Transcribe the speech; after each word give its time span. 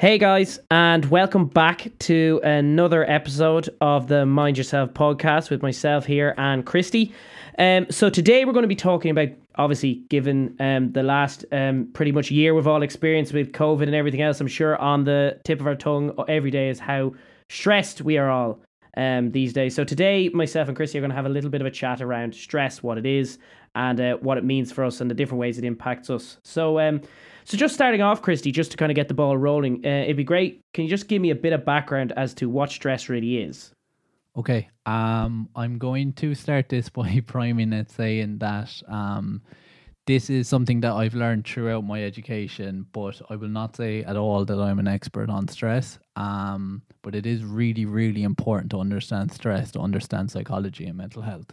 Hey 0.00 0.16
guys, 0.16 0.58
and 0.70 1.04
welcome 1.10 1.44
back 1.44 1.90
to 1.98 2.40
another 2.42 3.04
episode 3.04 3.68
of 3.82 4.06
the 4.06 4.24
Mind 4.24 4.56
Yourself 4.56 4.94
podcast 4.94 5.50
with 5.50 5.60
myself 5.60 6.06
here 6.06 6.34
and 6.38 6.64
Christy. 6.64 7.12
Um, 7.58 7.84
so 7.90 8.08
today 8.08 8.46
we're 8.46 8.54
going 8.54 8.62
to 8.62 8.66
be 8.66 8.74
talking 8.74 9.10
about, 9.10 9.28
obviously, 9.56 9.96
given 10.08 10.56
um, 10.58 10.92
the 10.92 11.02
last 11.02 11.44
um, 11.52 11.90
pretty 11.92 12.12
much 12.12 12.30
year 12.30 12.54
we've 12.54 12.66
all 12.66 12.82
experienced 12.82 13.34
with 13.34 13.52
COVID 13.52 13.82
and 13.82 13.94
everything 13.94 14.22
else, 14.22 14.40
I'm 14.40 14.46
sure 14.46 14.78
on 14.78 15.04
the 15.04 15.38
tip 15.44 15.60
of 15.60 15.66
our 15.66 15.74
tongue 15.74 16.14
every 16.28 16.50
day 16.50 16.70
is 16.70 16.78
how 16.78 17.12
stressed 17.50 18.00
we 18.00 18.16
are 18.16 18.30
all 18.30 18.58
um, 18.96 19.32
these 19.32 19.52
days. 19.52 19.74
So 19.74 19.84
today, 19.84 20.30
myself 20.30 20.68
and 20.68 20.76
Christy 20.78 20.96
are 20.96 21.02
going 21.02 21.10
to 21.10 21.16
have 21.16 21.26
a 21.26 21.28
little 21.28 21.50
bit 21.50 21.60
of 21.60 21.66
a 21.66 21.70
chat 21.70 22.00
around 22.00 22.34
stress, 22.34 22.82
what 22.82 22.96
it 22.96 23.04
is, 23.04 23.36
and 23.74 24.00
uh, 24.00 24.16
what 24.16 24.38
it 24.38 24.44
means 24.44 24.72
for 24.72 24.82
us, 24.82 25.02
and 25.02 25.10
the 25.10 25.14
different 25.14 25.40
ways 25.40 25.58
it 25.58 25.64
impacts 25.64 26.08
us. 26.08 26.38
So, 26.42 26.80
um, 26.80 27.02
so 27.50 27.56
just 27.56 27.74
starting 27.74 28.00
off, 28.00 28.22
Christy, 28.22 28.52
just 28.52 28.70
to 28.70 28.76
kind 28.76 28.92
of 28.92 28.96
get 28.96 29.08
the 29.08 29.14
ball 29.14 29.36
rolling, 29.36 29.84
uh, 29.84 30.04
it'd 30.04 30.16
be 30.16 30.22
great. 30.22 30.62
Can 30.72 30.84
you 30.84 30.90
just 30.90 31.08
give 31.08 31.20
me 31.20 31.30
a 31.30 31.34
bit 31.34 31.52
of 31.52 31.64
background 31.64 32.12
as 32.16 32.32
to 32.34 32.48
what 32.48 32.70
stress 32.70 33.08
really 33.08 33.38
is? 33.38 33.74
Okay. 34.36 34.68
Um, 34.86 35.48
I'm 35.56 35.76
going 35.76 36.12
to 36.12 36.36
start 36.36 36.68
this 36.68 36.88
by 36.90 37.20
priming 37.26 37.72
it 37.72 37.90
saying 37.90 38.38
that 38.38 38.80
um, 38.86 39.42
this 40.06 40.30
is 40.30 40.46
something 40.46 40.80
that 40.82 40.92
I've 40.92 41.14
learned 41.14 41.44
throughout 41.44 41.82
my 41.82 42.04
education, 42.04 42.86
but 42.92 43.20
I 43.28 43.34
will 43.34 43.48
not 43.48 43.74
say 43.74 44.04
at 44.04 44.16
all 44.16 44.44
that 44.44 44.60
I'm 44.60 44.78
an 44.78 44.86
expert 44.86 45.28
on 45.28 45.48
stress. 45.48 45.98
Um, 46.14 46.82
but 47.02 47.16
it 47.16 47.26
is 47.26 47.42
really, 47.42 47.84
really 47.84 48.22
important 48.22 48.70
to 48.70 48.78
understand 48.78 49.32
stress, 49.32 49.72
to 49.72 49.80
understand 49.80 50.30
psychology 50.30 50.86
and 50.86 50.96
mental 50.96 51.22
health. 51.22 51.52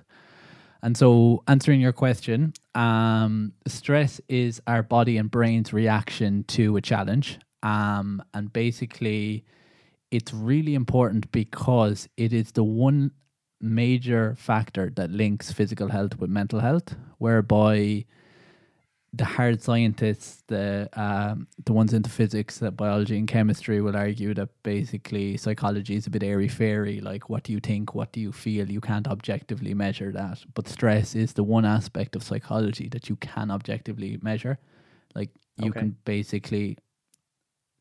And 0.88 0.96
so, 0.96 1.44
answering 1.50 1.82
your 1.82 1.92
question, 1.92 2.54
um, 2.74 3.52
stress 3.68 4.22
is 4.30 4.62
our 4.68 4.82
body 4.82 5.18
and 5.18 5.30
brain's 5.30 5.74
reaction 5.74 6.46
to 6.56 6.78
a 6.78 6.82
challenge. 6.82 7.40
Um, 7.62 8.24
and 8.34 8.54
basically, 8.54 9.44
it's 10.12 10.34
really 10.34 10.76
important 10.76 11.30
because 11.34 12.08
it 12.16 12.32
is 12.32 12.54
the 12.54 12.64
one 12.64 13.12
major 13.60 14.36
factor 14.38 14.90
that 14.96 15.12
links 15.12 15.52
physical 15.52 15.90
health 15.90 16.20
with 16.20 16.30
mental 16.30 16.62
health, 16.62 16.96
whereby 17.18 18.06
the 19.18 19.26
hard 19.26 19.62
scientists, 19.62 20.44
the 20.48 20.90
um, 20.94 21.48
the 21.66 21.74
ones 21.74 21.94
into 21.94 22.10
physics, 22.10 22.62
uh, 22.62 22.72
biology, 22.72 23.18
and 23.18 23.28
chemistry 23.28 23.82
will 23.82 23.98
argue 23.98 24.34
that 24.36 24.50
basically 24.64 25.38
psychology 25.38 25.96
is 25.96 26.08
a 26.08 26.10
bit 26.10 26.24
airy 26.24 26.48
fairy. 26.48 27.02
Like, 27.02 27.30
what 27.30 27.44
do 27.44 27.52
you 27.54 27.60
think? 27.60 27.96
What 27.96 28.12
do 28.12 28.20
you 28.20 28.32
feel? 28.32 28.70
You 28.70 28.82
can't 28.82 29.08
objectively 29.08 29.74
measure 29.74 30.12
that. 30.12 30.44
But 30.54 30.68
stress 30.68 31.16
is 31.16 31.34
the 31.34 31.44
one 31.44 31.66
aspect 31.66 32.16
of 32.16 32.24
psychology 32.24 32.90
that 32.90 33.10
you 33.10 33.16
can 33.18 33.52
objectively 33.52 34.20
measure. 34.22 34.60
Like, 35.16 35.32
you 35.58 35.72
Okay. 35.72 35.80
can 35.80 35.98
basically 36.06 36.78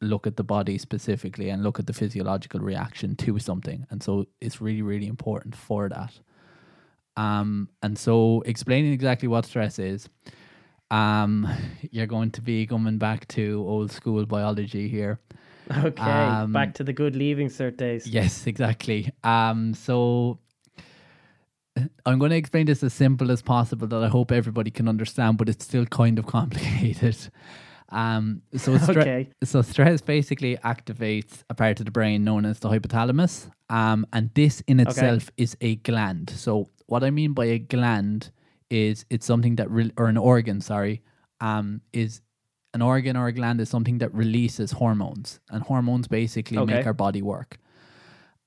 look 0.00 0.26
at 0.26 0.36
the 0.36 0.44
body 0.44 0.78
specifically 0.78 1.48
and 1.50 1.62
look 1.62 1.78
at 1.78 1.86
the 1.86 1.92
physiological 1.92 2.60
reaction 2.60 3.16
to 3.16 3.38
something. 3.38 3.86
And 3.90 4.02
so, 4.02 4.26
it's 4.40 4.60
really, 4.60 4.82
really 4.82 5.06
important 5.06 5.56
for 5.56 5.88
that. 5.90 6.20
Um, 7.16 7.70
and 7.82 7.98
so, 7.98 8.42
explaining 8.46 8.92
exactly 8.92 9.28
what 9.28 9.46
stress 9.46 9.78
is 9.78 10.08
um 10.90 11.48
you're 11.90 12.06
going 12.06 12.30
to 12.30 12.40
be 12.40 12.66
coming 12.66 12.98
back 12.98 13.26
to 13.28 13.64
old 13.66 13.90
school 13.90 14.24
biology 14.26 14.88
here. 14.88 15.18
Okay, 15.70 16.28
Um, 16.28 16.52
back 16.52 16.74
to 16.74 16.84
the 16.84 16.92
good 16.92 17.16
leaving 17.16 17.48
cert 17.48 17.76
days. 17.76 18.06
yes 18.06 18.46
exactly. 18.52 19.10
Um 19.24 19.74
so 19.74 20.38
i'm 22.06 22.18
going 22.18 22.30
to 22.30 22.36
explain 22.36 22.64
this 22.64 22.82
as 22.82 22.94
simple 22.94 23.30
as 23.30 23.42
possible 23.42 23.86
that 23.86 24.02
i 24.02 24.08
hope 24.08 24.32
everybody 24.32 24.70
can 24.70 24.88
understand 24.88 25.36
but 25.36 25.46
it's 25.46 25.62
still 25.64 25.84
kind 25.86 26.18
of 26.18 26.24
complicated. 26.36 27.18
Um 27.90 28.42
so 28.56 28.72
stre- 28.78 28.96
Okay. 29.02 29.28
so 29.44 29.62
stress 29.62 30.00
basically 30.00 30.56
activates 30.64 31.42
a 31.50 31.54
part 31.54 31.78
of 31.80 31.84
the 31.86 31.92
brain 31.92 32.24
known 32.24 32.44
as 32.46 32.58
the 32.60 32.68
hypothalamus. 32.68 33.50
Um 33.68 34.06
and 34.12 34.30
this 34.34 34.62
in 34.66 34.80
itself 34.80 35.30
is 35.36 35.56
a 35.60 35.76
gland. 35.76 36.30
So 36.30 36.68
what 36.86 37.04
i 37.04 37.10
mean 37.10 37.32
by 37.32 37.44
a 37.46 37.58
gland 37.58 38.30
is 38.70 39.04
it's 39.10 39.26
something 39.26 39.56
that 39.56 39.70
re- 39.70 39.92
or 39.96 40.06
an 40.06 40.16
organ 40.16 40.60
sorry 40.60 41.02
um 41.40 41.80
is 41.92 42.20
an 42.74 42.82
organ 42.82 43.16
or 43.16 43.26
a 43.28 43.32
gland 43.32 43.60
is 43.60 43.68
something 43.70 43.98
that 43.98 44.12
releases 44.14 44.72
hormones 44.72 45.40
and 45.50 45.62
hormones 45.62 46.08
basically 46.08 46.58
Okay. 46.58 46.74
make 46.74 46.86
our 46.86 46.92
body 46.92 47.22
work. 47.22 47.58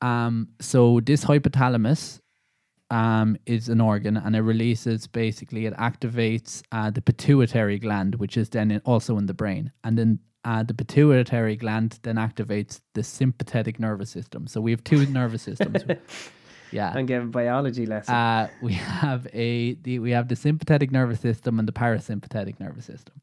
Um 0.01 0.49
so 0.61 0.99
this 0.99 1.25
hypothalamus 1.25 2.19
um, 2.91 3.37
is 3.45 3.69
an 3.69 3.81
organ 3.81 4.17
and 4.17 4.35
it 4.35 4.41
releases 4.41 5.05
basically 5.07 5.67
it 5.67 5.75
activates 5.77 6.63
uh, 6.71 6.89
the 6.89 7.01
pituitary 7.01 7.77
gland 7.77 8.15
which 8.15 8.35
is 8.35 8.49
then 8.49 8.71
in, 8.71 8.81
also 8.83 9.17
in 9.19 9.27
the 9.27 9.33
brain 9.33 9.71
and 9.83 9.95
then 9.97 10.19
uh, 10.43 10.63
the 10.63 10.73
pituitary 10.73 11.55
gland 11.55 11.99
then 12.01 12.15
activates 12.15 12.79
the 12.95 13.03
sympathetic 13.03 13.79
nervous 13.79 14.09
system. 14.09 14.47
So 14.47 14.61
we 14.61 14.71
have 14.71 14.83
two 14.83 15.05
nervous 15.07 15.41
systems 15.43 15.83
yeah 16.71 16.91
I'm 16.95 17.05
giving 17.05 17.31
biology 17.31 17.85
lesson. 17.85 18.13
uh, 18.15 18.49
we 18.61 18.73
have 18.73 19.27
a 19.33 19.73
the, 19.75 19.99
we 19.99 20.11
have 20.11 20.27
the 20.27 20.35
sympathetic 20.35 20.91
nervous 20.91 21.19
system 21.19 21.59
and 21.59 21.67
the 21.67 21.71
parasympathetic 21.73 22.59
nervous 22.59 22.85
system. 22.85 23.15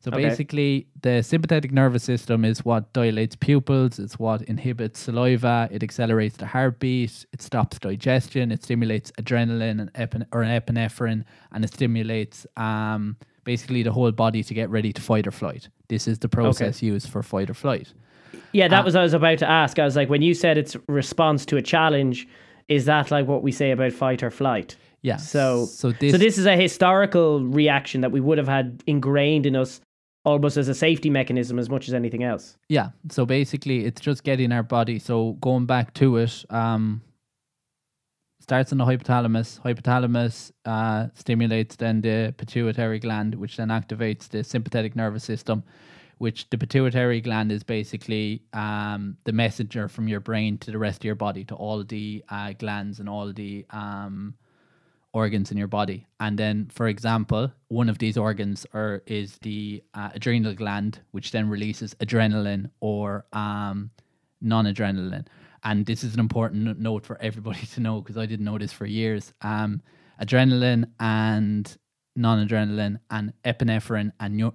So 0.00 0.10
Okay. 0.12 0.28
basically, 0.28 0.86
the 1.02 1.22
sympathetic 1.22 1.72
nervous 1.72 2.04
system 2.04 2.44
is 2.44 2.64
what 2.64 2.92
dilates 2.92 3.34
pupils. 3.34 3.98
It's 3.98 4.16
what 4.16 4.42
inhibits 4.42 5.00
saliva. 5.00 5.68
It 5.72 5.82
accelerates 5.82 6.36
the 6.36 6.46
heartbeat. 6.46 7.26
It 7.32 7.42
stops 7.42 7.80
digestion. 7.80 8.52
It 8.52 8.62
stimulates 8.62 9.10
adrenaline 9.20 9.80
and 9.80 9.92
epine- 9.94 10.26
or 10.30 10.42
epinephrine, 10.44 11.24
and 11.50 11.64
it 11.64 11.72
stimulates 11.74 12.46
um, 12.56 13.16
basically 13.42 13.82
the 13.82 13.90
whole 13.90 14.12
body 14.12 14.44
to 14.44 14.54
get 14.54 14.70
ready 14.70 14.92
to 14.92 15.00
fight 15.02 15.26
or 15.26 15.32
flight. 15.32 15.68
This 15.88 16.06
is 16.06 16.20
the 16.20 16.28
process 16.28 16.80
used 16.80 17.08
for 17.08 17.22
fight 17.24 17.50
or 17.50 17.54
flight. 17.54 17.92
yeah, 18.52 18.68
that 18.68 18.82
uh, 18.82 18.84
was 18.84 18.94
what 18.94 19.00
I 19.00 19.02
was 19.02 19.14
about 19.14 19.38
to 19.38 19.50
ask. 19.50 19.80
I 19.80 19.84
was 19.84 19.96
like, 19.96 20.08
when 20.08 20.22
you 20.22 20.32
said 20.32 20.56
it's 20.58 20.76
response 20.86 21.44
to 21.46 21.56
a 21.56 21.62
challenge, 21.62 22.28
is 22.68 22.84
that 22.84 23.10
like 23.10 23.26
what 23.26 23.42
we 23.42 23.52
say 23.52 23.70
about 23.70 23.92
fight 23.92 24.22
or 24.22 24.30
flight? 24.30 24.76
Yeah. 25.02 25.16
So, 25.16 25.66
so 25.66 25.92
this, 25.92 26.12
so 26.12 26.18
this 26.18 26.38
is 26.38 26.46
a 26.46 26.56
historical 26.56 27.40
reaction 27.42 28.00
that 28.00 28.10
we 28.10 28.20
would 28.20 28.38
have 28.38 28.48
had 28.48 28.82
ingrained 28.86 29.46
in 29.46 29.56
us 29.56 29.80
almost 30.24 30.56
as 30.56 30.68
a 30.68 30.74
safety 30.74 31.08
mechanism 31.08 31.58
as 31.58 31.70
much 31.70 31.88
as 31.88 31.94
anything 31.94 32.24
else. 32.24 32.56
Yeah. 32.68 32.90
So 33.10 33.24
basically, 33.24 33.84
it's 33.84 34.00
just 34.00 34.24
getting 34.24 34.52
our 34.52 34.62
body. 34.62 34.98
So 34.98 35.32
going 35.40 35.66
back 35.66 35.94
to 35.94 36.18
it, 36.18 36.44
um, 36.50 37.00
starts 38.40 38.72
in 38.72 38.78
the 38.78 38.84
hypothalamus. 38.84 39.60
Hypothalamus 39.60 40.52
uh, 40.64 41.08
stimulates 41.14 41.76
then 41.76 42.00
the 42.00 42.34
pituitary 42.36 42.98
gland, 42.98 43.34
which 43.34 43.56
then 43.56 43.68
activates 43.68 44.28
the 44.28 44.42
sympathetic 44.42 44.96
nervous 44.96 45.24
system. 45.24 45.62
Which 46.18 46.50
the 46.50 46.58
pituitary 46.58 47.20
gland 47.20 47.52
is 47.52 47.62
basically 47.62 48.42
um, 48.52 49.16
the 49.24 49.32
messenger 49.32 49.88
from 49.88 50.08
your 50.08 50.20
brain 50.20 50.58
to 50.58 50.70
the 50.70 50.78
rest 50.78 51.00
of 51.00 51.04
your 51.04 51.14
body, 51.14 51.44
to 51.44 51.54
all 51.54 51.84
the 51.84 52.24
uh, 52.28 52.52
glands 52.52 52.98
and 52.98 53.08
all 53.08 53.32
the 53.32 53.64
um, 53.70 54.34
organs 55.12 55.50
in 55.50 55.56
your 55.56 55.68
body. 55.68 56.06
And 56.20 56.38
then, 56.38 56.68
for 56.72 56.88
example, 56.88 57.52
one 57.68 57.88
of 57.88 57.98
these 57.98 58.16
organs 58.16 58.66
are, 58.74 59.02
is 59.06 59.38
the 59.42 59.82
uh, 59.94 60.10
adrenal 60.14 60.54
gland, 60.54 61.00
which 61.12 61.30
then 61.30 61.48
releases 61.48 61.94
adrenaline 61.94 62.70
or 62.80 63.24
um, 63.32 63.90
noradrenaline. 64.44 65.26
And 65.64 65.86
this 65.86 66.04
is 66.04 66.14
an 66.14 66.20
important 66.20 66.78
note 66.78 67.04
for 67.04 67.20
everybody 67.20 67.66
to 67.74 67.80
know 67.80 68.00
because 68.00 68.18
I 68.18 68.26
didn't 68.26 68.44
know 68.44 68.58
this 68.58 68.72
for 68.72 68.86
years. 68.86 69.32
Um, 69.42 69.82
adrenaline 70.20 70.90
and 71.00 71.76
noradrenaline 72.16 72.98
and 73.10 73.32
epinephrine 73.44 74.12
and 74.20 74.36
neu- 74.36 74.54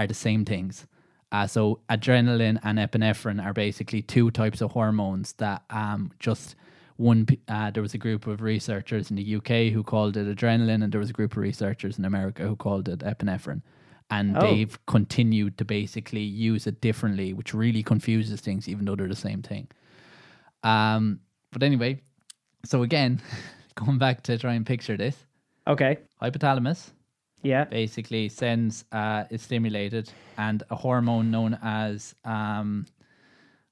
are 0.00 0.06
the 0.06 0.14
same 0.14 0.44
things. 0.44 0.86
Uh, 1.32 1.46
so 1.46 1.80
adrenaline 1.88 2.58
and 2.64 2.78
epinephrine 2.78 3.44
are 3.44 3.52
basically 3.52 4.02
two 4.02 4.30
types 4.30 4.60
of 4.60 4.72
hormones 4.72 5.34
that 5.34 5.62
um, 5.70 6.10
just 6.18 6.56
one. 6.96 7.26
Uh, 7.48 7.70
there 7.70 7.82
was 7.82 7.94
a 7.94 7.98
group 7.98 8.26
of 8.26 8.42
researchers 8.42 9.10
in 9.10 9.16
the 9.16 9.36
UK 9.36 9.72
who 9.72 9.82
called 9.82 10.16
it 10.16 10.26
adrenaline, 10.36 10.82
and 10.82 10.92
there 10.92 10.98
was 11.00 11.10
a 11.10 11.12
group 11.12 11.32
of 11.32 11.38
researchers 11.38 11.98
in 11.98 12.04
America 12.04 12.42
who 12.42 12.56
called 12.56 12.88
it 12.88 13.00
epinephrine. 13.00 13.62
And 14.10 14.36
Oh. 14.36 14.40
they've 14.40 14.76
continued 14.86 15.56
to 15.58 15.64
basically 15.64 16.22
use 16.22 16.66
it 16.66 16.80
differently, 16.80 17.32
which 17.32 17.54
really 17.54 17.84
confuses 17.84 18.40
things, 18.40 18.68
even 18.68 18.84
though 18.84 18.96
they're 18.96 19.06
the 19.06 19.14
same 19.14 19.40
thing. 19.40 19.68
Um, 20.64 21.20
but 21.52 21.62
anyway, 21.62 22.00
so 22.64 22.82
again, 22.82 23.20
going 23.76 23.98
back 23.98 24.22
to 24.24 24.36
try 24.36 24.54
and 24.54 24.66
picture 24.66 24.96
this, 24.96 25.16
Okay. 25.68 25.98
hypothalamus 26.20 26.90
Yeah. 27.42 27.64
basically 27.64 28.28
sends 28.28 28.84
uh, 28.92 29.24
is 29.30 29.42
stimulated 29.42 30.12
and 30.36 30.62
a 30.70 30.74
hormone 30.76 31.30
known 31.30 31.58
as 31.62 32.14
um, 32.24 32.86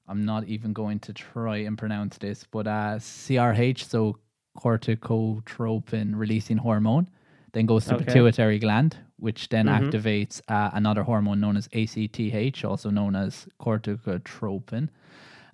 I'm 0.07 0.25
not 0.25 0.45
even 0.45 0.73
going 0.73 0.99
to 1.01 1.13
try 1.13 1.57
and 1.57 1.77
pronounce 1.77 2.17
this, 2.17 2.45
but 2.49 2.67
uh, 2.67 2.97
CRH, 2.99 3.83
so 3.85 4.17
corticotropin 4.57 6.13
releasing 6.15 6.57
hormone, 6.57 7.09
then 7.53 7.65
goes 7.65 7.85
to 7.85 7.95
Okay. 7.95 8.05
pituitary 8.05 8.59
gland, 8.59 8.97
which 9.17 9.49
then 9.49 9.67
Mhm. 9.67 9.91
activates 9.91 10.41
uh, 10.47 10.71
another 10.73 11.03
hormone 11.03 11.39
known 11.39 11.57
as 11.57 11.67
ACTH, 11.73 12.65
also 12.65 12.89
known 12.89 13.15
as 13.15 13.47
corticotropin. 13.59 14.89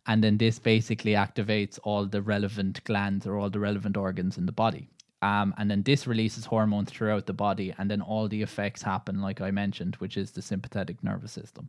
And 0.08 0.24
then 0.24 0.38
this 0.38 0.60
basically 0.60 1.14
activates 1.14 1.80
all 1.84 2.06
the 2.06 2.22
relevant 2.22 2.84
glands 2.84 3.26
or 3.26 3.38
all 3.38 3.50
the 3.50 3.60
relevant 3.60 3.98
organs 3.98 4.38
in 4.38 4.46
the 4.46 4.52
body. 4.52 4.90
Um, 5.26 5.56
and 5.58 5.72
then 5.72 5.82
this 5.82 6.06
releases 6.06 6.46
hormones 6.46 6.92
throughout 6.92 7.26
the 7.26 7.34
body, 7.34 7.74
and 7.80 7.90
then 7.90 8.00
all 8.00 8.28
the 8.28 8.44
effects 8.44 8.84
happen, 8.84 9.22
like 9.22 9.42
I 9.42 9.50
mentioned, 9.50 9.96
which 9.96 10.18
is 10.18 10.32
the 10.32 10.42
sympathetic 10.42 11.04
nervous 11.04 11.32
system. 11.32 11.68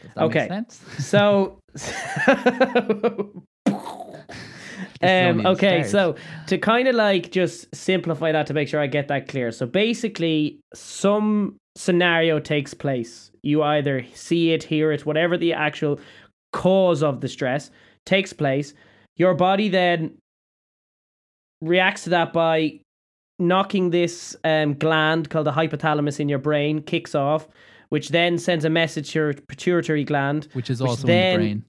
Does 0.00 0.14
that 0.14 0.24
Okay. 0.24 0.38
make 0.40 0.48
sense? 0.48 0.80
So, 0.98 1.58
um, 5.02 5.46
okay, 5.46 5.82
so 5.82 6.14
to 6.46 6.56
kind 6.56 6.88
of 6.88 6.94
like 6.94 7.30
just 7.30 7.74
simplify 7.74 8.32
that 8.32 8.46
to 8.46 8.54
make 8.54 8.68
sure 8.68 8.80
I 8.80 8.86
get 8.86 9.08
that 9.08 9.28
clear. 9.28 9.52
So 9.52 9.66
basically, 9.66 10.60
some 10.72 11.56
scenario 11.76 12.40
takes 12.40 12.72
place. 12.72 13.30
You 13.42 13.62
either 13.62 14.06
see 14.14 14.52
it, 14.52 14.62
hear 14.62 14.92
it, 14.92 15.04
whatever 15.04 15.36
the 15.36 15.52
actual 15.52 16.00
cause 16.54 17.02
of 17.02 17.20
the 17.20 17.28
stress 17.28 17.70
takes 18.06 18.32
place. 18.32 18.72
Your 19.16 19.34
body 19.34 19.68
then 19.68 20.16
reacts 21.60 22.04
to 22.04 22.10
that 22.10 22.32
by 22.32 22.80
knocking 23.38 23.90
this 23.90 24.36
um, 24.44 24.74
gland 24.74 25.30
called 25.30 25.46
the 25.46 25.52
hypothalamus 25.52 26.18
in 26.20 26.28
your 26.28 26.38
brain, 26.38 26.82
kicks 26.82 27.14
off, 27.14 27.48
which 27.88 28.08
then 28.10 28.38
sends 28.38 28.64
a 28.64 28.70
message 28.70 29.12
to 29.12 29.18
your 29.18 29.34
pituitary 29.34 30.04
gland, 30.04 30.48
Which 30.52 30.70
is 30.70 30.80
Which 30.80 30.88
also 30.90 31.06
then- 31.06 31.34
in 31.34 31.40
the 31.40 31.46
brain. 31.46 31.64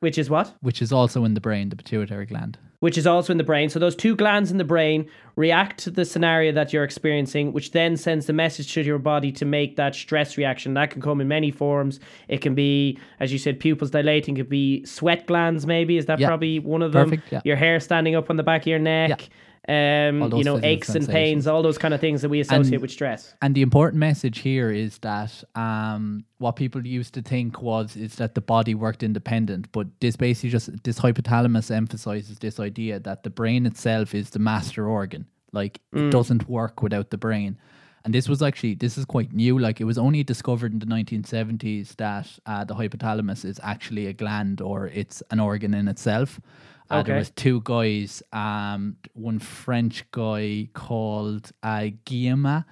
which 0.00 0.18
is 0.18 0.28
what? 0.30 0.54
Which 0.60 0.82
is 0.82 0.92
also 0.92 1.24
in 1.24 1.34
the 1.34 1.40
brain, 1.40 1.68
the 1.68 1.76
pituitary 1.76 2.26
gland. 2.26 2.58
Which 2.80 2.96
is 2.96 3.06
also 3.06 3.32
in 3.32 3.38
the 3.38 3.44
brain. 3.44 3.68
So 3.68 3.78
those 3.78 3.96
two 3.96 4.14
glands 4.14 4.50
in 4.50 4.58
the 4.58 4.64
brain 4.64 5.08
react 5.36 5.78
to 5.80 5.90
the 5.90 6.04
scenario 6.04 6.52
that 6.52 6.72
you're 6.72 6.84
experiencing, 6.84 7.52
which 7.52 7.72
then 7.72 7.96
sends 7.96 8.26
the 8.26 8.32
message 8.32 8.72
to 8.74 8.82
your 8.82 8.98
body 8.98 9.32
to 9.32 9.44
make 9.44 9.76
that 9.76 9.94
stress 9.94 10.36
reaction. 10.36 10.74
That 10.74 10.90
can 10.90 11.02
come 11.02 11.20
in 11.20 11.26
many 11.28 11.50
forms. 11.50 11.98
It 12.28 12.40
can 12.40 12.54
be, 12.54 12.98
as 13.18 13.32
you 13.32 13.38
said, 13.38 13.58
pupils 13.58 13.90
dilating. 13.90 14.36
It 14.36 14.40
could 14.40 14.48
be 14.48 14.84
sweat 14.84 15.26
glands. 15.26 15.66
Maybe 15.66 15.96
is 15.96 16.06
that 16.06 16.20
Yeah. 16.20 16.28
probably 16.28 16.58
one 16.60 16.82
of 16.82 16.92
them? 16.92 17.10
Perfect, 17.10 17.32
yeah. 17.32 17.40
Your 17.44 17.56
hair 17.56 17.80
standing 17.80 18.14
up 18.14 18.30
on 18.30 18.36
the 18.36 18.42
back 18.44 18.62
of 18.62 18.66
your 18.68 18.78
neck. 18.78 19.28
Um, 19.68 20.32
you 20.32 20.44
know, 20.44 20.58
aches 20.62 20.94
and 20.94 21.06
pains, 21.06 21.46
all 21.46 21.62
those 21.62 21.76
kind 21.76 21.92
of 21.92 22.00
things 22.00 22.22
that 22.22 22.30
we 22.30 22.40
associate 22.40 22.74
And- 22.74 22.80
with 22.82 22.90
stress. 22.90 23.34
And 23.42 23.54
the 23.54 23.60
important 23.60 24.00
message 24.00 24.38
here 24.38 24.70
is 24.70 24.96
that 25.00 25.44
um, 25.54 26.24
what 26.38 26.56
people 26.56 26.86
used 26.86 27.12
to 27.14 27.22
think 27.22 27.60
was 27.60 27.94
is 27.94 28.16
that 28.16 28.34
the 28.34 28.40
body 28.40 28.74
worked 28.74 29.02
independent, 29.02 29.70
but 29.72 29.86
this 30.00 30.16
basically 30.16 30.48
just 30.50 30.82
this 30.84 30.98
hypothalamus 31.00 31.70
emphasizes 31.70 32.38
this 32.38 32.58
idea 32.58 32.98
that 33.00 33.24
the 33.24 33.30
brain 33.30 33.66
itself 33.66 34.14
is 34.14 34.30
the 34.30 34.38
master 34.38 34.88
organ. 34.88 35.26
Like 35.52 35.80
it 35.92 36.10
doesn't 36.10 36.48
work 36.48 36.82
without 36.82 37.10
the 37.10 37.18
brain. 37.18 37.58
And 38.04 38.14
this 38.14 38.28
was 38.28 38.40
actually 38.42 38.74
this 38.74 38.96
is 38.96 39.04
quite 39.04 39.34
new. 39.34 39.58
Like 39.58 39.82
it 39.82 39.84
was 39.84 39.98
only 39.98 40.24
discovered 40.24 40.72
in 40.72 40.78
the 40.78 40.86
1970s 40.86 41.96
that 41.96 42.26
uh, 42.46 42.64
the 42.64 42.74
hypothalamus 42.74 43.44
is 43.44 43.60
actually 43.62 44.06
a 44.06 44.14
gland 44.14 44.60
or 44.62 44.86
it's 44.86 45.22
an 45.30 45.40
organ 45.40 45.74
in 45.74 45.88
itself. 45.88 46.40
Uh, 46.90 47.02
There 47.02 47.16
was 47.16 47.30
two 47.30 47.60
guys, 47.64 48.22
um, 48.32 48.96
one 49.14 49.38
French 49.38 50.04
guy 50.10 50.68
called 50.72 51.50
uh, 51.62 51.88
Guillaume, 52.04 52.64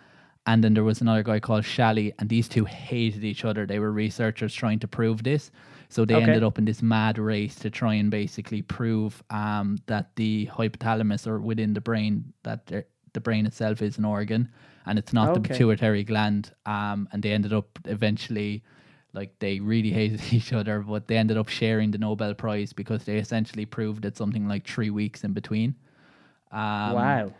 and 0.46 0.62
then 0.64 0.74
there 0.74 0.84
was 0.84 1.00
another 1.00 1.22
guy 1.22 1.40
called 1.40 1.64
Schally, 1.64 2.12
and 2.18 2.28
these 2.28 2.48
two 2.48 2.64
hated 2.64 3.24
each 3.24 3.44
other. 3.44 3.66
They 3.66 3.78
were 3.78 3.92
researchers 3.92 4.54
trying 4.54 4.78
to 4.80 4.88
prove 4.88 5.22
this, 5.22 5.50
so 5.88 6.04
they 6.04 6.14
Okay. 6.14 6.22
ended 6.24 6.42
up 6.44 6.58
in 6.58 6.64
this 6.64 6.82
mad 6.82 7.18
race 7.18 7.56
to 7.56 7.70
try 7.70 7.94
and 7.94 8.10
basically 8.10 8.62
prove 8.62 9.22
um, 9.30 9.78
that 9.86 10.14
the 10.16 10.46
hypothalamus 10.46 11.26
or 11.26 11.40
within 11.40 11.74
the 11.74 11.80
brain 11.80 12.32
that 12.42 12.66
the, 12.66 12.84
the 13.12 13.20
brain 13.20 13.44
itself 13.46 13.82
is 13.82 13.98
an 13.98 14.04
organ, 14.04 14.48
and 14.86 14.98
it's 14.98 15.12
not 15.12 15.34
the 15.34 15.40
pituitary 15.48 16.04
gland. 16.04 16.52
Um, 16.64 17.08
and 17.12 17.22
they 17.22 17.32
ended 17.32 17.52
up 17.52 17.78
eventually 17.84 18.62
like 19.16 19.36
they 19.40 19.58
really 19.58 19.90
hated 19.90 20.20
each 20.32 20.52
other, 20.52 20.80
but 20.80 21.08
they 21.08 21.16
ended 21.16 21.36
up 21.36 21.48
sharing 21.48 21.90
the 21.90 21.98
Nobel 21.98 22.34
Prize 22.34 22.72
because 22.72 23.04
they 23.04 23.16
essentially 23.16 23.66
proved 23.66 24.04
it 24.04 24.16
something 24.16 24.46
like 24.46 24.66
three 24.66 24.90
weeks 24.90 25.24
in 25.24 25.32
between. 25.32 25.74
Um, 26.52 26.92
wow. 26.92 27.32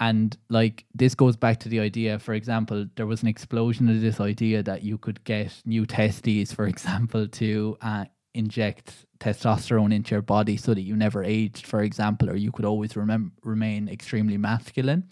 And 0.00 0.36
like 0.48 0.84
this 0.94 1.14
goes 1.14 1.36
back 1.36 1.60
to 1.60 1.68
the 1.68 1.80
idea, 1.80 2.18
for 2.18 2.34
example, 2.34 2.86
there 2.96 3.06
was 3.06 3.22
an 3.22 3.28
explosion 3.28 3.88
of 3.88 4.00
this 4.00 4.18
idea 4.18 4.62
that 4.62 4.82
you 4.82 4.98
could 4.98 5.22
get 5.24 5.62
new 5.64 5.86
testes, 5.86 6.52
for 6.52 6.66
example, 6.74 7.28
to 7.28 7.76
uh, 7.80 8.04
inject 8.34 9.06
testosterone 9.18 9.92
into 9.94 10.14
your 10.14 10.22
body 10.22 10.56
so 10.56 10.72
that 10.72 10.82
you 10.82 10.96
never 10.96 11.22
aged, 11.22 11.66
for 11.66 11.82
example, 11.82 12.30
or 12.30 12.36
you 12.36 12.50
could 12.50 12.64
always 12.64 12.94
remem- 12.94 13.32
remain 13.42 13.88
extremely 13.88 14.38
masculine. 14.38 15.04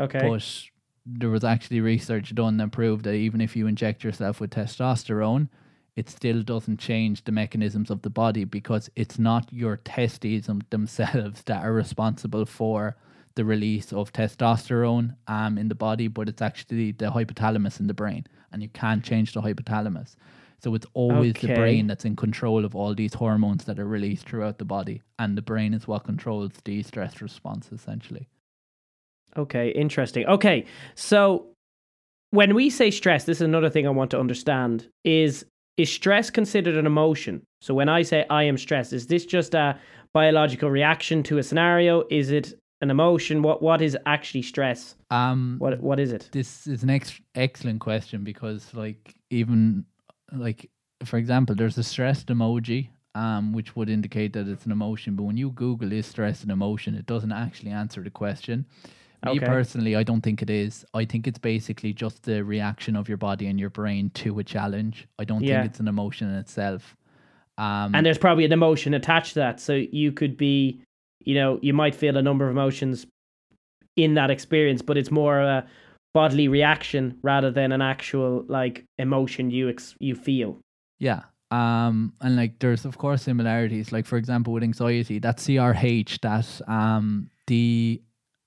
Okay. 0.00 0.26
But 0.26 0.70
there 1.04 1.30
was 1.30 1.44
actually 1.44 1.80
research 1.80 2.34
done 2.34 2.56
that 2.58 2.72
proved 2.72 3.04
that 3.04 3.14
even 3.14 3.40
if 3.40 3.56
you 3.56 3.66
inject 3.66 4.04
yourself 4.04 4.40
with 4.40 4.50
testosterone, 4.50 5.48
it 5.96 6.08
still 6.08 6.42
doesn't 6.42 6.78
change 6.78 7.24
the 7.24 7.32
mechanisms 7.32 7.90
of 7.90 8.02
the 8.02 8.10
body 8.10 8.44
because 8.44 8.88
it's 8.96 9.18
not 9.18 9.52
your 9.52 9.76
testes 9.78 10.48
themselves 10.70 11.42
that 11.44 11.64
are 11.64 11.72
responsible 11.72 12.46
for 12.46 12.96
the 13.34 13.44
release 13.44 13.92
of 13.92 14.12
testosterone 14.12 15.16
um, 15.26 15.58
in 15.58 15.68
the 15.68 15.74
body, 15.74 16.06
but 16.08 16.28
it's 16.28 16.42
actually 16.42 16.92
the 16.92 17.06
hypothalamus 17.10 17.80
in 17.80 17.86
the 17.86 17.94
brain, 17.94 18.26
and 18.52 18.62
you 18.62 18.68
can't 18.68 19.02
change 19.04 19.32
the 19.32 19.40
hypothalamus. 19.40 20.14
So 20.62 20.74
it's 20.74 20.86
always 20.94 21.36
Okay. 21.36 21.48
the 21.48 21.54
brain 21.54 21.86
that's 21.86 22.04
in 22.04 22.14
control 22.14 22.64
of 22.64 22.76
all 22.76 22.94
these 22.94 23.14
hormones 23.14 23.64
that 23.64 23.78
are 23.78 23.86
released 23.86 24.28
throughout 24.28 24.58
the 24.58 24.64
body, 24.64 25.02
and 25.18 25.36
the 25.36 25.42
brain 25.42 25.74
is 25.74 25.88
what 25.88 26.04
controls 26.04 26.52
the 26.64 26.82
stress 26.82 27.20
response 27.20 27.70
essentially. 27.72 28.28
Okay, 29.36 29.70
interesting. 29.70 30.26
Okay, 30.26 30.64
so 30.94 31.46
when 32.30 32.54
we 32.54 32.70
say 32.70 32.90
stress, 32.90 33.24
this 33.24 33.38
is 33.38 33.42
another 33.42 33.70
thing 33.70 33.86
I 33.86 33.90
want 33.90 34.10
to 34.12 34.20
understand 34.20 34.88
is 35.04 35.44
is 35.78 35.90
stress 35.90 36.28
considered 36.30 36.76
an 36.76 36.84
emotion? 36.86 37.42
So 37.62 37.72
when 37.72 37.88
I 37.88 38.02
say 38.02 38.26
I 38.28 38.42
am 38.42 38.58
stressed, 38.58 38.92
is 38.92 39.06
this 39.06 39.24
just 39.24 39.54
a 39.54 39.78
biological 40.12 40.70
reaction 40.70 41.22
to 41.24 41.38
a 41.38 41.42
scenario? 41.42 42.04
Is 42.10 42.30
it 42.30 42.52
an 42.82 42.90
emotion? 42.90 43.40
What 43.42 43.62
what 43.62 43.80
is 43.80 43.96
actually 44.06 44.42
stress? 44.42 44.96
Um, 45.10 45.56
What 45.58 45.80
what 45.80 45.98
is 45.98 46.12
it? 46.12 46.28
this 46.32 46.66
is 46.66 46.82
an 46.82 46.90
ex- 46.90 47.20
excellent 47.34 47.80
question 47.80 48.22
because 48.24 48.72
like 48.74 49.14
even 49.30 49.86
like 50.32 50.68
for 51.04 51.16
example 51.16 51.54
there's 51.54 51.78
a 51.78 51.82
stressed 51.82 52.28
emoji 52.28 52.88
um 53.14 53.52
which 53.52 53.74
would 53.76 53.90
indicate 53.90 54.32
that 54.32 54.48
it's 54.48 54.64
an 54.64 54.72
emotion 54.72 55.14
but 55.16 55.24
when 55.24 55.36
you 55.36 55.50
google 55.50 55.92
is 55.92 56.06
stress 56.06 56.44
an 56.44 56.50
emotion 56.50 56.94
it 56.94 57.04
doesn't 57.06 57.32
actually 57.32 57.70
answer 57.70 58.02
the 58.02 58.08
question 58.10 58.64
me 59.24 59.38
Okay. 59.38 59.46
personally 59.46 59.94
i 59.96 60.02
don't 60.02 60.20
think 60.22 60.42
it 60.42 60.50
is 60.50 60.84
i 60.94 61.04
think 61.04 61.26
it's 61.26 61.38
basically 61.38 61.92
just 61.92 62.22
the 62.24 62.42
reaction 62.44 62.96
of 62.96 63.08
your 63.08 63.18
body 63.18 63.46
and 63.46 63.58
your 63.60 63.70
brain 63.70 64.10
to 64.14 64.38
a 64.38 64.44
challenge 64.44 65.06
i 65.18 65.24
don't 65.24 65.42
Yeah. 65.42 65.60
think 65.62 65.72
it's 65.72 65.80
an 65.80 65.88
emotion 65.88 66.28
in 66.28 66.34
itself 66.36 66.96
um 67.58 67.94
And 67.94 68.04
there's 68.06 68.18
probably 68.18 68.44
an 68.44 68.52
emotion 68.52 68.94
attached 68.94 69.34
to 69.34 69.40
that. 69.40 69.60
So 69.60 69.74
you 69.74 70.10
could 70.12 70.36
be, 70.38 70.80
you 71.20 71.34
know, 71.34 71.58
you 71.62 71.74
might 71.74 71.94
feel 71.94 72.16
a 72.16 72.22
number 72.22 72.46
of 72.46 72.50
emotions 72.50 73.06
in 73.96 74.14
that 74.14 74.30
experience, 74.30 74.80
but 74.82 74.96
it's 74.96 75.10
more 75.10 75.38
a 75.38 75.66
bodily 76.14 76.48
reaction 76.48 77.18
rather 77.22 77.50
than 77.50 77.70
an 77.72 77.82
actual 77.82 78.44
like 78.48 78.84
emotion 78.98 79.50
you 79.50 79.68
ex- 79.68 79.94
you 80.00 80.14
feel. 80.14 80.58
Yeah. 80.98 81.22
Um, 81.50 82.14
and 82.22 82.36
like 82.36 82.58
there's 82.58 82.84
of 82.86 82.96
course 82.96 83.22
similarities. 83.22 83.92
Like 83.92 84.06
for 84.06 84.16
example, 84.16 84.54
with 84.54 84.62
anxiety, 84.62 85.18
that 85.18 85.36
CRH, 85.36 86.20
that 86.22 86.48
um 86.68 87.28
the 87.46 88.00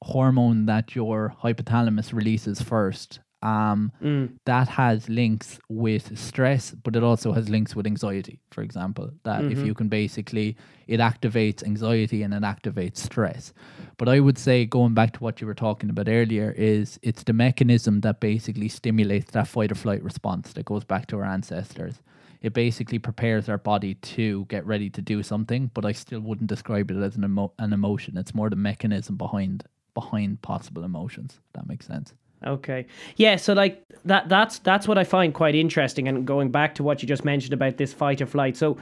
hormone 0.03 0.65
that 0.67 0.95
your 0.95 1.35
hypothalamus 1.43 2.13
releases 2.13 2.61
first, 2.61 3.19
um, 3.41 3.91
Mm. 4.01 4.29
that 4.45 4.67
has 4.69 5.07
links 5.09 5.59
with 5.69 6.17
stress, 6.17 6.71
but 6.83 6.95
it 6.95 7.03
also 7.03 7.31
has 7.33 7.47
links 7.49 7.75
with 7.75 7.85
anxiety. 7.85 8.39
For 8.51 8.61
example, 8.63 9.11
that 9.23 9.45
if 9.51 9.59
Mhm. 9.59 9.65
you 9.65 9.73
can 9.73 9.87
basically 9.89 10.57
it 10.87 10.99
activates 10.99 11.63
anxiety 11.63 12.21
and 12.23 12.33
it 12.33 12.41
activates 12.43 12.97
stress. 12.97 13.53
But 13.97 14.09
I 14.09 14.19
would 14.19 14.37
say 14.37 14.65
going 14.65 14.93
back 14.93 15.13
to 15.13 15.23
what 15.23 15.41
you 15.41 15.47
were 15.47 15.55
talking 15.55 15.89
about 15.89 16.07
earlier 16.07 16.51
is 16.57 16.99
it's 17.01 17.23
the 17.23 17.33
mechanism 17.33 18.01
that 18.01 18.19
basically 18.19 18.67
stimulates 18.67 19.31
that 19.31 19.47
fight 19.47 19.71
or 19.71 19.75
flight 19.75 20.03
response 20.03 20.53
that 20.53 20.65
goes 20.65 20.83
back 20.83 21.07
to 21.07 21.17
our 21.17 21.25
ancestors. 21.25 22.01
It 22.41 22.53
basically 22.53 22.99
prepares 22.99 23.49
our 23.49 23.57
body 23.57 23.95
to 23.95 24.45
get 24.49 24.65
ready 24.67 24.89
to 24.91 25.01
do 25.01 25.23
something, 25.23 25.71
but 25.73 25.85
I 25.85 25.91
still 25.93 26.19
wouldn't 26.19 26.49
describe 26.49 26.91
it 26.91 26.97
as 26.97 27.15
an 27.15 27.23
emo- 27.23 27.53
an 27.57 27.73
emotion. 27.73 28.17
It's 28.17 28.35
more 28.35 28.49
the 28.51 28.55
mechanism 28.55 29.17
behind 29.17 29.63
behind 29.95 30.41
possible 30.43 30.83
emotions. 30.83 31.39
That 31.53 31.67
makes 31.67 31.87
sense. 31.87 32.13
Okay. 32.45 32.85
Yeah, 33.15 33.37
so 33.37 33.53
like 33.53 33.81
that 34.03 34.29
that's 34.29 34.59
that's 34.59 34.87
what 34.87 34.99
I 34.99 35.03
find 35.03 35.33
quite 35.33 35.55
interesting 35.55 36.07
and 36.07 36.27
going 36.27 36.51
back 36.51 36.75
to 36.75 36.83
what 36.83 37.01
you 37.01 37.07
just 37.07 37.25
mentioned 37.25 37.53
about 37.53 37.77
this 37.77 37.91
fight 37.91 38.21
or 38.21 38.27
flight. 38.27 38.55
So 38.55 38.77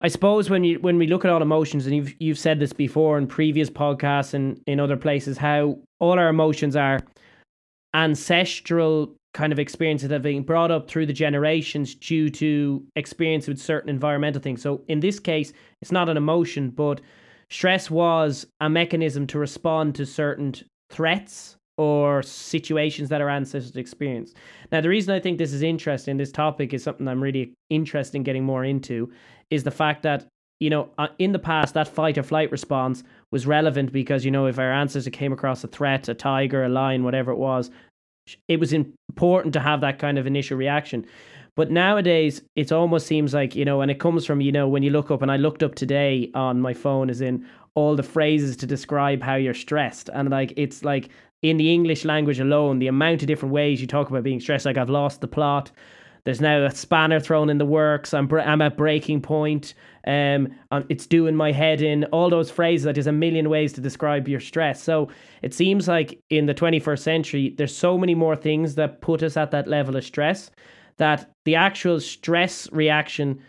I 0.00 0.08
suppose 0.08 0.48
when 0.48 0.64
you 0.64 0.78
when 0.80 0.96
we 0.96 1.06
look 1.06 1.24
at 1.24 1.30
all 1.30 1.42
emotions 1.42 1.86
and 1.86 1.94
you've 1.94 2.14
you've 2.18 2.38
said 2.38 2.60
this 2.60 2.72
before 2.72 3.18
in 3.18 3.26
previous 3.26 3.68
podcasts 3.68 4.32
and 4.32 4.58
in 4.66 4.80
other 4.80 4.96
places 4.96 5.36
how 5.36 5.78
all 6.00 6.18
our 6.18 6.28
emotions 6.28 6.74
are 6.74 7.00
ancestral 7.94 9.14
kind 9.34 9.52
of 9.52 9.58
experiences 9.58 10.08
that 10.08 10.16
have 10.16 10.22
been 10.22 10.42
brought 10.42 10.70
up 10.70 10.88
through 10.88 11.06
the 11.06 11.12
generations 11.12 11.94
due 11.94 12.28
to 12.30 12.84
experience 12.96 13.48
with 13.48 13.58
certain 13.58 13.88
environmental 13.88 14.42
things. 14.42 14.60
So 14.60 14.82
in 14.88 15.00
this 15.00 15.18
case, 15.18 15.52
it's 15.80 15.92
not 15.92 16.08
an 16.08 16.16
emotion, 16.16 16.70
but 16.70 17.00
stress 17.52 17.90
was 17.90 18.46
a 18.60 18.70
mechanism 18.70 19.26
to 19.26 19.38
respond 19.38 19.94
to 19.94 20.06
certain 20.06 20.54
threats 20.88 21.56
or 21.76 22.22
situations 22.22 23.10
that 23.10 23.20
our 23.20 23.28
ancestors 23.28 23.76
experienced. 23.76 24.36
Now, 24.70 24.80
the 24.80 24.88
reason 24.88 25.14
I 25.14 25.20
think 25.20 25.36
this 25.36 25.52
is 25.52 25.62
interesting, 25.62 26.16
this 26.16 26.32
topic 26.32 26.72
is 26.72 26.82
something 26.82 27.06
I'm 27.06 27.22
really 27.22 27.52
interested 27.68 28.16
in 28.16 28.22
getting 28.22 28.44
more 28.44 28.64
into, 28.64 29.12
is 29.50 29.64
the 29.64 29.70
fact 29.70 30.02
that, 30.02 30.26
you 30.60 30.70
know, 30.70 30.88
uh, 30.96 31.08
in 31.18 31.32
the 31.32 31.38
past, 31.38 31.74
that 31.74 31.88
fight 31.88 32.16
or 32.16 32.22
flight 32.22 32.50
response 32.50 33.02
was 33.30 33.46
relevant 33.46 33.92
because, 33.92 34.24
you 34.24 34.30
know, 34.30 34.46
if 34.46 34.58
our 34.58 34.72
ancestor 34.72 35.10
came 35.10 35.32
across 35.32 35.62
a 35.62 35.68
threat, 35.68 36.08
a 36.08 36.14
tiger, 36.14 36.64
a 36.64 36.70
lion, 36.70 37.04
whatever 37.04 37.32
it 37.32 37.38
was, 37.38 37.70
it 38.48 38.60
was 38.60 38.72
important 38.72 39.52
to 39.52 39.60
have 39.60 39.82
that 39.82 39.98
kind 39.98 40.18
of 40.18 40.26
initial 40.26 40.56
reaction. 40.56 41.04
But 41.54 41.70
nowadays, 41.70 42.42
it 42.56 42.72
almost 42.72 43.06
seems 43.06 43.34
like, 43.34 43.54
you 43.54 43.64
know, 43.64 43.82
and 43.82 43.90
it 43.90 44.00
comes 44.00 44.24
from, 44.24 44.40
you 44.40 44.52
know, 44.52 44.68
when 44.68 44.82
you 44.82 44.90
look 44.90 45.10
up, 45.10 45.20
and 45.20 45.30
I 45.30 45.36
looked 45.36 45.62
up 45.62 45.74
today 45.74 46.30
on 46.34 46.60
my 46.60 46.72
phone, 46.72 47.10
as 47.10 47.20
in 47.20 47.46
all 47.74 47.94
the 47.94 48.02
phrases 48.02 48.56
to 48.58 48.66
describe 48.66 49.22
how 49.22 49.34
you're 49.34 49.54
stressed. 49.54 50.08
And 50.14 50.30
like, 50.30 50.54
it's 50.56 50.82
like 50.82 51.10
in 51.42 51.58
the 51.58 51.72
English 51.72 52.04
language 52.04 52.40
alone, 52.40 52.78
the 52.78 52.86
amount 52.86 53.22
of 53.22 53.28
different 53.28 53.52
ways 53.52 53.80
you 53.80 53.86
talk 53.86 54.08
about 54.08 54.22
being 54.22 54.40
stressed, 54.40 54.64
like 54.64 54.78
I've 54.78 54.88
lost 54.88 55.20
the 55.20 55.28
plot. 55.28 55.70
There's 56.24 56.40
now 56.40 56.64
a 56.64 56.70
spanner 56.70 57.18
thrown 57.18 57.50
in 57.50 57.58
the 57.58 57.66
works. 57.66 58.14
I'm, 58.14 58.32
I'm 58.32 58.62
at 58.62 58.76
breaking 58.76 59.22
point. 59.22 59.74
Um, 60.06 60.54
it's 60.88 61.06
doing 61.06 61.34
my 61.34 61.50
head 61.50 61.82
in. 61.82 62.04
All 62.06 62.30
those 62.30 62.50
phrases. 62.50 62.86
Like 62.86 62.94
there's 62.94 63.08
a 63.08 63.12
million 63.12 63.50
ways 63.50 63.72
to 63.72 63.80
describe 63.80 64.28
your 64.28 64.38
stress. 64.38 64.80
So 64.80 65.08
it 65.42 65.52
seems 65.52 65.88
like 65.88 66.22
in 66.30 66.46
the 66.46 66.54
21st 66.54 67.00
century, 67.00 67.54
there's 67.58 67.76
so 67.76 67.98
many 67.98 68.14
more 68.14 68.36
things 68.36 68.76
that 68.76 69.00
put 69.00 69.22
us 69.22 69.36
at 69.36 69.50
that 69.50 69.66
level 69.66 69.96
of 69.96 70.04
stress 70.04 70.50
that 70.96 71.30
the 71.44 71.54
actual 71.54 72.00
stress 72.00 72.70
reaction 72.72 73.40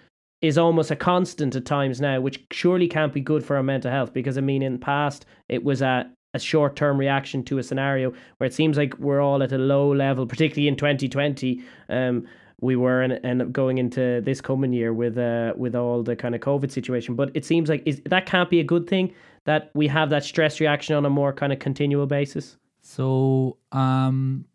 is 0.41 0.57
almost 0.57 0.91
a 0.91 0.95
constant 0.95 1.55
at 1.55 1.65
times 1.65 2.01
now, 2.01 2.19
which 2.19 2.43
surely 2.51 2.88
can't 2.88 3.13
be 3.13 3.21
good 3.21 3.45
for 3.45 3.55
our 3.55 3.63
mental 3.63 3.89
health. 3.89 4.13
Because 4.13 4.38
I 4.38 4.41
mean, 4.41 4.62
in 4.62 4.73
the 4.73 4.79
past, 4.79 5.25
it 5.50 5.63
was 5.63 5.81
a 5.81 6.09
a 6.35 6.39
short 6.39 6.75
term 6.75 6.97
reaction 6.97 7.43
to 7.43 7.59
a 7.59 7.63
scenario 7.63 8.12
where 8.38 8.47
it 8.47 8.53
seems 8.53 8.75
like 8.75 8.97
we're 8.97 9.21
all 9.21 9.43
at 9.43 9.51
a 9.51 9.57
low 9.57 9.93
level, 9.93 10.25
particularly 10.25 10.67
in 10.67 10.75
2020. 10.75 11.63
Um, 11.89 12.27
we 12.59 12.75
were 12.75 13.01
and 13.01 13.19
and 13.23 13.53
going 13.53 13.77
into 13.77 14.21
this 14.21 14.41
coming 14.41 14.73
year 14.73 14.93
with 14.93 15.17
uh 15.17 15.53
with 15.55 15.75
all 15.75 16.01
the 16.01 16.15
kind 16.15 16.33
of 16.33 16.41
COVID 16.41 16.71
situation. 16.71 17.15
But 17.15 17.31
it 17.33 17.45
seems 17.45 17.69
like 17.69 17.83
is 17.85 18.01
that 18.05 18.25
can't 18.25 18.50
be 18.50 18.59
a 18.59 18.63
good 18.63 18.88
thing 18.88 19.13
that 19.45 19.69
we 19.73 19.88
have 19.88 20.09
that 20.09 20.23
stress 20.23 20.59
reaction 20.59 20.95
on 20.95 21.05
a 21.05 21.09
more 21.09 21.33
kind 21.33 21.51
of 21.53 21.59
continual 21.59 22.07
basis. 22.07 22.57
So 22.81 23.57
um 23.71 24.45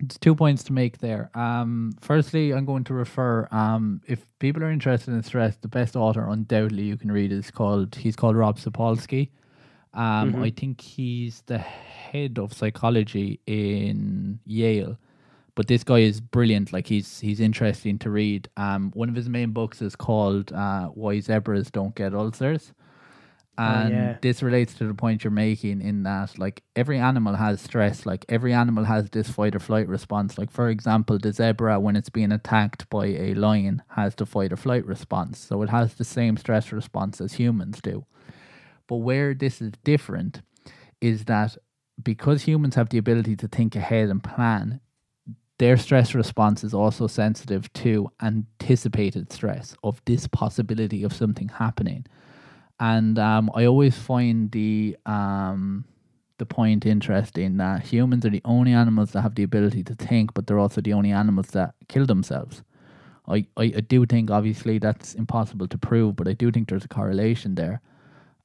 there's 0.00 0.18
two 0.18 0.34
points 0.34 0.62
to 0.64 0.72
make 0.72 0.98
there. 0.98 1.30
Um, 1.34 1.92
firstly, 2.00 2.52
I'm 2.52 2.64
going 2.64 2.84
to 2.84 2.94
refer. 2.94 3.48
Um, 3.50 4.02
if 4.06 4.26
people 4.38 4.62
are 4.62 4.70
interested 4.70 5.14
in 5.14 5.22
stress, 5.22 5.56
the 5.56 5.68
best 5.68 5.96
author 5.96 6.28
undoubtedly 6.28 6.84
you 6.84 6.96
can 6.96 7.10
read 7.10 7.32
is 7.32 7.50
called. 7.50 7.94
He's 7.94 8.16
called 8.16 8.36
Rob 8.36 8.58
Sapolsky. 8.58 9.30
Um, 9.94 10.32
mm-hmm. 10.32 10.42
I 10.42 10.50
think 10.50 10.80
he's 10.80 11.42
the 11.46 11.58
head 11.58 12.38
of 12.38 12.52
psychology 12.52 13.40
in 13.46 14.40
Yale. 14.44 14.98
But 15.54 15.68
this 15.68 15.84
guy 15.84 16.00
is 16.00 16.20
brilliant. 16.20 16.72
Like 16.72 16.86
he's 16.86 17.20
he's 17.20 17.40
interesting 17.40 17.98
to 18.00 18.10
read. 18.10 18.48
Um, 18.58 18.90
one 18.92 19.08
of 19.08 19.14
his 19.14 19.28
main 19.28 19.52
books 19.52 19.80
is 19.80 19.96
called 19.96 20.52
uh, 20.52 20.88
"Why 20.88 21.18
Zebras 21.20 21.70
Don't 21.70 21.94
Get 21.94 22.12
Ulcers," 22.12 22.74
Oh, 23.58 23.62
and 23.64 23.92
oh, 23.92 23.96
yeah. 23.96 24.16
this 24.20 24.42
relates 24.42 24.74
to 24.74 24.86
the 24.86 24.94
point 24.94 25.24
you're 25.24 25.30
making 25.30 25.80
in 25.80 26.02
that 26.02 26.38
like 26.38 26.62
every 26.74 26.98
animal 26.98 27.34
has 27.34 27.60
stress. 27.60 28.04
Like 28.04 28.24
every 28.28 28.52
animal 28.52 28.84
has 28.84 29.08
this 29.10 29.30
fight 29.30 29.54
or 29.54 29.58
flight 29.58 29.88
response. 29.88 30.36
Like 30.36 30.50
for 30.50 30.68
example, 30.68 31.18
the 31.18 31.32
zebra 31.32 31.80
when 31.80 31.96
it's 31.96 32.10
being 32.10 32.32
attacked 32.32 32.88
by 32.90 33.06
a 33.06 33.34
lion 33.34 33.82
has 33.88 34.14
the 34.14 34.26
fight 34.26 34.52
or 34.52 34.56
flight 34.56 34.84
response. 34.84 35.38
So 35.38 35.62
it 35.62 35.70
has 35.70 35.94
the 35.94 36.04
same 36.04 36.36
stress 36.36 36.70
response 36.70 37.20
as 37.20 37.34
humans 37.34 37.80
do. 37.80 38.04
But 38.86 38.96
where 38.96 39.34
this 39.34 39.60
is 39.60 39.72
different 39.84 40.42
is 41.00 41.24
that 41.24 41.56
because 42.02 42.42
humans 42.42 42.74
have 42.74 42.90
the 42.90 42.98
ability 42.98 43.36
to 43.36 43.48
think 43.48 43.74
ahead 43.74 44.10
and 44.10 44.22
plan, 44.22 44.80
their 45.58 45.76
stress 45.78 46.14
response 46.14 46.62
is 46.62 46.74
also 46.74 47.06
sensitive 47.06 47.72
to 47.72 48.10
anticipated 48.20 49.32
stress 49.32 49.74
of 49.82 50.02
this 50.04 50.26
possibility 50.26 51.02
of 51.02 51.14
something 51.14 51.48
happening. 51.48 52.04
And 52.78 53.18
um, 53.18 53.50
I 53.54 53.64
always 53.64 53.96
find 53.96 54.50
the 54.50 54.96
um, 55.06 55.84
the 56.38 56.46
point 56.46 56.84
interesting 56.84 57.56
that 57.56 57.82
humans 57.82 58.26
are 58.26 58.30
the 58.30 58.42
only 58.44 58.72
animals 58.72 59.12
that 59.12 59.22
have 59.22 59.34
the 59.34 59.42
ability 59.42 59.82
to 59.84 59.94
think, 59.94 60.34
but 60.34 60.46
they're 60.46 60.58
also 60.58 60.80
the 60.80 60.92
only 60.92 61.10
animals 61.10 61.48
that 61.48 61.74
kill 61.88 62.04
themselves. 62.06 62.62
I, 63.28 63.46
I, 63.56 63.64
I 63.64 63.80
do 63.80 64.04
think 64.06 64.30
obviously 64.30 64.78
that's 64.78 65.14
impossible 65.14 65.66
to 65.68 65.78
prove, 65.78 66.16
but 66.16 66.28
I 66.28 66.32
do 66.32 66.50
think 66.50 66.68
there's 66.68 66.84
a 66.84 66.88
correlation 66.88 67.54
there. 67.54 67.80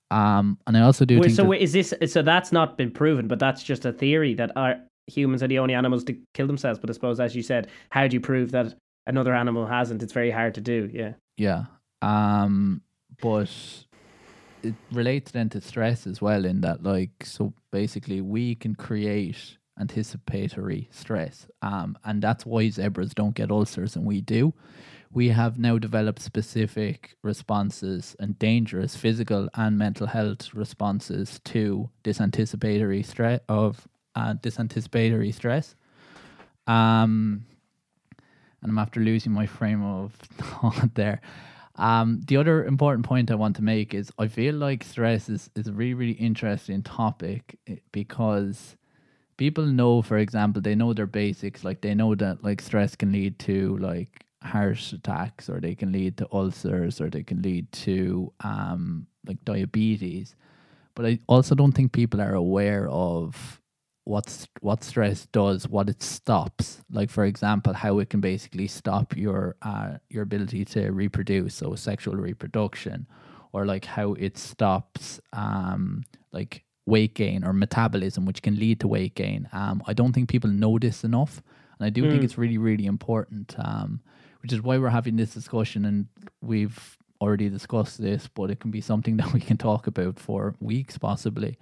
Um, 0.09 0.57
and 0.67 0.75
I 0.77 0.81
also 0.81 1.05
do 1.05 1.19
wait, 1.19 1.27
think. 1.27 1.35
So 1.35 1.43
wait, 1.43 1.61
is 1.61 1.73
this 1.73 1.93
so? 2.07 2.21
That's 2.21 2.51
not 2.51 2.77
been 2.77 2.91
proven, 2.91 3.27
but 3.27 3.39
that's 3.39 3.63
just 3.63 3.85
a 3.85 3.93
theory 3.93 4.33
that 4.35 4.51
our 4.55 4.75
humans 5.07 5.43
are 5.43 5.47
the 5.47 5.59
only 5.59 5.73
animals 5.73 6.03
to 6.05 6.17
kill 6.33 6.47
themselves. 6.47 6.79
But 6.79 6.89
I 6.89 6.93
suppose, 6.93 7.19
as 7.19 7.35
you 7.35 7.43
said, 7.43 7.67
how 7.91 8.07
do 8.07 8.15
you 8.15 8.21
prove 8.21 8.51
that 8.51 8.73
another 9.07 9.33
animal 9.33 9.65
hasn't? 9.65 10.03
It's 10.03 10.13
very 10.13 10.31
hard 10.31 10.55
to 10.55 10.61
do. 10.61 10.89
Yeah. 10.91 11.13
Yeah. 11.37 11.65
Um, 12.01 12.81
but 13.21 13.49
it 14.63 14.75
relates 14.91 15.31
then 15.31 15.49
to 15.49 15.61
stress 15.61 16.07
as 16.07 16.21
well. 16.21 16.45
In 16.45 16.61
that, 16.61 16.83
like, 16.83 17.25
so 17.25 17.53
basically, 17.71 18.21
we 18.21 18.55
can 18.55 18.75
create 18.75 19.57
anticipatory 19.79 20.89
stress. 20.91 21.47
Um, 21.61 21.97
and 22.03 22.21
that's 22.21 22.45
why 22.45 22.69
zebras 22.69 23.13
don't 23.13 23.35
get 23.35 23.51
ulcers 23.51 23.95
and 23.95 24.05
we 24.05 24.21
do 24.21 24.53
we 25.13 25.29
have 25.29 25.59
now 25.59 25.77
developed 25.77 26.21
specific 26.21 27.15
responses 27.21 28.15
and 28.19 28.39
dangerous 28.39 28.95
physical 28.95 29.49
and 29.55 29.77
mental 29.77 30.07
health 30.07 30.53
responses 30.53 31.39
to 31.43 31.89
this 32.03 32.21
anticipatory 32.21 33.03
stress 33.03 33.41
of 33.49 33.87
uh, 34.15 34.35
this 34.41 34.59
anticipatory 34.59 35.31
stress. 35.31 35.75
Um, 36.67 37.45
and 38.61 38.71
I'm 38.71 38.77
after 38.77 38.99
losing 38.99 39.33
my 39.33 39.45
frame 39.45 39.83
of 39.83 40.13
thought 40.37 40.95
there. 40.95 41.21
Um, 41.81 42.21
the 42.27 42.37
other 42.37 42.63
important 42.63 43.07
point 43.07 43.31
I 43.31 43.35
want 43.35 43.55
to 43.55 43.63
make 43.63 43.95
is 43.95 44.11
I 44.19 44.27
feel 44.27 44.53
like 44.53 44.83
stress 44.83 45.27
is, 45.29 45.49
is 45.55 45.67
a 45.67 45.73
really, 45.73 45.95
really 45.95 46.11
interesting 46.13 46.83
topic 46.83 47.57
eh, 47.67 47.77
because 47.91 48.77
people 49.37 49.65
know, 49.65 50.03
for 50.03 50.19
example, 50.19 50.61
they 50.61 50.75
know 50.75 50.93
their 50.93 51.07
basics. 51.07 51.63
Like 51.63 51.81
they 51.81 51.95
know 51.95 52.13
that 52.13 52.43
like 52.43 52.61
stress 52.61 52.95
can 52.95 53.11
lead 53.11 53.39
to 53.39 53.77
like 53.77 54.25
heart 54.43 54.93
attacks 54.93 55.49
or 55.49 55.59
they 55.59 55.73
can 55.73 55.91
lead 55.91 56.17
to 56.17 56.27
ulcers 56.31 57.01
or 57.01 57.09
they 57.09 57.23
can 57.23 57.41
lead 57.41 57.71
to 57.71 58.31
um, 58.41 59.07
like 59.25 59.43
diabetes. 59.43 60.35
But 60.93 61.05
I 61.07 61.19
also 61.27 61.55
don't 61.55 61.71
think 61.71 61.93
people 61.93 62.21
are 62.21 62.35
aware 62.35 62.87
of 62.89 63.60
what 64.03 64.47
what 64.61 64.83
stress 64.83 65.27
does, 65.27 65.67
what 65.67 65.89
it 65.89 66.01
stops. 66.01 66.81
Like 66.91 67.09
for 67.09 67.25
example, 67.25 67.73
how 67.73 67.99
it 67.99 68.09
can 68.09 68.21
basically 68.21 68.67
stop 68.67 69.15
your 69.15 69.55
uh, 69.61 69.97
your 70.09 70.23
ability 70.23 70.65
to 70.65 70.91
reproduce, 70.91 71.55
so 71.55 71.75
sexual 71.75 72.15
reproduction, 72.15 73.07
or 73.53 73.65
like 73.65 73.85
how 73.85 74.13
it 74.13 74.37
stops 74.37 75.21
um, 75.33 76.03
like 76.31 76.63
weight 76.85 77.13
gain 77.13 77.43
or 77.43 77.53
metabolism, 77.53 78.25
which 78.25 78.41
can 78.41 78.57
lead 78.57 78.79
to 78.79 78.87
weight 78.87 79.15
gain. 79.15 79.47
Um, 79.53 79.83
I 79.85 79.93
don't 79.93 80.13
think 80.13 80.29
people 80.29 80.49
know 80.49 80.79
this 80.79 81.03
enough, 81.03 81.41
and 81.77 81.85
I 81.85 81.89
do 81.89 82.03
mm. 82.03 82.09
think 82.09 82.21
hmm. 82.21 82.25
it's 82.25 82.37
really 82.37 82.57
really 82.57 82.85
important. 82.85 83.55
Um, 83.57 84.01
which 84.41 84.53
is 84.53 84.61
why 84.61 84.77
we're 84.77 84.89
having 84.89 85.15
this 85.15 85.33
discussion 85.33 85.85
and 85.85 86.07
we've 86.41 86.97
already 87.21 87.49
discussed 87.49 88.01
this, 88.01 88.27
but 88.27 88.49
it 88.49 88.59
can 88.59 88.71
be 88.71 88.81
something 88.81 89.17
that 89.21 89.31
we 89.33 89.39
can 89.39 89.57
talk 89.57 89.87
about 89.87 90.19
for 90.19 90.55
weeks 90.59 90.97
possibly. 90.97 91.57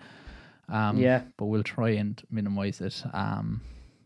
Um, 0.71 0.97
yeah. 0.97 1.23
But 1.37 1.45
we'll 1.45 1.63
try 1.63 1.89
and 1.91 2.21
minimize 2.29 2.81
it 2.81 3.03
um, 3.13 3.61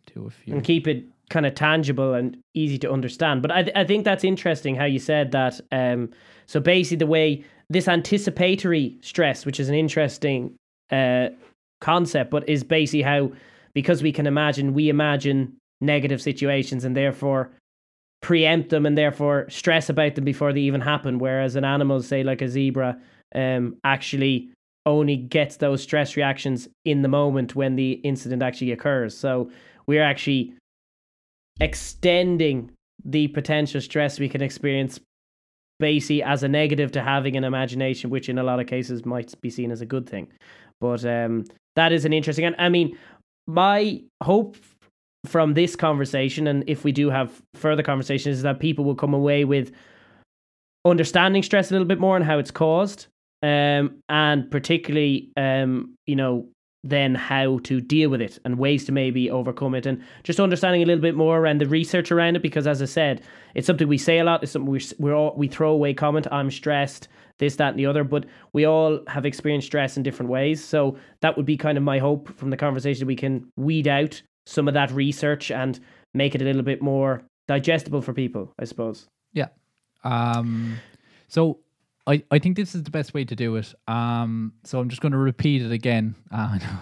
to 0.07 0.25
a 0.25 0.29
few. 0.29 0.53
And 0.55 0.63
keep 0.63 0.87
it 0.87 1.05
kind 1.29 1.45
of 1.45 1.55
tangible 1.55 2.13
and 2.13 2.37
easy 2.53 2.77
to 2.79 2.91
understand. 2.91 3.41
But 3.41 3.51
I, 3.51 3.63
th- 3.63 3.75
I 3.75 3.83
think 3.83 4.05
that's 4.05 4.23
interesting 4.23 4.75
how 4.75 4.85
you 4.85 4.99
said 4.99 5.31
that. 5.31 5.59
Um, 5.71 6.11
so 6.45 6.59
basically, 6.59 6.97
the 6.97 7.07
way 7.07 7.45
this 7.69 7.87
anticipatory 7.87 8.97
stress, 9.01 9.45
which 9.45 9.59
is 9.59 9.69
an 9.69 9.75
interesting 9.75 10.55
uh, 10.91 11.29
concept, 11.81 12.31
but 12.31 12.47
is 12.47 12.63
basically 12.63 13.01
how, 13.01 13.31
because 13.73 14.03
we 14.03 14.11
can 14.11 14.27
imagine, 14.27 14.73
we 14.73 14.89
imagine 14.89 15.57
negative 15.81 16.21
situations 16.21 16.85
and 16.85 16.95
therefore 16.95 17.51
preempt 18.21 18.69
them 18.69 18.85
and 18.85 18.97
therefore 18.97 19.49
stress 19.49 19.89
about 19.89 20.15
them 20.15 20.23
before 20.23 20.53
they 20.53 20.61
even 20.61 20.81
happen. 20.81 21.19
Whereas 21.19 21.55
an 21.55 21.65
animal, 21.65 22.01
say 22.01 22.23
like 22.23 22.41
a 22.41 22.47
zebra, 22.47 22.97
um, 23.35 23.77
actually 23.83 24.49
only 24.85 25.15
gets 25.15 25.57
those 25.57 25.81
stress 25.81 26.15
reactions 26.15 26.67
in 26.85 27.01
the 27.01 27.07
moment 27.07 27.55
when 27.55 27.75
the 27.75 27.93
incident 28.03 28.43
actually 28.43 28.71
occurs. 28.71 29.17
So 29.17 29.49
we're 29.87 30.03
actually 30.03 30.53
extending 31.59 32.71
the 33.05 33.27
potential 33.29 33.81
stress 33.81 34.19
we 34.19 34.29
can 34.29 34.41
experience 34.41 34.99
basically 35.79 36.23
as 36.23 36.43
a 36.43 36.47
negative 36.47 36.91
to 36.91 37.01
having 37.01 37.35
an 37.35 37.43
imagination, 37.43 38.09
which 38.09 38.29
in 38.29 38.37
a 38.37 38.43
lot 38.43 38.59
of 38.59 38.67
cases 38.67 39.05
might 39.05 39.33
be 39.41 39.49
seen 39.49 39.71
as 39.71 39.81
a 39.81 39.85
good 39.85 40.07
thing. 40.07 40.27
But 40.79 41.05
um, 41.05 41.45
that 41.75 41.91
is 41.91 42.05
an 42.05 42.13
interesting, 42.13 42.45
and 42.45 42.55
I 42.57 42.69
mean, 42.69 42.97
my 43.47 44.01
hope 44.21 44.57
from 45.25 45.53
this 45.53 45.75
conversation, 45.75 46.47
and 46.47 46.63
if 46.67 46.83
we 46.83 46.91
do 46.91 47.09
have 47.09 47.41
further 47.55 47.83
conversations, 47.83 48.37
is 48.37 48.43
that 48.43 48.59
people 48.59 48.85
will 48.85 48.95
come 48.95 49.13
away 49.13 49.45
with 49.45 49.71
understanding 50.85 51.43
stress 51.43 51.71
a 51.71 51.73
little 51.73 51.87
bit 51.87 51.99
more 51.99 52.15
and 52.15 52.25
how 52.25 52.37
it's 52.39 52.51
caused, 52.51 53.07
um, 53.43 54.01
and 54.09 54.49
particularly, 54.49 55.31
um, 55.37 55.95
you 56.07 56.15
know, 56.15 56.47
then 56.83 57.13
how 57.15 57.59
to 57.59 57.79
deal 57.79 58.09
with 58.09 58.21
it 58.21 58.39
and 58.43 58.57
ways 58.57 58.85
to 58.85 58.91
maybe 58.91 59.29
overcome 59.29 59.75
it, 59.75 59.85
and 59.85 60.01
just 60.23 60.39
understanding 60.39 60.81
a 60.81 60.85
little 60.85 61.01
bit 61.01 61.15
more 61.15 61.37
around 61.37 61.61
the 61.61 61.67
research 61.67 62.11
around 62.11 62.35
it. 62.35 62.41
Because 62.41 62.65
as 62.65 62.81
I 62.81 62.85
said, 62.85 63.21
it's 63.53 63.67
something 63.67 63.87
we 63.87 63.99
say 63.99 64.17
a 64.17 64.23
lot. 64.23 64.41
It's 64.41 64.53
something 64.53 64.71
we 64.71 64.81
we're 64.97 65.15
all, 65.15 65.35
we 65.37 65.47
throw 65.47 65.71
away 65.71 65.93
comment. 65.93 66.25
I'm 66.31 66.49
stressed. 66.49 67.07
This, 67.39 67.55
that, 67.55 67.69
and 67.69 67.79
the 67.79 67.87
other, 67.87 68.03
but 68.03 68.27
we 68.53 68.65
all 68.65 68.99
have 69.07 69.25
experienced 69.25 69.65
stress 69.65 69.97
in 69.97 70.03
different 70.03 70.29
ways. 70.29 70.63
So 70.63 70.97
that 71.21 71.35
would 71.35 71.47
be 71.47 71.57
kind 71.57 71.79
of 71.79 71.83
my 71.83 71.97
hope 71.97 72.29
from 72.37 72.51
the 72.51 72.57
conversation. 72.57 73.07
We 73.07 73.15
can 73.15 73.51
weed 73.57 73.87
out 73.87 74.21
some 74.45 74.67
of 74.67 74.75
that 74.75 74.91
research 74.91 75.49
and 75.49 75.79
make 76.13 76.35
it 76.35 76.43
a 76.43 76.45
little 76.45 76.61
bit 76.61 76.79
more 76.79 77.23
digestible 77.47 78.03
for 78.03 78.13
people, 78.13 78.53
I 78.59 78.65
suppose. 78.65 79.07
Yeah. 79.33 79.47
Um, 80.03 80.77
so 81.27 81.57
I, 82.05 82.23
I 82.31 82.39
think 82.39 82.57
this 82.57 82.75
is 82.75 82.83
the 82.83 82.91
best 82.91 83.13
way 83.13 83.23
to 83.25 83.35
do 83.35 83.55
it. 83.55 83.73
Um, 83.87 84.53
so 84.63 84.79
I'm 84.79 84.89
just 84.89 85.01
going 85.01 85.13
to 85.13 85.17
repeat 85.17 85.61
it 85.61 85.71
again. 85.71 86.15
Uh, 86.31 86.35
I, 86.53 86.57
know, 86.57 86.79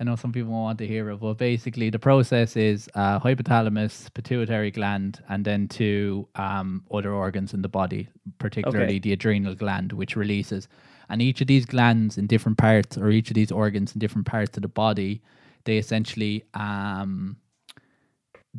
I 0.00 0.04
know 0.04 0.16
some 0.16 0.32
people 0.32 0.50
want 0.50 0.78
to 0.78 0.86
hear 0.86 1.10
it, 1.10 1.20
but 1.20 1.34
basically 1.34 1.90
the 1.90 1.98
process 1.98 2.56
is 2.56 2.88
uh, 2.94 3.20
hypothalamus, 3.20 4.12
pituitary 4.14 4.70
gland, 4.70 5.22
and 5.28 5.44
then 5.44 5.68
to 5.68 6.26
um, 6.34 6.82
other 6.92 7.12
organs 7.12 7.54
in 7.54 7.62
the 7.62 7.68
body, 7.68 8.08
particularly 8.38 8.84
Okay. 8.84 8.98
the 8.98 9.12
adrenal 9.12 9.54
gland, 9.54 9.92
which 9.92 10.16
releases. 10.16 10.68
And 11.08 11.22
each 11.22 11.40
of 11.40 11.46
these 11.46 11.66
glands 11.66 12.18
in 12.18 12.26
different 12.26 12.58
parts, 12.58 12.98
or 12.98 13.10
each 13.10 13.30
of 13.30 13.34
these 13.34 13.52
organs 13.52 13.92
in 13.94 14.00
different 14.00 14.26
parts 14.26 14.56
of 14.56 14.62
the 14.62 14.68
body, 14.68 15.22
they 15.64 15.78
essentially 15.78 16.44
um, 16.54 17.36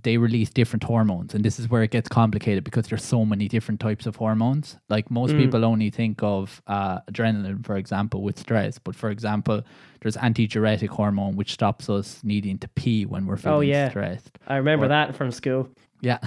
they 0.04 0.18
release 0.18 0.50
different 0.50 0.84
hormones 0.84 1.34
and 1.34 1.44
this 1.46 1.58
is 1.60 1.70
where 1.70 1.82
it 1.82 1.90
gets 1.92 2.10
complicated 2.10 2.64
because 2.64 2.88
there's 2.88 3.04
so 3.04 3.24
many 3.26 3.48
different 3.48 3.80
types 3.80 4.06
of 4.06 4.16
hormones 4.18 4.78
like 4.90 5.10
most 5.10 5.32
Mm. 5.34 5.38
people 5.38 5.64
only 5.64 5.90
think 5.90 6.22
of 6.22 6.62
uh, 6.68 7.00
adrenaline 7.10 7.66
for 7.66 7.78
example 7.78 8.22
with 8.22 8.38
stress 8.38 8.78
but 8.78 8.96
for 8.96 9.10
example 9.10 9.62
there's 10.02 10.18
antidiuretic 10.18 10.90
hormone 10.90 11.36
which 11.38 11.54
stops 11.54 11.90
us 11.90 12.20
needing 12.24 12.58
to 12.60 12.68
pee 12.70 13.06
when 13.06 13.26
we're 13.26 13.38
feeling 13.38 13.58
Oh, 13.58 13.62
yeah. 13.62 13.90
stressed 13.90 14.38
I 14.48 14.58
remember 14.58 14.86
Or- 14.86 14.90
that 14.90 15.16
from 15.16 15.32
school. 15.32 15.70
yeah 16.02 16.20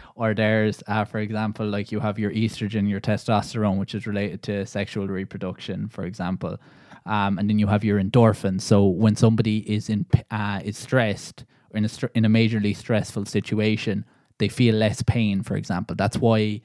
or 0.14 0.32
there's 0.32 0.82
uh, 0.86 1.04
for 1.04 1.18
example 1.18 1.66
like 1.68 1.90
you 1.90 1.98
have 2.00 2.18
your 2.18 2.30
estrogen 2.30 2.88
your 2.88 3.00
testosterone 3.00 3.76
which 3.78 3.94
is 3.94 4.06
related 4.06 4.42
to 4.44 4.64
sexual 4.66 5.08
reproduction 5.08 5.88
for 5.88 6.04
example 6.04 6.58
um, 7.06 7.38
and 7.38 7.48
then 7.50 7.58
you 7.58 7.66
have 7.66 7.82
your 7.84 8.00
endorphins 8.00 8.60
so 8.62 8.86
when 8.86 9.16
somebody 9.16 9.58
is 9.76 9.88
in 9.88 10.06
uh, 10.30 10.60
is 10.64 10.78
stressed 10.78 11.44
in 11.76 11.84
a 11.84 11.88
in 12.14 12.24
a 12.24 12.28
majorly 12.28 12.74
stressful 12.76 13.26
situation 13.26 14.04
they 14.38 14.48
feel 14.48 14.74
less 14.74 15.02
pain 15.02 15.42
for 15.42 15.56
example. 15.56 15.96
That's 15.96 16.18
why 16.18 16.60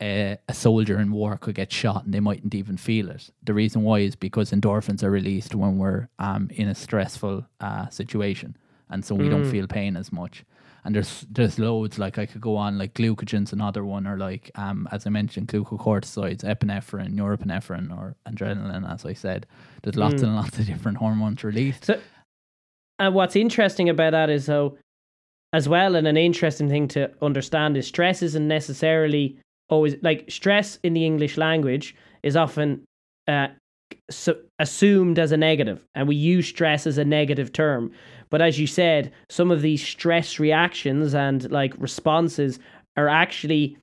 uh, 0.00 0.36
a 0.48 0.54
soldier 0.54 0.98
in 0.98 1.12
war 1.12 1.36
could 1.36 1.54
get 1.54 1.70
shot 1.70 2.04
and 2.04 2.14
they 2.14 2.20
mightn't 2.20 2.54
even 2.54 2.78
feel 2.78 3.10
it. 3.10 3.30
The 3.42 3.52
reason 3.52 3.82
why 3.82 3.98
is 3.98 4.16
because 4.16 4.50
endorphins 4.50 5.02
are 5.02 5.10
released 5.10 5.54
when 5.54 5.76
we're 5.76 6.08
um, 6.18 6.48
in 6.54 6.68
a 6.68 6.74
stressful 6.74 7.46
uh, 7.60 7.88
situation 7.90 8.56
and 8.88 9.04
so 9.04 9.14
we 9.14 9.28
don't 9.28 9.44
feel 9.50 9.66
pain 9.66 9.96
as 9.96 10.10
much. 10.12 10.44
And 10.84 10.94
there's 10.94 11.26
there's 11.30 11.58
loads 11.58 11.98
like 11.98 12.16
I 12.18 12.24
could 12.24 12.40
go 12.40 12.56
on 12.56 12.78
like 12.78 12.94
glucagon's 12.94 13.52
another 13.52 13.84
one 13.84 14.06
or 14.06 14.16
like 14.16 14.50
um 14.54 14.88
as 14.90 15.06
I 15.06 15.10
mentioned 15.10 15.48
glucocorticoids 15.48 16.42
epinephrine 16.42 17.14
norepinephrine 17.14 17.94
or 17.96 18.16
adrenaline 18.26 18.90
as 18.90 19.04
I 19.04 19.12
said. 19.12 19.46
There's 19.82 19.96
lots 19.96 20.22
and 20.22 20.34
lots 20.34 20.58
of 20.58 20.66
different 20.66 20.96
hormones 20.98 21.44
released. 21.44 21.84
So, 21.84 22.00
and 23.00 23.14
what's 23.14 23.34
interesting 23.34 23.88
about 23.88 24.12
that 24.12 24.30
is 24.30 24.46
though, 24.46 24.76
as 25.52 25.68
well, 25.68 25.96
and 25.96 26.06
an 26.06 26.16
interesting 26.16 26.68
thing 26.68 26.86
to 26.88 27.10
understand 27.22 27.76
is 27.76 27.86
stress 27.86 28.22
isn't 28.22 28.46
necessarily 28.46 29.38
always 29.68 29.96
like 30.02 30.30
stress 30.30 30.78
in 30.82 30.92
the 30.92 31.04
English 31.04 31.36
language 31.36 31.96
is 32.22 32.36
often 32.36 32.84
uh, 33.26 33.48
so 34.10 34.36
assumed 34.58 35.18
as 35.18 35.32
a 35.32 35.36
negative, 35.36 35.84
and 35.94 36.06
we 36.06 36.14
use 36.14 36.46
stress 36.46 36.86
as 36.86 36.98
a 36.98 37.04
negative 37.04 37.52
term. 37.52 37.90
But 38.28 38.42
as 38.42 38.60
you 38.60 38.66
said, 38.66 39.12
some 39.28 39.50
of 39.50 39.62
these 39.62 39.84
stress 39.84 40.38
reactions 40.38 41.14
and 41.14 41.50
like 41.50 41.74
responses 41.78 42.60
are 42.96 43.08
actually 43.08 43.76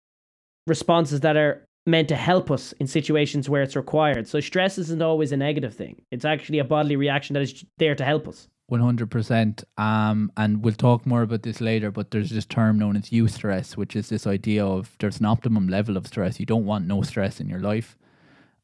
responses 0.68 1.22
that 1.22 1.36
are 1.36 1.66
meant 1.86 2.10
to 2.10 2.16
help 2.16 2.52
us 2.52 2.74
in 2.74 2.88
situations 2.88 3.50
where 3.50 3.62
it's 3.62 3.76
required. 3.76 4.28
So 4.28 4.40
stress 4.40 4.78
isn't 4.78 5.02
always 5.02 5.32
a 5.32 5.38
negative 5.38 5.74
thing. 5.74 6.02
It's 6.12 6.26
actually 6.26 6.60
a 6.60 6.66
bodily 6.66 6.98
reaction 6.98 7.34
that 7.34 7.44
is 7.44 7.64
there 7.77 7.96
to 7.96 8.03
help 8.06 8.27
us. 8.27 8.48
One 8.68 8.82
hundred 8.82 9.10
percent. 9.10 9.64
Um, 9.77 10.32
and 10.36 10.62
we'll 10.64 10.74
talk 10.74 11.06
more 11.06 11.22
about 11.22 11.44
this 11.44 11.62
later. 11.62 11.90
But 11.90 12.12
there's 12.12 12.30
this 12.32 12.46
term 12.46 12.77
known 12.77 12.98
as 12.98 13.10
eustress, 13.10 13.77
which 13.77 13.96
is 13.96 14.10
this 14.10 14.27
idea 14.27 14.66
of 14.66 14.96
there's 15.00 15.20
an 15.20 15.25
optimum 15.25 15.70
level 15.70 15.96
of 15.98 16.06
stress. 16.06 16.40
You 16.40 16.46
don't 16.46 16.66
want 16.66 16.86
no 16.86 17.01
stress 17.01 17.40
in 17.40 17.48
your 17.48 17.60
life. 17.62 17.98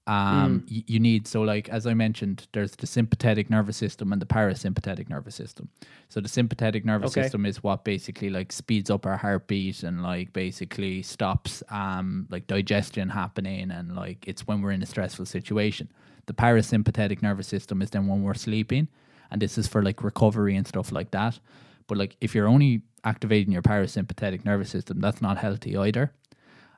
Um, 0.06 0.66
y- 0.70 0.84
you 0.86 1.00
need 1.00 1.26
so 1.30 1.42
like 1.44 1.70
as 1.70 1.88
I 1.88 1.94
mentioned, 1.94 2.48
there's 2.52 2.72
the 2.76 2.86
sympathetic 2.86 3.50
nervous 3.50 3.78
system 3.78 4.12
and 4.12 4.22
the 4.22 4.26
parasympathetic 4.26 5.08
nervous 5.10 5.36
system. 5.36 5.70
So 6.10 6.20
the 6.20 6.28
sympathetic 6.28 6.84
nervous 6.84 7.12
Okay. 7.12 7.22
system 7.24 7.46
is 7.46 7.64
what 7.64 7.86
basically 7.86 8.30
like 8.30 8.52
speeds 8.52 8.90
up 8.90 9.06
our 9.06 9.16
heartbeat 9.16 9.84
and 9.84 10.04
like 10.04 10.34
basically 10.34 11.02
stops 11.04 11.64
um 11.70 12.28
like 12.30 12.48
digestion 12.48 13.08
happening 13.08 13.72
and 13.72 13.96
like 13.96 14.28
it's 14.28 14.46
when 14.46 14.62
we're 14.62 14.72
in 14.72 14.84
a 14.84 14.86
stressful 14.86 15.26
situation. 15.26 15.88
The 16.26 16.34
parasympathetic 16.34 17.22
nervous 17.22 17.48
system 17.48 17.82
is 17.82 17.92
then 17.92 18.08
when 18.08 18.24
we're 18.24 18.34
sleeping 18.34 18.90
and 19.34 19.42
this 19.42 19.58
is 19.58 19.68
for 19.68 19.82
like 19.84 20.02
recovery 20.04 20.56
and 20.56 20.66
stuff 20.66 20.92
like 20.94 21.12
that. 21.12 21.40
But 21.88 21.98
like 21.98 22.16
if 22.22 22.34
you're 22.34 22.48
only 22.48 22.84
activating 23.04 23.52
your 23.52 23.64
parasympathetic 23.64 24.46
nervous 24.46 24.70
system, 24.70 25.02
that's 25.02 25.22
not 25.22 25.38
healthy 25.38 25.76
either. 25.76 26.14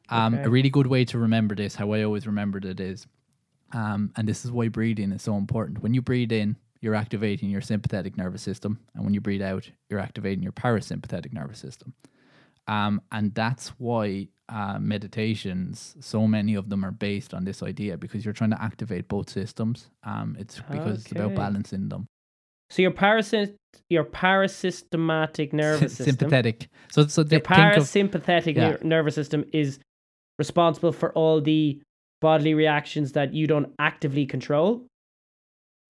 Um, 0.09 0.33
Okay. 0.35 0.43
A 0.45 0.49
really 0.49 0.69
good 0.69 0.87
way 0.87 1.05
to 1.05 1.19
remember 1.19 1.53
this, 1.55 1.75
how 1.75 1.91
I 1.91 2.03
always 2.03 2.25
remembered 2.25 2.65
it 2.65 2.79
is, 2.79 3.05
um, 3.73 4.11
and 4.15 4.27
this 4.27 4.45
is 4.45 4.51
why 4.51 4.69
breathing 4.69 5.11
is 5.11 5.21
so 5.21 5.35
important. 5.35 5.83
When 5.83 5.93
you 5.93 6.01
breathe 6.01 6.31
in, 6.31 6.55
you're 6.81 6.95
activating 6.95 7.49
your 7.49 7.61
sympathetic 7.61 8.15
nervous 8.17 8.41
system, 8.41 8.79
and 8.93 9.03
when 9.03 9.13
you 9.13 9.21
breathe 9.21 9.41
out, 9.41 9.69
you're 9.89 9.99
activating 9.99 10.43
your 10.43 10.53
parasympathetic 10.53 11.33
nervous 11.33 11.59
system. 11.59 11.93
Um, 12.67 13.01
and 13.11 13.33
that's 13.33 13.69
why 13.79 14.29
uh, 14.49 14.77
meditations, 14.79 15.95
so 15.99 16.27
many 16.27 16.55
of 16.55 16.69
them 16.69 16.83
are 16.85 16.91
based 16.91 17.33
on 17.33 17.43
this 17.45 17.61
idea 17.63 17.97
because 17.97 18.23
you're 18.23 18.33
trying 18.33 18.51
to 18.51 18.61
activate 18.61 19.07
both 19.07 19.29
systems. 19.29 19.89
Um, 20.03 20.35
it's 20.39 20.59
because 20.71 21.01
it's 21.01 21.11
about 21.11 21.35
balancing 21.35 21.89
them. 21.89 22.07
So 22.69 22.81
your 22.81 22.91
parasympathetic, 22.91 23.55
your 23.89 24.03
parasystematic 24.03 25.53
nervous 25.53 25.93
system, 25.93 26.17
Sympathetic. 26.17 26.69
So, 26.91 27.05
so 27.07 27.21
your 27.21 27.29
th- 27.29 27.43
think 27.43 27.77
of 27.77 27.83
parasympathetic 27.83 28.55
Yeah. 28.55 28.77
nervous 28.81 29.15
system 29.15 29.45
is 29.53 29.79
responsible 30.39 30.91
for 30.91 31.13
all 31.13 31.41
the 31.41 31.81
bodily 32.21 32.53
reactions 32.53 33.11
that 33.13 33.33
you 33.33 33.47
don't 33.47 33.73
actively 33.79 34.25
control. 34.25 34.87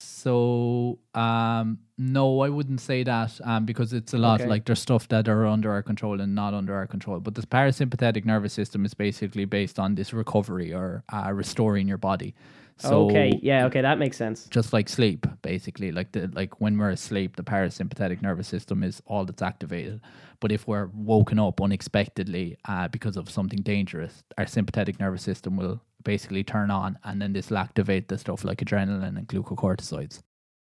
So, 0.02 1.00
um, 1.14 1.80
no, 1.98 2.42
I 2.42 2.50
wouldn't 2.50 2.82
say 2.82 3.04
that 3.04 3.40
um, 3.44 3.66
because 3.66 3.94
it's 3.94 4.14
a 4.14 4.18
lot 4.18 4.42
Okay. 4.42 4.50
like 4.50 4.66
there's 4.66 4.82
stuff 4.82 5.08
that 5.08 5.30
are 5.30 5.46
under 5.46 5.72
our 5.72 5.82
control 5.82 6.20
and 6.20 6.36
not 6.36 6.54
under 6.54 6.76
our 6.76 6.86
control. 6.86 7.20
But 7.22 7.36
this 7.36 7.46
parasympathetic 7.46 8.26
nervous 8.26 8.52
system 8.54 8.84
is 8.86 8.94
basically 8.94 9.46
based 9.46 9.80
on 9.80 9.96
this 9.96 10.14
recovery 10.14 10.74
or 10.74 11.04
uh, 11.14 11.32
restoring 11.34 11.88
your 11.88 11.98
body. 11.98 12.36
So, 12.78 13.06
okay, 13.06 13.40
yeah, 13.42 13.66
okay, 13.68 13.82
that 13.82 14.00
makes 14.00 14.18
sense. 14.18 14.48
just 14.50 14.74
like 14.74 14.90
sleep, 14.90 15.26
basically, 15.42 15.94
like 15.94 16.12
the 16.12 16.30
like 16.34 16.60
when 16.60 16.78
we're 16.78 16.90
asleep, 16.90 17.38
the 17.38 17.44
parasympathetic 17.44 18.22
nervous 18.22 18.50
system 18.50 18.84
is 18.84 19.02
all 19.06 19.24
that's 19.24 19.42
activated. 19.42 20.02
But 20.42 20.52
if 20.52 20.68
we're 20.68 20.90
woken 20.94 21.40
up 21.40 21.62
unexpectedly 21.62 22.58
uh, 22.68 22.90
because 22.90 23.16
of 23.16 23.30
something 23.30 23.60
dangerous, 23.62 24.24
our 24.38 24.46
sympathetic 24.46 25.00
nervous 25.00 25.24
system 25.24 25.56
will 25.56 25.82
basically 26.04 26.44
turn 26.44 26.70
on, 26.70 27.00
and 27.06 27.22
then 27.22 27.32
this 27.32 27.50
will 27.50 27.60
activate 27.60 28.10
the 28.10 28.18
stuff 28.18 28.44
like 28.44 28.58
adrenaline 28.58 29.18
and 29.18 29.28
glucocorticoids. 29.28 30.20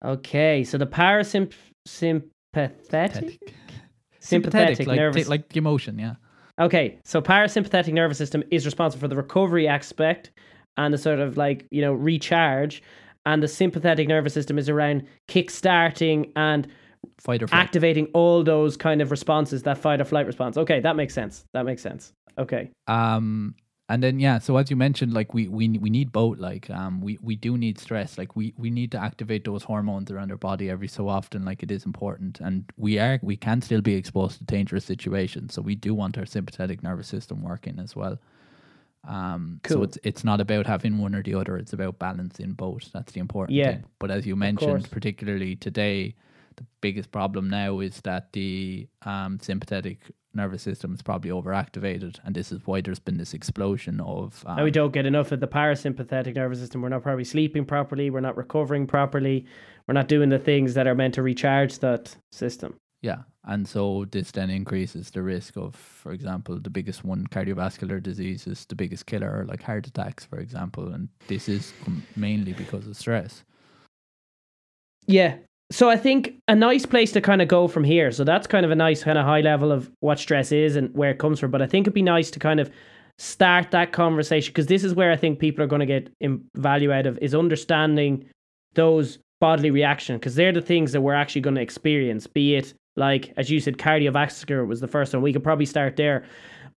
Okay, 0.04 0.66
so 0.66 0.78
the 0.78 0.86
parasympathetic 0.86 1.54
sympathetic 1.86 3.40
sympathetic 4.20 4.88
like, 4.88 4.98
nervous 4.98 5.24
t- 5.24 5.30
like 5.30 5.48
the 5.50 5.58
emotion, 5.58 5.98
yeah. 5.98 6.16
Okay, 6.60 7.00
so 7.06 7.22
parasympathetic 7.22 7.94
nervous 7.94 8.18
system 8.18 8.44
is 8.52 8.66
responsible 8.66 9.00
for 9.00 9.08
the 9.08 9.16
recovery 9.16 9.68
aspect 9.68 10.32
and 10.78 10.94
the 10.94 10.98
sort 10.98 11.20
of 11.20 11.38
like, 11.38 11.68
you 11.72 11.82
know, 11.82 11.94
recharge. 11.94 12.82
And 13.26 13.42
the 13.42 13.48
sympathetic 13.48 14.08
nervous 14.08 14.34
system 14.34 14.58
is 14.60 14.68
around 14.68 15.04
kick-starting 15.28 16.32
and 16.36 16.68
Fight 17.20 17.42
or 17.44 17.48
flight. 17.48 17.62
activating 17.62 18.08
all 18.14 18.44
those 18.44 18.76
kind 18.78 19.02
of 19.02 19.12
responses, 19.12 19.64
that 19.64 19.78
fight 19.78 20.02
or 20.02 20.06
flight 20.06 20.26
response. 20.26 20.58
Okay, 20.58 20.80
that 20.82 20.96
makes 20.96 21.14
sense. 21.14 21.46
That 21.54 21.66
makes 21.66 21.82
sense. 21.82 22.14
Okay. 22.38 22.72
um 22.88 23.56
and 23.90 24.02
then 24.02 24.18
yeah 24.20 24.40
so 24.40 24.56
as 24.58 24.70
you 24.72 24.78
mentioned 24.78 25.14
like 25.14 25.34
we 25.34 25.48
we, 25.50 25.68
we 25.78 25.90
need 25.90 26.12
both 26.12 26.40
like 26.40 26.70
um 26.70 27.02
we 27.02 27.20
we 27.22 27.36
do 27.36 27.58
need 27.58 27.78
stress 27.78 28.18
like 28.18 28.34
we 28.36 28.54
we 28.58 28.70
need 28.70 28.92
to 28.92 28.98
activate 28.98 29.44
those 29.44 29.64
hormones 29.64 30.10
around 30.10 30.32
our 30.32 30.38
body 30.38 30.70
every 30.70 30.88
so 30.88 31.10
often 31.10 31.44
like 31.44 31.62
it 31.62 31.70
is 31.70 31.86
important 31.86 32.40
and 32.40 32.64
we 32.78 32.98
are 32.98 33.20
we 33.22 33.36
can 33.36 33.62
still 33.62 33.82
be 33.82 33.94
exposed 33.94 34.38
to 34.40 34.46
dangerous 34.46 34.86
situations 34.86 35.54
so 35.54 35.62
we 35.62 35.76
do 35.76 35.94
want 35.94 36.18
our 36.18 36.26
sympathetic 36.26 36.82
nervous 36.82 37.08
system 37.08 37.42
working 37.44 37.78
as 37.78 37.94
well 37.96 38.18
um 39.06 39.60
so 39.68 39.84
it's 39.84 39.98
it's 40.04 40.24
not 40.24 40.40
about 40.40 40.66
having 40.66 40.98
one 40.98 41.14
or 41.14 41.22
the 41.22 41.36
other 41.36 41.58
it's 41.58 41.74
about 41.74 42.00
balancing 42.00 42.54
both 42.54 42.90
that's 42.94 43.12
the 43.12 43.20
important 43.20 43.58
Yeah, 43.58 43.72
thing 43.74 43.84
but 44.00 44.12
as 44.12 44.26
you 44.26 44.36
mentioned 44.36 44.90
particularly 44.92 45.56
today 45.56 46.16
the 46.56 46.66
biggest 46.82 47.12
problem 47.12 47.50
now 47.50 47.80
is 47.80 48.02
that 48.02 48.32
the 48.34 48.88
um, 49.04 49.40
sympathetic 49.42 50.12
nervous 50.34 50.62
system 50.62 50.94
is 50.94 51.02
probably 51.02 51.32
overactivated, 51.32 52.20
and 52.24 52.36
this 52.36 52.52
is 52.52 52.60
why 52.66 52.82
there's 52.82 53.00
been 53.00 53.18
this 53.18 53.34
explosion 53.34 54.00
of. 54.02 54.44
Um, 54.48 54.58
and 54.58 54.66
we 54.66 54.72
don't 54.72 54.94
get 54.94 55.06
enough 55.06 55.32
of 55.32 55.40
the 55.40 55.48
parasympathetic 55.48 56.36
nervous 56.36 56.60
system. 56.60 56.82
We're 56.82 56.90
not 56.90 57.04
probably 57.04 57.24
sleeping 57.24 57.66
properly. 57.66 58.10
We're 58.10 58.22
not 58.22 58.38
recovering 58.38 58.88
properly. 58.88 59.46
We're 59.88 59.94
not 59.94 60.08
doing 60.08 60.30
the 60.30 60.40
things 60.40 60.74
that 60.74 60.88
are 60.88 60.96
meant 60.96 61.14
to 61.16 61.22
recharge 61.22 61.80
that 61.80 62.16
system. 62.32 62.76
Yeah, 63.04 63.20
and 63.44 63.68
so 63.68 64.06
this 64.12 64.32
then 64.32 64.50
increases 64.50 65.12
the 65.12 65.22
risk 65.22 65.58
of, 65.58 65.76
for 65.76 66.14
example, 66.14 66.58
the 66.58 66.70
biggest 66.70 67.04
one, 67.04 67.28
cardiovascular 67.28 68.02
disease, 68.02 68.48
is 68.48 68.66
the 68.66 68.76
biggest 68.76 69.06
killer, 69.06 69.46
like 69.46 69.62
heart 69.62 69.86
attacks, 69.86 70.24
for 70.24 70.40
example, 70.40 70.88
and 70.88 71.10
this 71.28 71.50
is 71.50 71.74
mainly 72.16 72.54
because 72.54 72.88
of 72.88 72.96
stress. 72.96 73.44
Yeah, 75.06 75.36
so 75.70 75.90
I 75.90 75.98
think 75.98 76.36
a 76.48 76.56
nice 76.56 76.86
place 76.86 77.12
to 77.12 77.20
kind 77.20 77.42
of 77.42 77.50
go 77.50 77.68
from 77.68 77.84
here. 77.84 78.12
So 78.12 78.24
that's 78.24 78.48
kind 78.48 78.66
of 78.66 78.72
a 78.72 78.76
nice 78.76 79.04
kind 79.04 79.18
of 79.18 79.26
high 79.26 79.42
level 79.42 79.74
of 79.74 79.92
what 80.00 80.18
stress 80.18 80.54
is 80.54 80.78
and 80.78 80.94
where 80.96 81.12
it 81.12 81.20
comes 81.20 81.42
from. 81.42 81.52
But 81.52 81.62
I 81.62 81.68
think 81.68 81.84
it'd 81.84 81.94
be 81.94 82.02
nice 82.02 82.32
to 82.32 82.40
kind 82.40 82.62
of 82.62 82.72
start 83.18 83.72
that 83.72 83.92
conversation 83.92 84.52
because 84.52 84.68
this 84.68 84.84
is 84.84 84.94
where 84.94 85.12
I 85.12 85.18
think 85.18 85.40
people 85.40 85.62
are 85.64 85.68
going 85.68 85.82
to 85.82 85.86
get 85.86 86.10
value 86.56 86.94
out 86.94 87.06
of 87.06 87.18
is 87.22 87.36
understanding 87.36 88.26
those 88.76 89.20
bodily 89.42 89.72
reaction 89.72 90.18
because 90.18 90.36
they're 90.36 90.54
the 90.54 90.62
things 90.62 90.94
that 90.94 91.02
we're 91.02 91.14
actually 91.14 91.42
going 91.42 91.56
to 91.56 91.62
experience. 91.62 92.28
Be 92.28 92.56
it 92.56 92.74
like 92.96 93.34
as 93.38 93.50
you 93.50 93.60
said, 93.60 93.78
cardiovascular 93.78 94.68
was 94.68 94.80
the 94.80 94.88
first 94.88 95.14
one. 95.14 95.24
We 95.24 95.34
could 95.34 95.44
probably 95.44 95.66
start 95.66 95.96
there, 95.96 96.26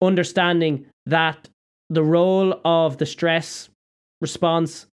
understanding 0.01 0.87
that 1.07 1.49
the 1.91 2.03
role 2.03 2.61
of 2.65 2.99
the 2.99 3.07
stress 3.07 3.69
response 4.21 4.87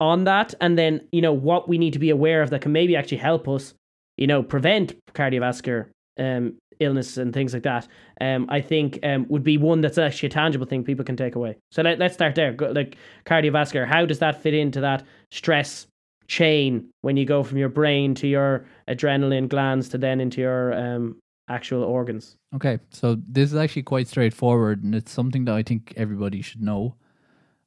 on 0.00 0.24
that 0.24 0.54
and 0.60 0.76
then 0.76 1.00
you 1.12 1.22
know 1.22 1.32
what 1.32 1.68
we 1.68 1.78
need 1.78 1.92
to 1.92 1.98
be 1.98 2.10
aware 2.10 2.42
of 2.42 2.50
that 2.50 2.60
can 2.60 2.72
maybe 2.72 2.96
actually 2.96 3.18
help 3.18 3.48
us 3.48 3.74
you 4.16 4.26
know 4.26 4.42
prevent 4.42 4.94
cardiovascular 5.14 5.86
um, 6.18 6.54
illness 6.80 7.16
and 7.16 7.32
things 7.32 7.54
like 7.54 7.62
that 7.62 7.86
um, 8.20 8.46
i 8.50 8.60
think 8.60 8.98
um, 9.04 9.24
would 9.28 9.44
be 9.44 9.56
one 9.56 9.80
that's 9.80 9.96
actually 9.96 10.26
a 10.26 10.30
tangible 10.30 10.66
thing 10.66 10.82
people 10.82 11.04
can 11.04 11.16
take 11.16 11.36
away. 11.36 11.56
So 11.70 11.82
let, 11.82 11.98
let's 11.98 12.14
start 12.14 12.34
there. 12.34 12.52
Like 12.52 12.96
cardiovascular 13.24 13.86
how 13.86 14.04
does 14.04 14.18
that 14.18 14.42
fit 14.42 14.54
into 14.54 14.80
that 14.80 15.04
stress 15.30 15.86
chain 16.26 16.88
when 17.02 17.16
you 17.16 17.24
go 17.24 17.42
from 17.42 17.58
your 17.58 17.68
brain 17.68 18.14
to 18.14 18.26
your 18.26 18.64
adrenaline 18.88 19.48
glands 19.48 19.88
to 19.88 19.98
then 19.98 20.20
into 20.20 20.40
your 20.40 20.72
um, 20.74 21.16
actual 21.48 21.82
organs 21.84 22.36
okay 22.54 22.78
so 22.90 23.16
this 23.28 23.52
is 23.52 23.56
actually 23.56 23.82
quite 23.82 24.08
straightforward 24.08 24.82
and 24.82 24.94
it's 24.94 25.12
something 25.12 25.44
that 25.44 25.54
i 25.54 25.62
think 25.62 25.92
everybody 25.96 26.40
should 26.40 26.62
know 26.62 26.94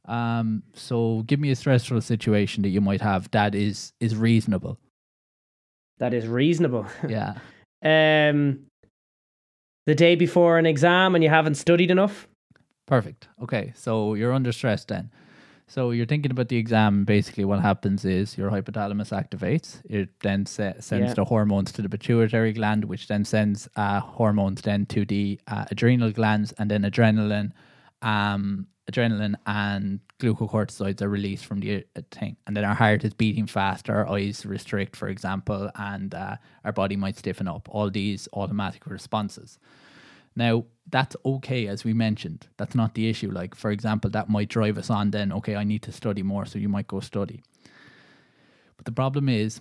um, 0.08 0.64
so 0.74 1.24
give 1.28 1.40
me 1.40 1.52
a 1.52 1.56
stressful 1.56 2.00
situation 2.02 2.64
that 2.64 2.70
you 2.70 2.82
might 2.82 3.02
have 3.02 3.30
that 3.32 3.54
is 3.54 3.94
is 4.00 4.16
reasonable. 4.16 4.80
That 6.00 6.14
is 6.14 6.28
reasonable. 6.28 6.86
Yeah. 7.08 7.34
um, 7.84 8.60
the 9.86 9.96
day 9.96 10.16
before 10.16 10.58
an 10.58 10.66
exam 10.66 11.16
and 11.16 11.24
you 11.24 11.30
haven't 11.30 11.56
studied 11.56 11.92
enough. 11.92 12.28
Perfect. 12.86 13.28
Okay, 13.42 13.74
so 13.76 14.14
you're 14.14 14.34
under 14.34 14.52
stress 14.52 14.86
then. 14.86 15.12
So 15.70 15.92
you're 15.92 16.06
thinking 16.06 16.32
about 16.32 16.48
the 16.48 16.56
exam. 16.56 17.04
Basically, 17.04 17.44
what 17.44 17.60
happens 17.60 18.06
is 18.06 18.38
your 18.38 18.50
hypothalamus 18.50 19.12
activates. 19.12 19.82
It 19.90 20.10
then 20.22 20.46
se- 20.46 20.78
sends 20.80 21.10
yeah. 21.10 21.14
the 21.14 21.26
hormones 21.26 21.74
to 21.74 21.82
the 21.82 21.90
pituitary 21.90 22.54
gland, 22.54 22.86
which 22.86 23.08
then 23.08 23.26
sends 23.26 23.68
uh, 23.76 24.00
hormones 24.00 24.62
then 24.62 24.86
to 24.88 25.06
the 25.06 25.40
uh, 25.48 25.66
adrenal 25.70 26.12
glands, 26.12 26.54
and 26.54 26.72
then 26.72 26.84
adrenaline 26.84 27.52
um, 28.02 28.68
adrenaline 28.90 29.36
and 29.46 30.00
glucocorticoids 30.20 31.02
are 31.02 31.10
released 31.10 31.46
from 31.46 31.60
the 31.60 31.86
uh, 31.96 32.02
thing, 32.12 32.38
and 32.48 32.56
then 32.56 32.64
our 32.64 32.76
heart 32.76 33.04
is 33.04 33.14
beating 33.14 33.46
faster, 33.46 33.94
our 33.94 34.10
eyes 34.10 34.46
restrict, 34.46 34.96
for 34.96 35.10
example, 35.10 35.70
and 35.76 36.16
uh, 36.16 36.38
our 36.64 36.72
body 36.72 36.96
might 36.96 37.18
stiffen 37.18 37.48
up. 37.48 37.68
All 37.70 37.90
these 37.90 38.30
automatic 38.34 38.88
responses. 38.88 39.60
Now 40.38 40.66
that's 40.90 41.16
okay, 41.26 41.68
as 41.68 41.84
we 41.84 41.94
mentioned. 41.94 42.48
That's 42.58 42.76
not 42.76 42.94
the 42.94 43.10
issue. 43.10 43.32
Like 43.32 43.56
for 43.56 43.72
example, 43.72 44.10
that 44.12 44.30
might 44.30 44.50
drive 44.50 44.78
us 44.78 44.90
on. 44.90 45.12
Then 45.12 45.34
okay, 45.34 45.56
I 45.56 45.64
need 45.64 45.82
to 45.84 45.92
study 45.92 46.24
more, 46.24 46.46
so 46.46 46.60
you 46.60 46.70
might 46.70 46.88
go 46.88 47.00
study. 47.00 47.42
But 48.78 48.86
the 48.86 48.92
problem 48.92 49.28
is, 49.28 49.60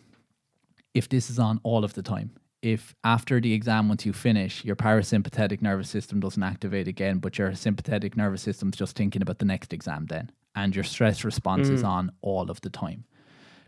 if 0.95 1.09
this 1.09 1.31
is 1.31 1.39
on 1.39 1.61
all 1.63 1.83
of 1.83 1.95
the 1.95 2.03
time, 2.03 2.31
if 2.61 2.95
after 3.03 3.41
the 3.41 3.55
exam, 3.55 3.89
once 3.89 4.05
you 4.05 4.13
finish, 4.13 4.65
your 4.65 4.77
parasympathetic 4.77 5.63
nervous 5.63 5.89
system 5.89 6.21
doesn't 6.21 6.43
activate 6.43 6.89
again, 6.89 7.19
but 7.19 7.39
your 7.39 7.55
sympathetic 7.55 8.17
nervous 8.17 8.43
system's 8.43 8.77
just 8.77 8.97
thinking 8.97 9.23
about 9.23 9.39
the 9.39 9.47
next 9.47 9.73
exam 9.73 10.07
then, 10.07 10.31
and 10.55 10.75
your 10.75 10.85
stress 10.85 11.25
response 11.25 11.71
mm. 11.71 11.73
is 11.73 11.83
on 11.83 12.13
all 12.21 12.51
of 12.51 12.61
the 12.61 12.71
time. 12.71 13.05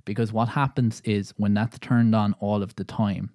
Because 0.05 0.33
what 0.33 0.49
happens 0.49 1.01
is 1.05 1.33
when 1.39 1.55
that's 1.55 1.79
turned 1.79 2.15
on 2.15 2.35
all 2.41 2.63
of 2.63 2.77
the 2.77 2.85
time, 2.85 3.31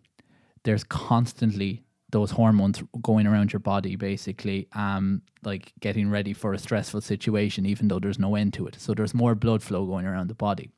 there's 0.63 0.83
constantly 0.83 1.83
those 2.13 2.31
hormones 2.31 2.81
going 3.01 3.27
around 3.27 3.51
your 3.51 3.59
body, 3.59 3.95
basically, 3.95 4.67
um, 4.73 5.21
like 5.43 5.73
getting 5.81 6.09
ready 6.09 6.31
for 6.31 6.53
a 6.53 6.59
stressful 6.59 7.01
situation, 7.01 7.65
even 7.65 7.87
though 7.87 7.99
there's 7.99 8.19
no 8.19 8.35
end 8.35 8.53
to 8.53 8.67
it. 8.67 8.75
So 8.79 8.93
there's 8.93 9.13
more 9.13 9.35
blood 9.35 9.63
flow 9.63 9.85
going 9.85 10.05
around 10.05 10.29
the 10.29 10.35
body. 10.35 10.69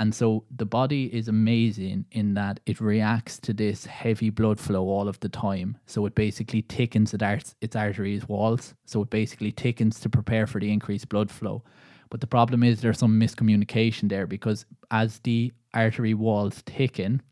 And 0.00 0.14
so 0.14 0.44
the 0.54 0.66
body 0.66 1.04
is 1.12 1.28
amazing 1.28 2.06
in 2.10 2.34
that 2.34 2.60
it 2.66 2.80
reacts 2.80 3.38
to 3.40 3.52
this 3.52 3.86
heavy 3.86 4.30
blood 4.30 4.58
flow 4.60 4.88
all 4.88 5.08
of 5.08 5.18
the 5.20 5.28
time. 5.28 5.78
So 5.86 6.06
it 6.06 6.14
basically 6.14 6.62
thickens 6.62 7.14
its, 7.14 7.54
its 7.60 7.76
arteries 7.76 8.28
walls. 8.28 8.74
So 8.84 9.02
it 9.02 9.10
basically 9.10 9.52
thickens 9.52 10.00
to 10.00 10.08
prepare 10.08 10.46
for 10.46 10.60
the 10.60 10.72
increased 10.72 11.08
blood 11.08 11.30
flow. 11.30 11.62
But 12.10 12.20
the 12.20 12.26
problem 12.26 12.62
is 12.62 12.80
there's 12.80 12.98
some 12.98 13.20
miscommunication 13.20 14.08
there 14.08 14.26
because 14.26 14.66
as 14.90 15.20
the 15.20 15.52
artery 15.72 16.14
walls 16.14 16.62
thicken, 16.66 17.22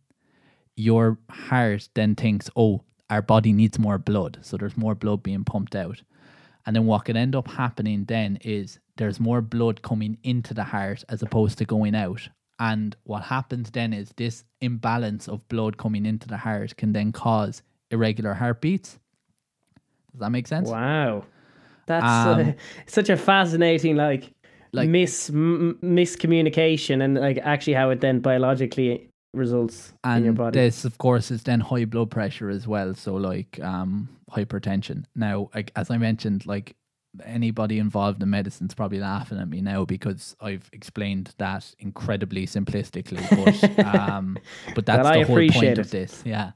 your 0.77 1.19
heart 1.31 1.89
then 1.95 2.15
thinks, 2.15 2.51
oh, 2.57 2.83
our 3.11 3.23
body 3.23 3.53
needs 3.53 3.79
more 3.79 3.99
blood. 3.99 4.39
So 4.43 4.57
there's 4.57 4.77
more 4.77 4.95
blood 4.95 5.23
being 5.23 5.45
pumped 5.45 5.77
out. 5.77 6.03
And 6.67 6.75
then 6.75 6.87
what 6.87 7.05
can 7.05 7.17
end 7.17 7.37
up 7.37 7.49
happening 7.49 8.05
then 8.05 8.39
is 8.43 8.81
there's 8.97 9.21
more 9.21 9.41
blood 9.41 9.83
coming 9.83 10.19
into 10.25 10.53
the 10.53 10.65
heart 10.65 11.05
as 11.09 11.23
opposed 11.23 11.59
to 11.59 11.65
going 11.65 11.95
out. 11.95 12.29
And 12.59 12.97
what 13.05 13.23
happens 13.23 13.71
then 13.71 13.93
is 13.93 14.13
this 14.17 14.45
imbalance 14.61 15.29
of 15.29 15.47
blood 15.49 15.77
coming 15.77 16.07
into 16.07 16.27
the 16.27 16.39
heart 16.39 16.77
can 16.77 16.93
then 16.93 17.13
cause 17.13 17.63
irregular 17.91 18.35
heartbeats. 18.35 18.99
Does 20.13 20.21
that 20.21 20.31
make 20.31 20.49
sense? 20.49 20.69
Wow. 20.69 21.25
That's 21.87 22.05
um, 22.05 22.49
uh, 22.49 22.53
such 22.87 23.11
a 23.11 23.17
fascinating 23.17 23.97
like, 23.97 24.33
like 24.73 24.89
mis 24.89 25.31
m- 25.31 25.79
miscommunication 25.83 27.03
and 27.05 27.15
like 27.15 27.39
actually 27.39 27.75
how 27.75 27.91
it 27.91 28.01
then 28.01 28.21
biologically 28.21 29.11
results 29.37 29.93
and 30.05 30.19
in 30.19 30.25
your 30.25 30.35
body. 30.35 30.59
This 30.59 30.85
of 30.85 30.99
course 30.99 31.31
is 31.31 31.43
then 31.43 31.61
high 31.61 31.85
blood 31.85 32.11
pressure 32.11 32.51
as 32.51 32.67
well, 32.67 32.95
so 32.95 33.15
like 33.15 33.61
um 33.61 34.09
hypertension. 34.31 35.05
Now, 35.15 35.51
like 35.55 35.73
as 35.77 35.91
I 35.91 35.99
mentioned, 35.99 36.47
like 36.47 36.77
anybody 37.25 37.79
involved 37.79 38.23
in 38.23 38.31
medicine 38.31 38.67
is 38.67 38.75
probably 38.75 38.99
laughing 38.99 39.39
at 39.39 39.49
me 39.49 39.61
now 39.61 39.85
because 39.85 40.37
I've 40.41 40.69
explained 40.73 41.35
that 41.39 41.75
incredibly 41.79 42.47
simplistically. 42.47 43.23
But 43.77 43.87
um, 43.87 44.39
but 44.75 44.87
that's 44.87 45.09
the 45.09 45.25
whole 45.25 45.37
point 45.37 45.65
it. 45.65 45.79
of 45.79 45.91
this. 45.91 46.23
Yeah. 46.25 46.53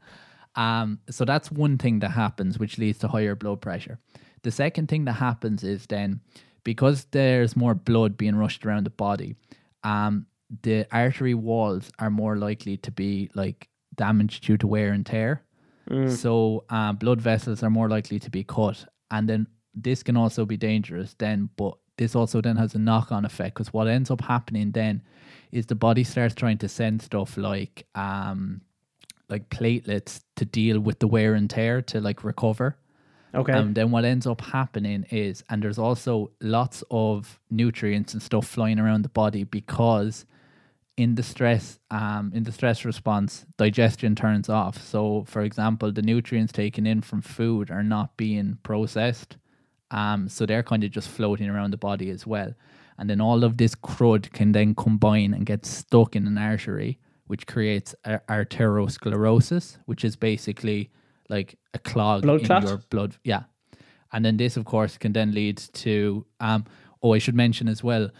Um, 0.56 0.98
so 1.08 1.24
that's 1.24 1.50
one 1.50 1.78
thing 1.78 2.00
that 2.00 2.10
happens, 2.10 2.58
which 2.58 2.78
leads 2.78 2.98
to 2.98 3.08
higher 3.08 3.34
blood 3.34 3.60
pressure. 3.60 3.98
The 4.42 4.50
second 4.50 4.88
thing 4.88 5.04
that 5.04 5.14
happens 5.14 5.62
is 5.62 5.86
then 5.86 6.20
because 6.64 7.06
there's 7.12 7.56
more 7.56 7.74
blood 7.74 8.16
being 8.16 8.36
rushed 8.36 8.66
around 8.66 8.84
the 8.84 8.90
body, 8.90 9.36
um, 9.84 10.26
the 10.62 10.86
artery 10.92 11.34
walls 11.34 11.90
are 11.98 12.10
more 12.10 12.36
likely 12.36 12.76
to 12.78 12.90
be 12.90 13.30
like 13.34 13.68
damaged 13.94 14.44
due 14.44 14.58
to 14.58 14.66
wear 14.66 14.92
and 14.92 15.06
tear. 15.06 15.42
Mm. 15.88 16.10
So 16.10 16.64
uh, 16.70 16.92
blood 16.92 17.20
vessels 17.20 17.62
are 17.62 17.70
more 17.70 17.88
likely 17.88 18.18
to 18.18 18.30
be 18.30 18.44
cut, 18.44 18.84
and 19.10 19.28
then 19.28 19.46
this 19.74 20.02
can 20.02 20.16
also 20.16 20.44
be 20.44 20.56
dangerous 20.56 21.14
then, 21.18 21.48
but 21.56 21.76
this 21.96 22.14
also 22.14 22.40
then 22.40 22.56
has 22.56 22.74
a 22.74 22.78
knock 22.78 23.12
on 23.12 23.24
effect 23.24 23.54
because 23.54 23.72
what 23.72 23.86
ends 23.86 24.10
up 24.10 24.22
happening 24.22 24.72
then 24.72 25.02
is 25.52 25.66
the 25.66 25.74
body 25.74 26.02
starts 26.04 26.34
trying 26.34 26.58
to 26.58 26.68
send 26.68 27.02
stuff 27.02 27.36
like 27.36 27.86
um 27.94 28.62
like 29.28 29.48
platelets 29.48 30.20
to 30.36 30.44
deal 30.44 30.80
with 30.80 30.98
the 30.98 31.06
wear 31.06 31.34
and 31.34 31.48
tear 31.48 31.80
to 31.82 32.00
like 32.00 32.24
recover. 32.24 32.76
Okay. 33.32 33.52
And 33.52 33.74
then 33.76 33.92
what 33.92 34.04
ends 34.04 34.26
up 34.26 34.40
happening 34.40 35.06
is, 35.10 35.44
and 35.48 35.62
there's 35.62 35.78
also 35.78 36.32
lots 36.40 36.82
of 36.90 37.38
nutrients 37.48 38.12
and 38.12 38.20
stuff 38.20 38.46
flying 38.46 38.80
around 38.80 39.02
the 39.02 39.08
body 39.08 39.44
because 39.44 40.26
in 41.00 41.14
the 41.14 41.22
stress, 41.22 41.78
um, 41.90 42.30
in 42.34 42.42
the 42.42 42.52
stress 42.52 42.84
response, 42.84 43.46
digestion 43.56 44.14
turns 44.14 44.50
off. 44.50 44.76
So, 44.82 45.24
for 45.26 45.40
example, 45.40 45.90
the 45.90 46.02
nutrients 46.02 46.52
taken 46.52 46.86
in 46.86 47.00
from 47.00 47.22
food 47.22 47.70
are 47.70 47.82
not 47.82 48.18
being 48.18 48.58
processed, 48.62 49.38
um, 49.90 50.28
so 50.28 50.44
they're 50.44 50.62
kind 50.62 50.84
of 50.84 50.90
just 50.90 51.08
floating 51.08 51.48
around 51.48 51.70
the 51.70 51.78
body 51.78 52.10
as 52.10 52.26
well. 52.26 52.52
And 52.98 53.08
then 53.08 53.18
all 53.18 53.44
of 53.44 53.56
this 53.56 53.74
crud 53.74 54.30
can 54.32 54.52
then 54.52 54.74
combine 54.74 55.32
and 55.32 55.46
get 55.46 55.64
stuck 55.64 56.14
in 56.14 56.26
an 56.26 56.36
artery, 56.36 56.98
which 57.28 57.46
creates 57.46 57.94
a- 58.04 58.20
arteriosclerosis, 58.28 59.78
which 59.86 60.04
is 60.04 60.16
basically 60.16 60.90
like 61.30 61.58
a 61.72 61.78
clog 61.78 62.22
blood 62.22 62.40
in 62.40 62.46
clot? 62.46 62.64
your 62.64 62.76
blood. 62.90 63.16
Yeah. 63.24 63.44
And 64.12 64.22
then 64.22 64.36
this, 64.36 64.58
of 64.58 64.66
course, 64.66 64.98
can 64.98 65.14
then 65.14 65.32
lead 65.32 65.56
to. 65.56 66.26
Um, 66.40 66.66
oh, 67.02 67.14
I 67.14 67.18
should 67.18 67.34
mention 67.34 67.68
as 67.68 67.82
well, 67.82 68.10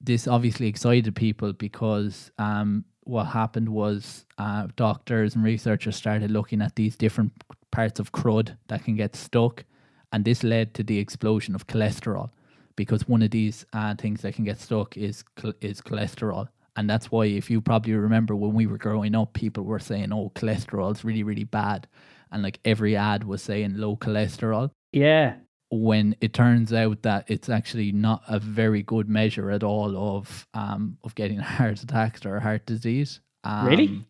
this 0.00 0.28
obviously 0.28 0.66
excited 0.68 1.14
people 1.14 1.52
because 1.52 2.30
um, 2.38 2.84
what 3.04 3.24
happened 3.24 3.68
was 3.68 4.26
uh, 4.38 4.68
doctors 4.76 5.34
and 5.34 5.44
researchers 5.44 5.96
started 5.96 6.30
looking 6.30 6.62
at 6.62 6.76
these 6.76 6.96
different 6.96 7.32
parts 7.70 7.98
of 7.98 8.12
crud 8.12 8.56
that 8.68 8.84
can 8.84 8.96
get 8.96 9.16
stuck 9.16 9.64
and 10.12 10.24
this 10.24 10.42
led 10.42 10.74
to 10.74 10.82
the 10.82 10.98
explosion 10.98 11.54
of 11.54 11.66
cholesterol 11.66 12.30
because 12.78 13.08
one 13.08 13.22
of 13.22 13.32
these 13.32 13.66
uh, 13.72 13.94
things 13.96 14.22
that 14.22 14.34
can 14.34 14.44
get 14.44 14.60
stuck 14.60 14.96
is 14.96 15.24
is 15.60 15.82
cholesterol. 15.82 16.48
And 16.76 16.88
that's 16.88 17.10
why, 17.10 17.24
if 17.24 17.50
you 17.50 17.60
probably 17.60 17.92
remember 17.94 18.36
when 18.36 18.54
we 18.54 18.66
were 18.66 18.78
growing 18.78 19.16
up, 19.16 19.32
people 19.34 19.64
were 19.64 19.80
saying, 19.80 20.12
"Oh, 20.12 20.30
cholesterol 20.34 20.92
is 20.94 21.04
really, 21.04 21.24
really 21.24 21.44
bad," 21.44 21.88
and 22.30 22.42
like 22.42 22.60
every 22.64 22.96
ad 22.96 23.24
was 23.24 23.42
saying 23.42 23.76
low 23.76 23.96
cholesterol. 23.96 24.70
Yeah. 24.92 25.34
When 25.70 26.16
it 26.20 26.32
turns 26.32 26.72
out 26.72 27.02
that 27.02 27.24
it's 27.28 27.48
actually 27.48 27.92
not 27.92 28.22
a 28.26 28.38
very 28.38 28.82
good 28.82 29.08
measure 29.08 29.50
at 29.50 29.62
all 29.62 30.16
of 30.16 30.46
um 30.54 30.96
of 31.04 31.14
getting 31.14 31.38
heart 31.56 31.82
attacks 31.82 32.24
or 32.24 32.40
heart 32.40 32.64
disease. 32.66 33.20
Um, 33.44 33.66
really? 33.66 34.04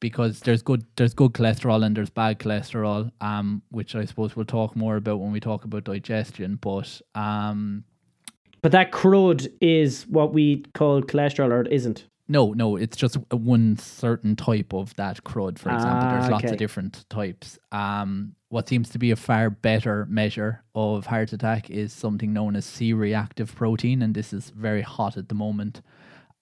because 0.00 0.40
there's 0.40 0.62
good 0.62 0.84
there's 0.96 1.14
good 1.14 1.32
cholesterol 1.32 1.84
and 1.84 1.96
there's 1.96 2.10
bad 2.10 2.38
cholesterol, 2.40 3.10
um, 3.20 3.62
which 3.70 3.94
I 3.94 4.04
suppose 4.04 4.34
we'll 4.34 4.44
talk 4.44 4.74
more 4.74 4.96
about 4.96 5.20
when 5.20 5.30
we 5.30 5.38
talk 5.38 5.64
about 5.64 5.84
digestion. 5.84 6.56
But 6.60 7.00
um, 7.14 7.84
but 8.62 8.72
that 8.72 8.90
crud 8.92 9.46
is 9.60 10.02
what 10.08 10.32
we 10.34 10.64
call 10.74 11.02
cholesterol, 11.02 11.52
or 11.52 11.60
it 11.62 11.72
isn't. 11.72 12.06
No, 12.28 12.52
no, 12.52 12.76
it's 12.76 12.96
just 12.96 13.16
one 13.30 13.76
certain 13.76 14.34
type 14.36 14.72
of 14.74 14.94
that 14.96 15.22
crud. 15.24 15.58
For 15.58 15.70
example, 15.72 16.08
Ah, 16.08 16.18
there's 16.18 16.30
lots 16.30 16.44
okay. 16.44 16.52
of 16.54 16.58
different 16.58 17.04
types. 17.08 17.58
Um, 17.70 18.34
what 18.52 18.68
seems 18.68 18.90
to 18.90 18.98
be 18.98 19.10
a 19.10 19.16
far 19.16 19.48
better 19.48 20.04
measure 20.10 20.62
of 20.74 21.06
heart 21.06 21.32
attack 21.32 21.70
is 21.70 21.90
something 21.90 22.34
known 22.34 22.54
as 22.54 22.66
C-reactive 22.66 23.54
protein, 23.54 24.02
and 24.02 24.14
this 24.14 24.34
is 24.34 24.50
very 24.50 24.82
hot 24.82 25.16
at 25.16 25.30
the 25.30 25.34
moment. 25.34 25.80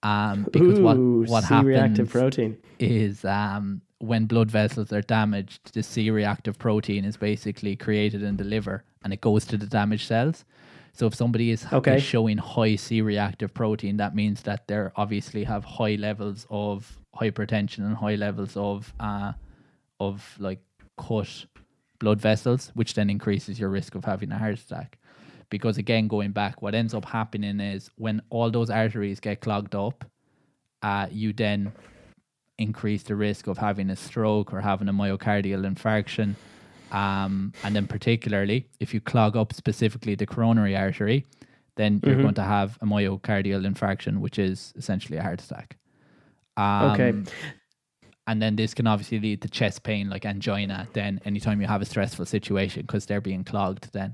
Um, 0.03 0.45
because 0.51 0.79
Ooh, 0.79 0.83
what 0.83 0.97
what 1.29 1.43
C-reactive 1.45 1.77
happens 1.77 2.11
protein. 2.11 2.57
is 2.79 3.23
um, 3.23 3.81
when 3.99 4.25
blood 4.25 4.51
vessels 4.51 4.91
are 4.91 5.01
damaged, 5.01 5.73
the 5.73 5.81
C-reactive 5.81 6.59
protein 6.59 7.05
is 7.05 7.15
basically 7.15 7.77
created 7.77 8.23
in 8.23 8.35
the 8.35 8.43
liver, 8.43 8.83
and 9.05 9.13
it 9.13 9.21
goes 9.21 9.45
to 9.45 9.55
the 9.55 9.65
damaged 9.65 10.05
cells. 10.05 10.43
So 10.91 11.05
if 11.07 11.15
somebody 11.15 11.51
is, 11.51 11.65
Okay. 11.71 11.95
is 11.95 12.03
showing 12.03 12.39
high 12.39 12.75
C-reactive 12.75 13.53
protein, 13.53 13.95
that 13.97 14.13
means 14.15 14.41
that 14.41 14.67
they 14.67 14.87
obviously 14.97 15.45
have 15.45 15.63
high 15.63 15.95
levels 15.95 16.45
of 16.49 16.99
hypertension 17.15 17.85
and 17.85 17.95
high 17.95 18.15
levels 18.15 18.57
of 18.57 18.93
uh, 18.99 19.31
of 20.01 20.35
like 20.39 20.59
cut 20.97 21.45
blood 22.01 22.19
vessels, 22.19 22.71
which 22.73 22.95
then 22.95 23.09
increases 23.09 23.59
your 23.59 23.69
risk 23.69 23.95
of 23.95 24.03
having 24.03 24.31
a 24.31 24.37
heart 24.37 24.59
attack. 24.59 24.97
Because 25.49 25.77
again, 25.77 26.07
going 26.07 26.31
back, 26.31 26.61
what 26.61 26.73
ends 26.75 26.93
up 26.93 27.05
happening 27.05 27.59
is 27.59 27.89
when 27.95 28.21
all 28.29 28.49
those 28.51 28.69
arteries 28.69 29.19
get 29.19 29.39
clogged 29.41 29.75
up, 29.75 30.03
uh, 30.81 31.07
you 31.11 31.31
then 31.31 31.71
increase 32.57 33.03
the 33.03 33.15
risk 33.15 33.47
of 33.47 33.57
having 33.57 33.89
a 33.89 33.95
stroke 33.95 34.53
or 34.53 34.61
having 34.61 34.89
a 34.89 34.93
myocardial 34.93 35.63
infarction. 35.71 36.35
Um, 36.91 37.53
and 37.63 37.75
then, 37.75 37.87
particularly, 37.87 38.67
if 38.79 38.93
you 38.93 38.99
clog 38.99 39.37
up 39.37 39.53
specifically 39.53 40.15
the 40.15 40.25
coronary 40.25 40.75
artery, 40.75 41.25
then 41.75 42.01
you're 42.03 42.17
Mhm. 42.17 42.21
going 42.21 42.33
to 42.35 42.43
have 42.43 42.77
a 42.81 42.85
myocardial 42.85 43.65
infarction, 43.65 44.17
which 44.19 44.37
is 44.39 44.73
essentially 44.75 45.17
a 45.17 45.23
heart 45.23 45.41
attack. 45.41 45.77
Um, 46.57 46.91
Okay. 46.91 47.13
And 48.27 48.41
then 48.41 48.55
this 48.55 48.73
can 48.73 48.87
obviously 48.87 49.19
lead 49.19 49.41
to 49.41 49.49
chest 49.49 49.83
pain, 49.83 50.09
like 50.09 50.25
angina, 50.25 50.87
then 50.93 51.19
anytime 51.25 51.59
you 51.59 51.67
have 51.67 51.81
a 51.81 51.85
stressful 51.85 52.25
situation 52.25 52.83
because 52.83 53.05
they're 53.05 53.21
being 53.21 53.43
clogged, 53.43 53.91
then. 53.93 54.13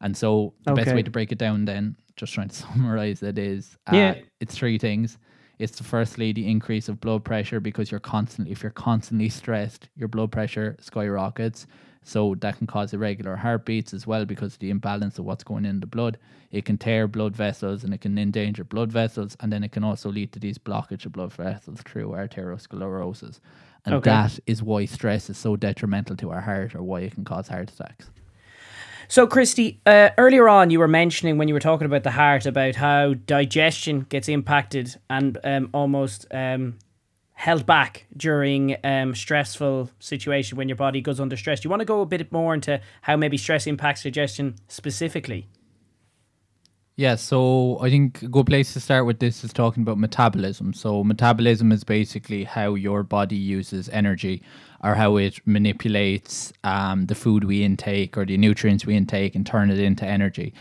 And 0.00 0.16
so, 0.16 0.52
the 0.64 0.72
best 0.74 0.88
way 0.94 1.02
to 1.02 1.10
break 1.10 1.30
it 1.32 1.38
down, 1.38 1.64
then, 1.64 1.96
just 2.16 2.32
trying 2.34 2.48
to 2.48 2.54
summarize 2.62 3.22
it, 3.22 3.38
is 3.38 3.76
uh, 3.86 3.96
Yeah. 3.96 4.14
it's 4.40 4.54
three 4.54 4.76
things. 4.78 5.18
It's 5.60 5.78
the 5.78 5.84
firstly 5.84 6.32
the 6.32 6.50
increase 6.50 6.88
of 6.88 7.00
blood 7.00 7.24
pressure 7.24 7.60
because 7.60 7.90
you're 7.90 8.00
constantly 8.00 8.50
if 8.52 8.62
you're 8.62 8.72
constantly 8.72 9.28
stressed, 9.28 9.88
your 9.94 10.08
blood 10.08 10.32
pressure 10.32 10.76
skyrockets. 10.80 11.66
So 12.04 12.34
that 12.40 12.58
can 12.58 12.66
cause 12.66 12.92
irregular 12.92 13.34
heartbeats 13.36 13.94
as 13.94 14.06
well 14.06 14.24
because 14.26 14.52
of 14.54 14.58
the 14.58 14.70
imbalance 14.70 15.18
of 15.18 15.24
what's 15.24 15.42
going 15.42 15.64
in 15.64 15.80
the 15.80 15.86
blood. 15.86 16.18
It 16.52 16.64
can 16.66 16.76
tear 16.76 17.08
blood 17.08 17.34
vessels 17.34 17.82
and 17.82 17.94
it 17.94 18.02
can 18.02 18.16
endanger 18.18 18.62
blood 18.62 18.92
vessels, 18.92 19.36
and 19.40 19.52
then 19.52 19.64
it 19.64 19.72
can 19.72 19.82
also 19.82 20.10
lead 20.10 20.30
to 20.32 20.38
these 20.38 20.58
blockage 20.58 21.06
of 21.06 21.12
blood 21.12 21.32
vessels 21.32 21.80
through 21.82 22.10
arteriosclerosis. 22.10 23.40
And 23.86 23.96
Okay. 23.96 24.10
that 24.10 24.38
is 24.46 24.62
why 24.62 24.84
stress 24.84 25.28
is 25.30 25.38
so 25.38 25.56
detrimental 25.56 26.16
to 26.16 26.30
our 26.30 26.42
heart 26.42 26.74
or 26.74 26.82
why 26.82 27.00
it 27.00 27.14
can 27.14 27.24
cause 27.24 27.48
heart 27.48 27.70
attacks. 27.70 28.10
So, 29.08 29.26
Christy, 29.26 29.80
uh, 29.84 30.10
earlier 30.16 30.48
on, 30.48 30.70
you 30.70 30.78
were 30.78 30.88
mentioning 30.88 31.36
when 31.36 31.48
you 31.48 31.54
were 31.54 31.60
talking 31.60 31.84
about 31.86 32.04
the 32.04 32.10
heart 32.12 32.46
about 32.46 32.76
how 32.76 33.14
digestion 33.14 34.06
gets 34.08 34.28
impacted 34.28 34.96
and 35.10 35.38
um, 35.44 35.68
almost 35.74 36.26
um, 36.30 36.78
held 37.44 37.66
back 37.66 38.06
during 38.16 38.74
um, 38.84 39.14
stressful 39.14 39.90
situation 39.98 40.56
when 40.56 40.66
your 40.66 40.76
body 40.76 41.02
goes 41.02 41.20
under 41.20 41.36
stress. 41.36 41.60
Do 41.60 41.66
you 41.66 41.70
want 41.70 41.80
to 41.80 41.84
go 41.84 42.00
a 42.00 42.06
bit 42.06 42.32
more 42.32 42.54
into 42.54 42.80
how 43.02 43.18
maybe 43.18 43.36
stress 43.36 43.66
impacts 43.66 44.02
digestion 44.02 44.54
specifically? 44.68 45.46
Yeah, 46.96 47.16
so 47.16 47.78
I 47.82 47.90
think 47.90 48.22
a 48.22 48.28
good 48.28 48.46
place 48.46 48.72
to 48.72 48.80
start 48.80 49.04
with 49.04 49.18
this 49.18 49.44
is 49.44 49.52
talking 49.52 49.82
about 49.82 49.98
metabolism. 49.98 50.72
So, 50.72 51.04
metabolism 51.04 51.70
is 51.70 51.84
basically 51.84 52.44
how 52.44 52.76
your 52.76 53.02
body 53.02 53.36
uses 53.36 53.90
energy 53.90 54.42
or 54.82 54.94
how 54.94 55.18
it 55.18 55.38
manipulates 55.44 56.50
um, 56.62 57.06
the 57.06 57.14
food 57.14 57.44
we 57.44 57.62
intake 57.62 58.16
or 58.16 58.24
the 58.24 58.38
nutrients 58.38 58.86
we 58.86 58.96
intake 58.96 59.34
and 59.34 59.44
turn 59.44 59.70
it 59.70 59.78
into 59.78 60.06
energy. 60.06 60.54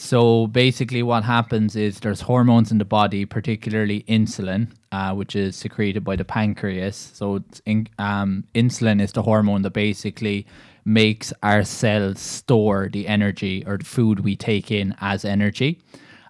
So, 0.00 0.46
basically, 0.46 1.02
what 1.02 1.24
happens 1.24 1.74
is 1.74 1.98
there's 1.98 2.20
hormones 2.20 2.70
in 2.70 2.78
the 2.78 2.84
body, 2.84 3.24
particularly 3.24 4.04
insulin, 4.04 4.68
uh, 4.92 5.12
which 5.12 5.34
is 5.34 5.56
secreted 5.56 6.04
by 6.04 6.14
the 6.14 6.24
pancreas. 6.24 7.10
So, 7.14 7.42
in, 7.66 7.88
um, 7.98 8.44
insulin 8.54 9.02
is 9.02 9.10
the 9.10 9.22
hormone 9.22 9.62
that 9.62 9.72
basically 9.72 10.46
makes 10.84 11.32
our 11.42 11.64
cells 11.64 12.20
store 12.20 12.88
the 12.88 13.08
energy 13.08 13.64
or 13.66 13.76
the 13.76 13.84
food 13.84 14.20
we 14.20 14.36
take 14.36 14.70
in 14.70 14.94
as 15.00 15.24
energy. 15.24 15.80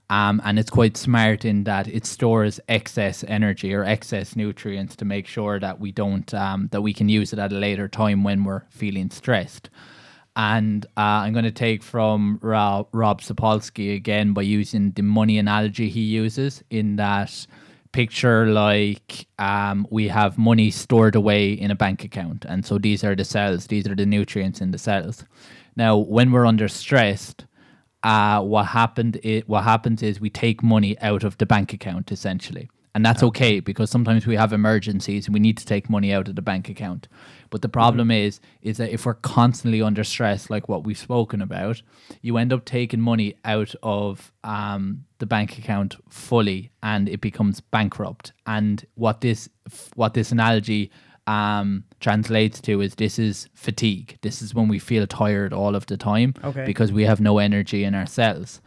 Um, 0.09 0.41
and 0.47 0.59
it's 0.59 0.71
quite 0.71 0.97
smart 0.97 1.45
in 1.45 1.65
that 1.65 1.89
it 1.89 2.07
stores 2.07 2.59
excess 2.71 3.23
energy 3.29 3.75
or 3.75 3.85
excess 3.85 4.35
nutrients 4.35 4.97
to 4.97 5.05
make 5.05 5.27
sure 5.27 5.61
that 5.61 5.79
we 5.79 5.93
don't 5.93 6.33
um, 6.33 6.69
that 6.73 6.81
we 6.81 6.95
can 6.95 7.11
use 7.11 7.35
it 7.35 7.39
at 7.39 7.53
a 7.53 7.59
later 7.59 7.87
time 7.87 8.25
when 8.25 8.45
we're 8.45 8.63
feeling 8.71 9.11
stressed. 9.11 9.69
And 10.39 10.87
uh, 10.97 11.27
I'm 11.27 11.33
going 11.33 11.45
to 11.45 11.51
take 11.51 11.83
from 11.83 12.39
Rob, 12.41 12.87
Rob 12.93 13.21
Sapolsky 13.21 13.97
again 13.97 14.33
by 14.33 14.43
using 14.43 14.93
the 14.93 15.03
money 15.03 15.37
analogy 15.37 15.89
he 15.89 16.03
uses 16.03 16.63
in 16.71 16.95
that 16.97 17.47
picture 17.91 18.47
like 18.47 19.27
um, 19.41 19.85
we 19.91 20.07
have 20.07 20.39
money 20.39 20.71
stored 20.71 21.17
away 21.17 21.51
in 21.53 21.73
a 21.73 21.75
bank 21.75 22.05
account. 22.05 22.45
And 22.49 22.65
so 22.65 22.79
these 22.79 23.03
are 23.03 23.17
the 23.17 23.25
cells, 23.25 23.67
these 23.67 23.89
are 23.89 23.97
the 23.97 24.07
nutrients 24.07 24.61
in 24.61 24.71
the 24.71 24.79
cells. 24.79 25.25
Now, 25.75 25.97
when 25.97 26.31
we're 26.31 26.47
under 26.47 26.69
stressed, 26.69 27.45
uh, 28.05 28.41
what 28.41 28.67
happened 28.67 29.19
i 29.25 29.43
what 29.49 29.65
happens 29.65 30.05
is 30.05 30.21
we 30.21 30.31
take 30.31 30.63
money 30.63 30.97
out 31.01 31.25
of 31.25 31.37
the 31.39 31.47
bank 31.47 31.73
account 31.73 32.13
essentially. 32.13 32.71
And 32.95 33.05
that's 33.05 33.23
okay 33.23 33.61
because 33.61 33.91
sometimes 33.91 34.27
we 34.27 34.35
have 34.37 34.53
emergencies 34.53 35.27
and 35.27 35.35
we 35.35 35.41
need 35.41 35.57
to 35.59 35.67
take 35.67 35.89
money 35.91 36.13
out 36.13 36.27
of 36.29 36.35
the 36.37 36.43
bank 36.43 36.69
account. 36.69 37.07
But 37.51 37.63
the 37.63 37.69
problem 37.69 38.11
is 38.11 38.41
is 38.63 38.79
that 38.79 38.91
if 38.91 39.07
we're 39.07 39.15
constantly 39.15 39.81
under 39.83 40.05
stress, 40.05 40.51
like 40.51 40.69
what 40.69 40.85
we've 40.85 40.99
spoken 40.99 41.41
about, 41.41 41.83
you 42.23 42.37
end 42.39 42.53
up 42.53 42.65
taking 42.65 43.01
money 43.01 43.35
out 43.45 43.75
of 43.83 44.33
um, 44.43 45.05
the 45.19 45.27
bank 45.27 45.59
account 45.59 45.97
fully, 46.09 46.71
and 46.83 47.09
it 47.09 47.21
becomes 47.21 47.61
bankrupt. 47.61 48.33
And 48.47 48.85
what 48.95 49.21
this 49.21 49.49
what 49.95 50.15
this 50.15 50.33
analogy 50.33 50.91
um, 51.27 51.85
translates 52.01 52.61
to 52.63 52.81
is 52.81 52.95
this 52.95 53.19
is 53.19 53.49
fatigue. 53.55 54.19
This 54.23 54.41
is 54.43 54.55
when 54.55 54.67
we 54.69 54.79
feel 54.79 55.07
tired 55.07 55.53
all 55.53 55.77
of 55.77 55.87
the 55.87 55.97
time 55.99 56.35
Okay. 56.43 56.65
because 56.65 56.91
we 56.91 57.05
have 57.05 57.21
no 57.21 57.39
energy 57.39 57.85
in 57.85 57.95
ourselves. 57.95 58.61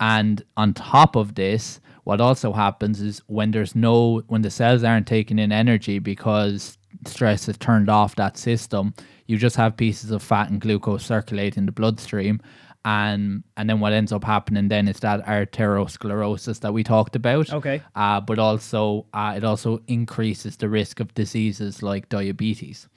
And 0.00 0.42
on 0.56 0.74
top 0.74 1.16
of 1.16 1.34
this, 1.34 1.80
what 2.04 2.20
also 2.20 2.52
happens 2.52 3.00
is 3.00 3.22
when 3.26 3.50
there's 3.50 3.74
no 3.74 4.22
when 4.28 4.42
the 4.42 4.50
cells 4.50 4.84
aren't 4.84 5.06
taking 5.06 5.38
in 5.38 5.50
energy 5.50 5.98
because 5.98 6.78
stress 7.06 7.46
has 7.46 7.58
turned 7.58 7.90
off 7.90 8.14
that 8.16 8.36
system, 8.36 8.94
you 9.26 9.38
just 9.38 9.56
have 9.56 9.76
pieces 9.76 10.10
of 10.10 10.22
fat 10.22 10.50
and 10.50 10.60
glucose 10.60 11.04
circulating 11.04 11.62
in 11.62 11.66
the 11.66 11.72
bloodstream. 11.72 12.40
And 12.84 13.42
and 13.56 13.70
then 13.70 13.80
what 13.80 13.94
ends 13.94 14.12
up 14.12 14.24
happening 14.24 14.68
then 14.68 14.88
is 14.88 15.00
that 15.00 15.24
arteriosclerosis 15.24 16.60
that 16.60 16.74
we 16.74 16.84
talked 16.84 17.16
about. 17.16 17.50
Okay. 17.50 17.82
Uh, 17.94 18.20
but 18.20 18.38
also 18.38 19.06
uh, 19.14 19.34
it 19.36 19.44
also 19.44 19.82
increases 19.86 20.58
the 20.58 20.68
risk 20.68 21.00
of 21.00 21.14
diseases 21.14 21.82
like 21.82 22.10
diabetes. 22.10 22.88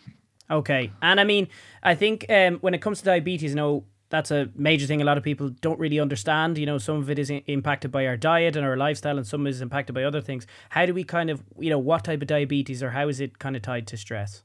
Okay. 0.52 0.92
And 1.02 1.22
I 1.22 1.24
mean, 1.24 1.48
I 1.84 1.96
think 1.96 2.26
um, 2.30 2.58
when 2.60 2.74
it 2.74 2.82
comes 2.82 3.00
to 3.00 3.06
diabetes, 3.06 3.52
you 3.52 3.56
know, 3.56 3.86
that's 4.10 4.32
a 4.32 4.50
major 4.56 4.88
thing 4.88 5.02
a 5.02 5.06
lot 5.06 5.18
of 5.18 5.24
people 5.24 5.50
don't 5.62 5.80
really 5.80 6.00
understand. 6.00 6.58
You 6.58 6.66
know, 6.66 6.78
some 6.78 6.98
of 6.98 7.10
it 7.10 7.20
is 7.20 7.30
i- 7.30 7.44
impacted 7.48 7.92
by 7.92 8.06
our 8.08 8.18
diet 8.18 8.56
and 8.56 8.66
our 8.66 8.78
lifestyle, 8.78 9.18
and 9.18 9.28
some 9.28 9.46
is 9.48 9.62
impacted 9.62 9.94
by 9.94 10.04
other 10.04 10.22
things. 10.22 10.48
How 10.70 10.86
do 10.86 10.94
we 10.94 11.04
kind 11.04 11.30
of, 11.30 11.44
you 11.60 11.70
know, 11.70 11.80
what 11.80 12.04
type 12.04 12.22
of 12.22 12.28
diabetes 12.28 12.82
or 12.82 12.92
how 12.92 13.08
is 13.08 13.20
it 13.20 13.40
kind 13.40 13.56
of 13.56 13.62
tied 13.62 13.88
to 13.88 13.98
stress? 13.98 14.44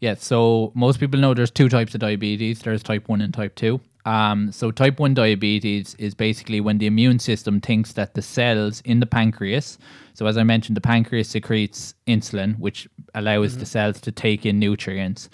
Yeah, 0.00 0.14
so 0.18 0.72
most 0.74 0.98
people 0.98 1.20
know 1.20 1.32
there's 1.32 1.50
two 1.50 1.68
types 1.68 1.94
of 1.94 2.00
diabetes. 2.00 2.60
There's 2.62 2.82
type 2.82 3.08
1 3.08 3.20
and 3.20 3.32
type 3.32 3.54
2. 3.54 3.80
Um, 4.04 4.50
so 4.50 4.72
type 4.72 4.98
1 4.98 5.14
diabetes 5.14 5.94
is 5.96 6.12
basically 6.12 6.60
when 6.60 6.78
the 6.78 6.86
immune 6.86 7.20
system 7.20 7.60
thinks 7.60 7.92
that 7.92 8.14
the 8.14 8.22
cells 8.22 8.80
in 8.84 8.98
the 8.98 9.06
pancreas, 9.06 9.78
so 10.14 10.26
as 10.26 10.36
I 10.36 10.42
mentioned, 10.42 10.76
the 10.76 10.80
pancreas 10.80 11.28
secretes 11.28 11.94
insulin, 12.08 12.58
which 12.58 12.88
allows 13.14 13.58
the 13.58 13.66
cells 13.66 14.00
to 14.00 14.10
take 14.12 14.44
in 14.44 14.58
nutrients. 14.58 15.30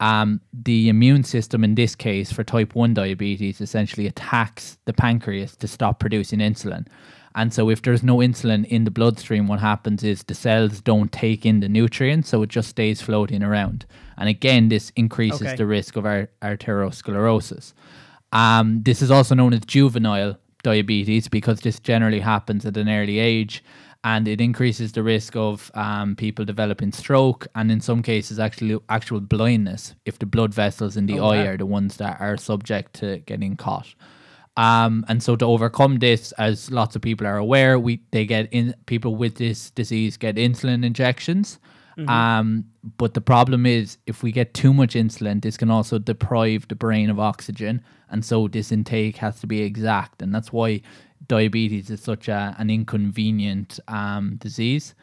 Um, 0.00 0.40
the 0.52 0.88
immune 0.88 1.22
system 1.24 1.62
in 1.64 1.76
this 1.76 1.94
case 1.94 2.32
for 2.32 2.42
type 2.44 2.74
1 2.74 2.94
diabetes 2.94 3.60
essentially 3.60 4.06
attacks 4.06 4.76
the 4.86 4.92
pancreas 4.92 5.56
to 5.56 5.68
stop 5.68 6.00
producing 6.00 6.40
insulin. 6.40 6.86
And 7.36 7.52
so, 7.52 7.68
if 7.68 7.82
there's 7.82 8.02
no 8.02 8.18
insulin 8.18 8.64
in 8.66 8.84
the 8.84 8.90
bloodstream, 8.92 9.48
what 9.48 9.58
happens 9.60 10.04
is 10.04 10.22
the 10.22 10.34
cells 10.34 10.80
don't 10.80 11.10
take 11.10 11.44
in 11.44 11.60
the 11.60 11.68
nutrients, 11.68 12.28
so 12.28 12.42
it 12.42 12.48
just 12.48 12.68
stays 12.68 13.00
floating 13.02 13.42
around. 13.42 13.86
And 14.16 14.28
again, 14.28 14.68
this 14.68 14.92
increases 14.94 15.42
Okay. 15.42 15.56
the 15.56 15.66
risk 15.66 15.96
of 15.96 16.06
ar- 16.06 16.28
arteriosclerosis. 16.42 17.72
Um, 18.32 18.82
this 18.82 19.02
is 19.02 19.10
also 19.10 19.34
known 19.34 19.52
as 19.52 19.60
juvenile 19.60 20.38
diabetes 20.62 21.28
because 21.28 21.60
this 21.60 21.78
generally 21.80 22.20
happens 22.20 22.64
at 22.66 22.76
an 22.76 22.88
early 22.88 23.18
age. 23.18 23.62
And 24.04 24.28
it 24.28 24.40
increases 24.40 24.92
the 24.92 25.02
risk 25.02 25.34
of 25.34 25.70
um, 25.74 26.14
people 26.14 26.44
developing 26.44 26.92
stroke 26.92 27.46
and 27.54 27.72
in 27.72 27.80
some 27.80 28.02
cases 28.02 28.38
actually 28.38 28.78
actual 28.90 29.18
blindness 29.20 29.94
if 30.04 30.18
the 30.18 30.26
blood 30.26 30.52
vessels 30.54 30.96
in 30.96 31.06
the 31.06 31.18
Oh, 31.18 31.30
eye 31.30 31.44
wow. 31.44 31.50
are 31.52 31.56
the 31.56 31.66
ones 31.66 31.96
that 31.96 32.20
are 32.20 32.36
subject 32.36 32.92
to 33.00 33.18
getting 33.26 33.56
caught. 33.56 33.94
Um, 34.56 35.04
and 35.08 35.20
so 35.22 35.34
to 35.36 35.44
overcome 35.46 35.98
this, 35.98 36.30
as 36.32 36.70
lots 36.70 36.94
of 36.94 37.02
people 37.02 37.26
are 37.26 37.38
aware, 37.38 37.76
we 37.78 38.00
they 38.12 38.24
get 38.24 38.48
in 38.52 38.74
people 38.86 39.16
with 39.16 39.34
this 39.36 39.70
disease 39.70 40.16
get 40.16 40.36
insulin 40.36 40.84
injections. 40.84 41.58
Um, 42.08 42.64
but 42.98 43.14
the 43.14 43.20
problem 43.20 43.66
is 43.66 43.98
if 44.06 44.22
we 44.24 44.32
get 44.32 44.52
too 44.52 44.74
much 44.74 44.94
insulin, 44.94 45.40
this 45.40 45.56
can 45.56 45.70
also 45.70 45.98
deprive 45.98 46.66
the 46.68 46.74
brain 46.74 47.08
of 47.08 47.20
oxygen, 47.20 47.82
and 48.10 48.24
so 48.24 48.48
this 48.48 48.72
intake 48.72 49.16
has 49.18 49.40
to 49.40 49.46
be 49.46 49.62
exact, 49.62 50.20
and 50.22 50.34
that's 50.34 50.52
why 50.52 50.82
diabetes 51.28 51.90
is 51.90 52.00
such 52.02 52.28
a, 52.28 52.54
an 52.58 52.70
inconvenient 52.70 53.80
um, 53.88 54.36
disease. 54.36 54.94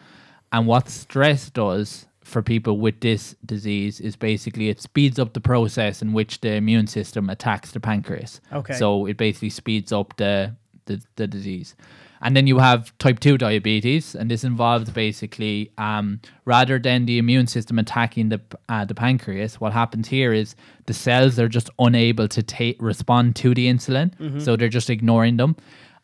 And 0.52 0.68
what 0.68 0.90
stress 0.90 1.50
does 1.50 2.06
for 2.24 2.42
people 2.42 2.78
with 2.78 3.00
this 3.02 3.36
disease 3.46 4.00
is 4.00 4.16
basically 4.16 4.70
it 4.70 4.82
speeds 4.82 5.20
up 5.20 5.34
the 5.34 5.42
process 5.42 6.02
in 6.02 6.14
which 6.14 6.42
the 6.42 6.54
immune 6.54 6.88
system 6.88 7.30
attacks 7.30 7.72
the 7.72 7.80
pancreas. 7.80 8.42
Okay. 8.54 8.74
So 8.74 9.06
it 9.06 9.18
basically 9.18 9.50
speeds 9.50 9.92
up 9.92 10.16
the, 10.18 10.56
the, 10.86 11.02
the 11.16 11.28
disease. 11.28 11.76
And 12.24 12.38
then 12.38 12.46
you 12.46 12.60
have 12.60 12.96
type 13.00 13.20
2 13.20 13.40
diabetes, 13.40 14.14
and 14.14 14.30
this 14.30 14.44
involves 14.44 14.92
basically 14.92 15.72
um, 15.80 16.22
rather 16.46 16.78
than 16.78 17.08
the 17.08 17.18
immune 17.18 17.48
system 17.48 17.80
attacking 17.80 18.30
the, 18.30 18.40
uh, 18.70 18.86
the 18.86 18.94
pancreas, 18.94 19.60
what 19.60 19.74
happens 19.74 20.08
here 20.08 20.32
is 20.32 20.56
the 20.86 20.94
cells 20.94 21.40
are 21.40 21.48
just 21.48 21.72
unable 21.80 22.28
to 22.28 22.44
ta- 22.44 22.78
respond 22.80 23.36
to 23.38 23.56
the 23.56 23.68
insulin. 23.68 24.14
So 24.40 24.56
they're 24.56 24.70
just 24.70 24.92
ignoring 24.92 25.38
them. 25.38 25.56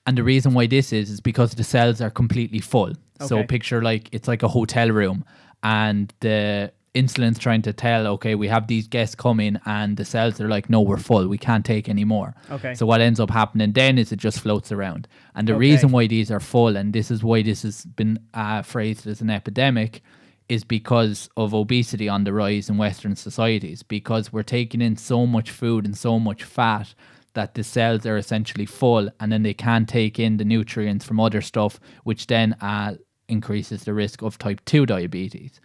And 0.08 0.18
the 0.18 0.24
reason 0.24 0.54
why 0.54 0.66
this 0.68 0.92
is, 0.94 1.10
is 1.12 1.22
because 1.22 1.52
the 1.52 1.64
cells 1.64 2.02
are 2.02 2.10
completely 2.10 2.60
full. 2.60 2.90
Okay. 3.20 3.28
So 3.28 3.44
picture 3.44 3.82
like 3.84 4.10
it's 4.12 4.28
like 4.28 4.42
a 4.42 4.48
hotel 4.48 4.90
room 4.90 5.24
and 5.64 6.14
the 6.22 6.72
insulin's 6.94 7.38
trying 7.38 7.62
to 7.64 7.74
tell, 7.74 8.08
okay, 8.08 8.34
we 8.34 8.48
have 8.48 8.68
these 8.68 8.88
guests 8.88 9.14
coming 9.16 9.60
and 9.66 9.98
the 9.98 10.06
cells 10.06 10.42
are 10.42 10.48
like, 10.48 10.70
no, 10.70 10.82
we're 10.82 10.98
full. 10.98 11.28
We 11.28 11.38
can't 11.38 11.66
take 11.66 11.90
any 11.90 12.06
more. 12.06 12.34
Okay. 12.50 12.74
So 12.74 12.86
what 12.86 13.02
ends 13.02 13.20
up 13.20 13.30
happening 13.30 13.74
then 13.74 13.98
is 14.00 14.12
it 14.12 14.18
just 14.18 14.40
floats 14.40 14.72
around. 14.72 15.08
And 15.36 15.48
the 15.48 15.54
Okay. 15.54 15.60
reason 15.60 15.92
why 15.92 16.08
these 16.08 16.32
are 16.32 16.40
full, 16.40 16.76
and 16.76 16.94
this 16.94 17.12
is 17.12 17.24
why 17.24 17.44
this 17.44 17.62
has 17.64 17.86
been 17.86 18.18
uh, 18.34 18.62
phrased 18.64 19.06
as 19.06 19.22
an 19.22 19.30
epidemic, 19.30 20.02
is 20.50 20.64
because 20.64 21.30
of 21.36 21.54
obesity 21.54 22.08
on 22.08 22.24
the 22.24 22.34
rise 22.34 22.70
in 22.70 22.78
Western 22.78 23.16
societies. 23.16 23.84
Because 23.84 24.32
we're 24.34 24.44
taking 24.44 24.82
in 24.82 24.96
so 24.96 25.28
much 25.28 25.52
food 25.52 25.86
and 25.86 25.96
so 25.98 26.18
much 26.18 26.44
fat 26.44 26.96
that 27.38 27.54
the 27.54 27.64
cells 27.64 28.04
are 28.08 28.18
essentially 28.18 28.66
full, 28.66 29.10
and 29.20 29.32
then 29.32 29.44
they 29.44 29.54
can't 29.54 29.88
take 29.88 30.18
in 30.18 30.38
the 30.38 30.44
nutrients 30.44 31.06
from 31.06 31.20
other 31.20 31.40
stuff, 31.40 31.80
which 32.04 32.26
then 32.26 32.54
uh, 32.62 32.96
increases 33.28 33.84
the 33.84 33.94
risk 33.94 34.24
of 34.24 34.40
type 34.40 34.60
two 34.66 34.88
diabetes. 34.88 35.62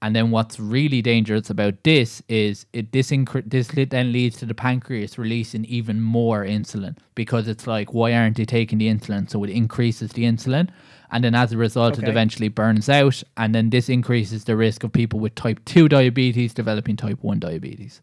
And 0.00 0.16
then 0.16 0.30
what's 0.30 0.58
really 0.58 1.02
dangerous 1.02 1.50
about 1.50 1.84
this 1.84 2.22
is 2.26 2.64
it 2.72 2.92
this 2.92 3.10
incre- 3.10 3.44
this 3.44 3.68
then 3.68 4.12
leads 4.12 4.38
to 4.38 4.46
the 4.46 4.54
pancreas 4.54 5.18
releasing 5.18 5.66
even 5.66 6.00
more 6.00 6.42
insulin 6.42 6.96
because 7.14 7.48
it's 7.48 7.66
like 7.66 7.92
why 7.92 8.14
aren't 8.14 8.38
they 8.38 8.46
taking 8.46 8.78
the 8.78 8.88
insulin? 8.88 9.28
So 9.28 9.44
it 9.44 9.50
increases 9.50 10.12
the 10.12 10.24
insulin, 10.24 10.70
and 11.10 11.22
then 11.22 11.34
as 11.34 11.52
a 11.52 11.58
result, 11.58 11.98
it 11.98 12.08
eventually 12.08 12.48
burns 12.48 12.88
out, 12.88 13.22
and 13.36 13.54
then 13.54 13.68
this 13.68 13.90
increases 13.90 14.44
the 14.44 14.56
risk 14.56 14.84
of 14.84 14.92
people 14.92 15.20
with 15.20 15.34
type 15.34 15.60
two 15.66 15.86
diabetes 15.86 16.54
developing 16.54 16.96
type 16.96 17.18
one 17.20 17.40
diabetes. 17.40 18.00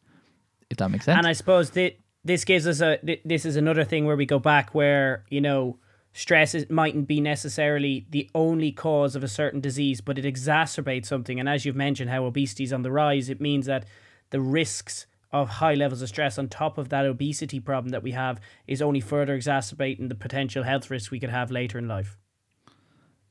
If 0.70 0.78
that 0.78 0.92
makes 0.92 1.06
sense. 1.06 1.18
And 1.18 1.26
I 1.26 1.34
suppose 1.34 1.72
that 1.72 1.98
this 2.24 2.44
gives 2.46 2.68
us 2.68 2.82
a 2.82 2.98
th- 2.98 3.22
this 3.24 3.46
is 3.46 3.56
another 3.56 3.84
thing 3.84 4.06
where 4.06 4.16
we 4.16 4.26
go 4.26 4.40
back 4.40 4.74
where 4.74 5.24
you 5.30 5.42
know 5.42 5.80
stress 6.14 6.56
is, 6.56 6.68
mightn't 6.70 7.08
be 7.08 7.22
necessarily 7.22 8.08
the 8.10 8.30
only 8.34 8.72
cause 8.72 9.16
of 9.16 9.24
a 9.24 9.28
certain 9.28 9.62
disease, 9.62 10.02
but 10.02 10.18
it 10.18 10.26
exacerbates 10.26 11.06
something. 11.06 11.40
And 11.40 11.48
as 11.48 11.64
you've 11.64 11.76
mentioned, 11.76 12.10
how 12.10 12.26
obesity 12.26 12.64
is 12.64 12.74
on 12.74 12.82
the 12.82 12.92
rise, 12.92 13.30
it 13.30 13.40
means 13.40 13.68
that 13.68 13.86
the 14.32 14.42
risks 14.42 15.06
of 15.32 15.50
high 15.50 15.76
levels 15.76 16.02
of 16.02 16.10
stress 16.10 16.40
on 16.40 16.48
top 16.48 16.78
of 16.78 16.90
that 16.90 17.06
obesity 17.06 17.60
problem 17.60 17.90
that 17.90 18.02
we 18.02 18.12
have 18.12 18.40
is 18.66 18.82
only 18.82 19.00
further 19.00 19.36
exacerbating 19.36 20.08
the 20.08 20.16
potential 20.16 20.64
health 20.64 20.90
risks 20.90 21.12
we 21.12 21.20
could 21.20 21.30
have 21.30 21.52
later 21.52 21.78
in 21.78 21.88
life. 21.88 22.18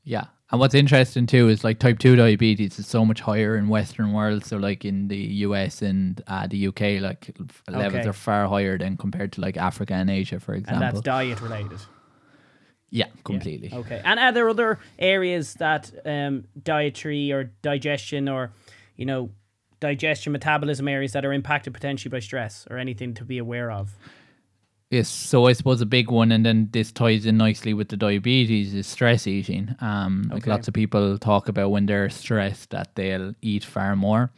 Yeah. 0.03 0.25
And 0.49 0.61
what's 0.61 0.73
interesting 0.73 1.25
too 1.25 1.49
is 1.49 1.63
like 1.65 1.79
type 1.79 1.99
2 1.99 2.15
diabetes 2.15 2.79
is 2.79 2.87
so 2.87 3.03
much 3.03 3.19
higher 3.19 3.57
in 3.57 3.67
Western 3.67 4.13
world. 4.13 4.45
So, 4.45 4.55
like 4.57 4.85
in 4.85 5.09
the 5.09 5.17
US 5.17 5.81
and 5.81 6.21
uh, 6.27 6.47
the 6.47 6.67
UK, 6.67 7.01
like 7.01 7.35
levels 7.69 7.95
Okay. 7.95 8.07
are 8.07 8.13
far 8.13 8.47
higher 8.47 8.77
than 8.77 8.95
compared 8.95 9.33
to 9.33 9.41
like 9.41 9.57
Africa 9.57 9.93
and 9.93 10.09
Asia, 10.09 10.39
for 10.39 10.53
example. 10.53 10.83
And 10.85 10.95
example. 10.95 11.01
that's 11.01 11.05
diet 11.05 11.41
related. 11.41 11.79
yeah, 12.89 13.07
completely. 13.25 13.71
Okay. 13.73 14.01
And 14.05 14.19
are 14.19 14.31
there 14.31 14.47
other 14.47 14.79
areas 14.97 15.55
that 15.55 15.91
um, 16.05 16.45
dietary 16.63 17.31
or 17.33 17.51
digestion 17.61 18.29
or, 18.29 18.51
you 18.95 19.05
know, 19.05 19.31
digestion, 19.81 20.31
metabolism 20.31 20.87
areas 20.87 21.11
that 21.11 21.25
are 21.25 21.33
impacted 21.33 21.73
potentially 21.73 22.09
by 22.09 22.19
stress 22.19 22.65
or 22.71 22.77
anything 22.77 23.13
to 23.15 23.25
be 23.25 23.37
aware 23.37 23.69
of? 23.69 23.97
Yes, 24.89 25.09
so 25.09 25.47
I 25.47 25.53
suppose 25.53 25.81
a 25.81 25.85
big 25.85 26.09
one, 26.09 26.31
and 26.31 26.45
then 26.45 26.69
this 26.71 26.93
ties 26.93 27.25
in 27.25 27.35
nicely 27.35 27.73
with 27.73 27.89
the 27.89 27.97
diabetes, 27.97 28.73
is 28.73 28.87
stress 28.87 29.27
eating. 29.27 29.75
Um, 29.81 30.29
like 30.31 30.47
lots 30.47 30.69
of 30.69 30.73
people 30.73 31.17
talk 31.17 31.49
about 31.49 31.71
when 31.71 31.87
they're 31.87 32.09
stressed 32.09 32.69
that 32.69 32.95
they'll 32.95 33.35
eat 33.41 33.65
far 33.65 33.97
more. 33.97 34.31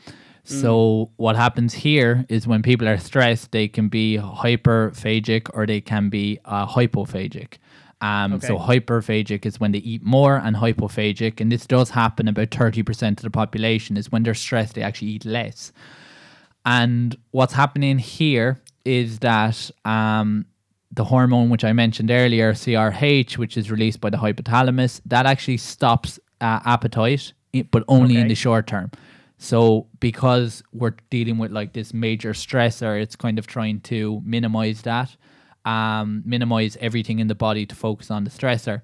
Mm. 0.47 0.62
So 0.62 1.12
what 1.17 1.35
happens 1.35 1.75
here 1.75 2.25
is 2.29 2.47
when 2.47 2.63
people 2.63 2.88
are 2.88 2.97
stressed, 2.97 3.51
they 3.51 3.67
can 3.67 3.89
be 3.89 4.17
hyperphagic 4.17 5.51
or 5.53 5.67
they 5.67 5.81
can 5.81 6.09
be 6.09 6.39
uh, 6.45 6.65
hypophagic. 6.65 7.59
Um, 8.01 8.31
So 8.41 8.57
hyperphagic 8.57 9.45
is 9.45 9.59
when 9.59 9.71
they 9.71 9.79
eat 9.79 10.01
more, 10.01 10.38
and 10.38 10.55
hypophagic, 10.55 11.39
and 11.41 11.51
this 11.51 11.67
does 11.67 11.91
happen 11.91 12.27
about 12.27 12.49
thirty 12.49 12.81
percent 12.81 13.19
of 13.19 13.23
the 13.23 13.29
population, 13.29 13.97
is 13.97 14.12
when 14.12 14.23
they're 14.23 14.33
stressed 14.33 14.73
they 14.73 14.81
actually 14.81 15.09
eat 15.09 15.25
less. 15.25 15.71
And 16.65 17.15
what's 17.31 17.53
happening 17.53 17.99
here 17.99 18.62
is 18.89 19.19
that 19.19 19.69
um, 19.86 20.45
the 20.91 21.04
hormone 21.04 21.49
which 21.49 21.63
I 21.63 21.73
mentioned 21.73 22.10
earlier, 22.10 22.54
CRH, 22.54 23.38
which 23.38 23.56
is 23.56 23.69
released 23.69 24.02
by 24.02 24.10
the 24.10 24.17
hypothalamus, 24.17 24.99
that 25.06 25.28
actually 25.28 25.58
stops 25.58 26.19
uh, 26.41 26.60
appetite, 26.65 27.34
but 27.69 27.84
only 27.88 28.17
in 28.17 28.28
the 28.28 28.36
short 28.36 28.65
term. 28.65 28.89
So 29.38 29.88
because 29.99 30.63
we're 30.73 30.95
dealing 31.12 31.38
with 31.38 31.52
like 31.52 31.73
this 31.73 31.93
major 31.93 32.34
stressor, 32.34 32.99
it's 32.99 33.15
kind 33.15 33.38
of 33.38 33.45
trying 33.45 33.82
to 33.82 34.21
minimize 34.25 34.82
that, 34.82 35.15
um, 35.65 36.23
minimize 36.25 36.75
everything 36.82 37.19
in 37.19 37.28
the 37.28 37.36
body 37.36 37.65
to 37.67 37.75
focus 37.75 38.10
on 38.10 38.23
the 38.23 38.32
stressor. 38.32 38.82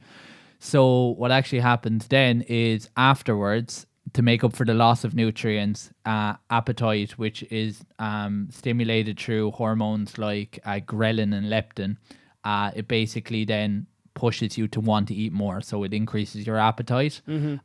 So 0.59 1.09
what 1.17 1.31
actually 1.31 1.59
happens 1.59 2.07
then 2.07 2.43
is 2.47 2.89
afterwards, 2.95 3.87
to 4.15 4.21
make 4.21 4.43
up 4.45 4.55
for 4.55 4.65
the 4.65 4.73
loss 4.73 5.03
of 5.03 5.13
nutrients, 5.13 5.91
uh, 6.05 6.33
appetite, 6.49 7.11
which 7.17 7.43
is 7.43 7.83
um, 7.99 8.47
stimulated 8.49 9.19
through 9.19 9.51
hormones 9.51 10.17
like 10.17 10.57
uh, 10.65 10.79
ghrelin 10.79 11.35
and 11.35 11.47
leptin, 11.47 11.97
uh, 12.45 12.71
it 12.75 12.87
basically 12.87 13.43
then 13.43 13.85
pushes 14.13 14.57
you 14.57 14.69
to 14.69 14.79
want 14.79 15.09
to 15.09 15.13
eat 15.13 15.33
more. 15.33 15.59
So 15.59 15.83
it 15.83 15.93
increases 15.93 16.47
your 16.47 16.57
appetite. 16.57 17.19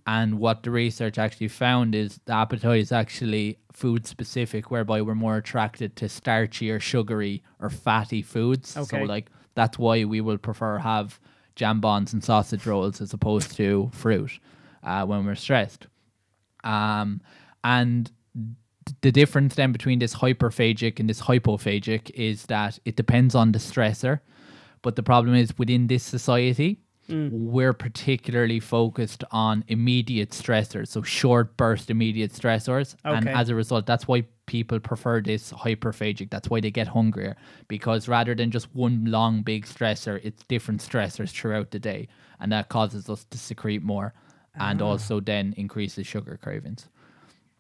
And 0.09 0.41
what 0.41 0.65
the 0.65 0.73
research 0.73 1.17
actually 1.19 1.47
found 1.47 1.95
is 1.95 2.19
the 2.25 2.35
appetite 2.35 2.81
is 2.81 2.91
actually 2.91 3.59
food 3.73 4.05
specific, 4.05 4.73
whereby 4.73 5.01
we're 5.03 5.15
more 5.15 5.37
attracted 5.37 5.95
to 5.97 6.09
starchy 6.09 6.69
or 6.69 6.81
sugary 6.81 7.45
or 7.61 7.71
fatty 7.71 8.23
foods. 8.23 8.77
So 8.99 9.05
like 9.07 9.31
that's 9.55 9.79
why 9.79 10.05
we 10.05 10.21
will 10.21 10.39
prefer 10.39 10.79
have 10.79 11.21
jambons 11.55 12.13
and 12.13 12.25
sausage 12.25 12.67
rolls 12.67 13.01
as 13.01 13.13
opposed 13.13 13.55
to 13.57 13.89
fruit 13.93 14.41
uh, 14.83 15.07
when 15.07 15.25
we're 15.25 15.37
stressed. 15.37 15.87
Um, 16.65 17.21
and 17.65 18.11
the 19.03 19.13
difference 19.13 19.55
then 19.55 19.73
between 19.73 19.99
this 19.99 20.15
hyperphagic 20.15 20.99
and 20.99 21.09
this 21.09 21.23
hypophagic 21.23 22.11
is 22.11 22.47
that 22.47 22.79
it 22.85 22.97
depends 22.97 23.35
on 23.35 23.53
the 23.53 23.59
stressor. 23.59 24.21
But 24.83 24.97
the 24.97 25.03
problem 25.03 25.35
is 25.35 25.57
within 25.59 25.87
this 25.87 26.03
society, 26.03 26.81
we're 27.33 27.73
particularly 27.73 28.61
focused 28.61 29.25
on 29.33 29.65
immediate 29.69 30.31
stressors, 30.31 30.89
so 30.89 31.03
short 31.03 31.57
burst 31.57 31.91
immediate 31.91 32.33
stressors. 32.33 32.95
Okay. 33.05 33.17
And 33.17 33.29
as 33.29 33.49
a 33.49 33.55
result, 33.55 33.87
that's 33.87 34.07
why 34.07 34.25
people 34.47 34.79
prefer 34.79 35.21
this 35.21 35.53
hyperphagic. 35.53 36.31
That's 36.31 36.49
why 36.49 36.61
they 36.61 36.71
get 36.71 36.89
hungrier 36.89 37.37
because 37.69 38.09
rather 38.09 38.35
than 38.35 38.51
just 38.51 38.75
one 38.75 39.05
long 39.07 39.43
big 39.43 39.67
stressor, 39.67 40.21
it's 40.23 40.43
different 40.45 40.81
stressors 40.81 41.31
throughout 41.31 41.73
the 41.73 41.79
day. 41.79 42.09
And 42.39 42.53
that 42.53 42.69
causes 42.69 43.09
us 43.11 43.25
to 43.31 43.39
secrete 43.39 43.83
more 43.83 44.15
and 44.55 44.83
also 44.83 45.21
then 45.21 45.55
increases 45.57 46.07
sugar 46.07 46.39
cravings. 46.43 46.89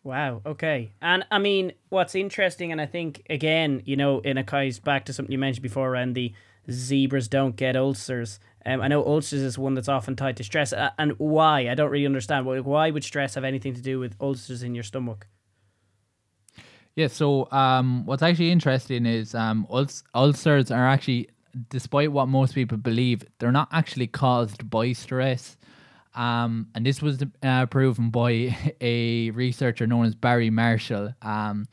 Wow. 0.02 0.40
Okay. 0.46 0.92
And 1.02 1.24
I 1.30 1.38
mean, 1.38 1.72
what's 1.90 2.14
interesting, 2.14 2.72
and 2.72 2.80
I 2.80 2.86
think 2.86 3.26
again, 3.28 3.82
you 3.84 3.96
know, 3.96 4.20
in 4.20 4.38
a 4.38 4.44
ties 4.44 4.78
back 4.78 5.04
to 5.06 5.12
something 5.12 5.32
you 5.32 5.38
mentioned 5.38 5.62
before 5.62 5.88
around 5.90 6.14
the 6.14 6.32
zebras 6.70 7.28
don't 7.28 7.56
get 7.56 7.76
ulcers. 7.76 8.40
Um, 8.64 8.80
I 8.80 8.88
know 8.88 9.04
ulcers 9.04 9.40
is 9.40 9.58
one 9.58 9.74
that's 9.74 9.88
often 9.88 10.16
tied 10.16 10.36
to 10.38 10.44
stress, 10.44 10.72
uh, 10.72 10.90
and 10.98 11.12
why? 11.18 11.68
I 11.68 11.74
don't 11.74 11.90
really 11.90 12.06
understand. 12.06 12.46
Why, 12.46 12.60
why 12.60 12.90
would 12.90 13.04
stress 13.04 13.34
have 13.34 13.44
anything 13.44 13.74
to 13.74 13.80
do 13.82 13.98
with 13.98 14.16
ulcers 14.20 14.62
in 14.62 14.74
your 14.74 14.84
stomach? 14.84 15.26
Yeah, 16.96 17.06
so 17.06 17.50
um, 17.52 18.04
what's 18.04 18.22
actually 18.22 18.50
interesting 18.50 19.06
is 19.06 19.34
um, 19.34 19.66
ul- 19.70 19.86
ulcers 20.14 20.70
are 20.70 20.86
actually, 20.86 21.28
despite 21.68 22.12
what 22.12 22.28
most 22.28 22.54
people 22.54 22.76
believe, 22.76 23.24
they're 23.38 23.52
not 23.52 23.68
actually 23.72 24.06
caused 24.06 24.68
by 24.68 24.92
stress. 24.92 25.56
Um, 26.14 26.68
and 26.74 26.84
this 26.84 27.00
was 27.00 27.22
uh, 27.42 27.66
proven 27.66 28.10
by 28.10 28.56
a 28.80 29.30
researcher 29.30 29.86
known 29.86 30.06
as 30.06 30.14
Barry 30.14 30.50
Marshall. 30.50 31.14
Um, 31.22 31.66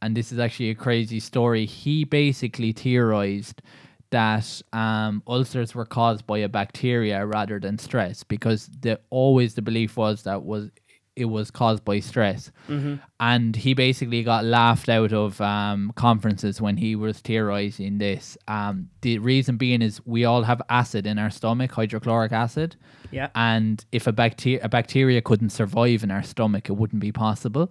and 0.00 0.16
this 0.16 0.32
is 0.32 0.38
actually 0.38 0.70
a 0.70 0.74
crazy 0.74 1.20
story. 1.20 1.64
He 1.66 2.04
basically 2.04 2.72
theorized 2.72 3.62
that 4.10 4.62
um, 4.72 5.22
ulcers 5.26 5.74
were 5.74 5.86
caused 5.86 6.26
by 6.26 6.38
a 6.38 6.48
bacteria 6.48 7.24
rather 7.26 7.58
than 7.58 7.78
stress 7.78 8.22
because 8.22 8.70
the 8.80 9.00
always 9.10 9.54
the 9.54 9.62
belief 9.62 9.96
was 9.96 10.22
that 10.22 10.44
was 10.44 10.70
it 11.16 11.26
was 11.26 11.50
caused 11.50 11.84
by 11.84 12.00
stress. 12.00 12.50
Mm-hmm. 12.68 12.96
And 13.20 13.56
he 13.56 13.74
basically 13.74 14.22
got 14.22 14.44
laughed 14.44 14.88
out 14.88 15.12
of 15.12 15.40
um, 15.40 15.92
conferences 15.94 16.60
when 16.60 16.76
he 16.76 16.96
was 16.96 17.18
theorizing 17.20 17.98
this. 17.98 18.36
Um, 18.48 18.90
the 19.02 19.18
reason 19.18 19.56
being 19.56 19.82
is 19.82 20.04
we 20.04 20.24
all 20.24 20.42
have 20.42 20.60
acid 20.68 21.06
in 21.06 21.18
our 21.18 21.30
stomach, 21.30 21.72
hydrochloric 21.72 22.32
acid. 22.32 22.76
Yeah. 23.10 23.28
And 23.34 23.84
if 23.92 24.06
a, 24.06 24.12
bacteria 24.12 24.60
a 24.62 24.68
bacteria 24.68 25.22
couldn't 25.22 25.50
survive 25.50 26.02
in 26.02 26.10
our 26.10 26.22
stomach, 26.22 26.68
it 26.68 26.72
wouldn't 26.72 27.00
be 27.00 27.12
possible. 27.12 27.70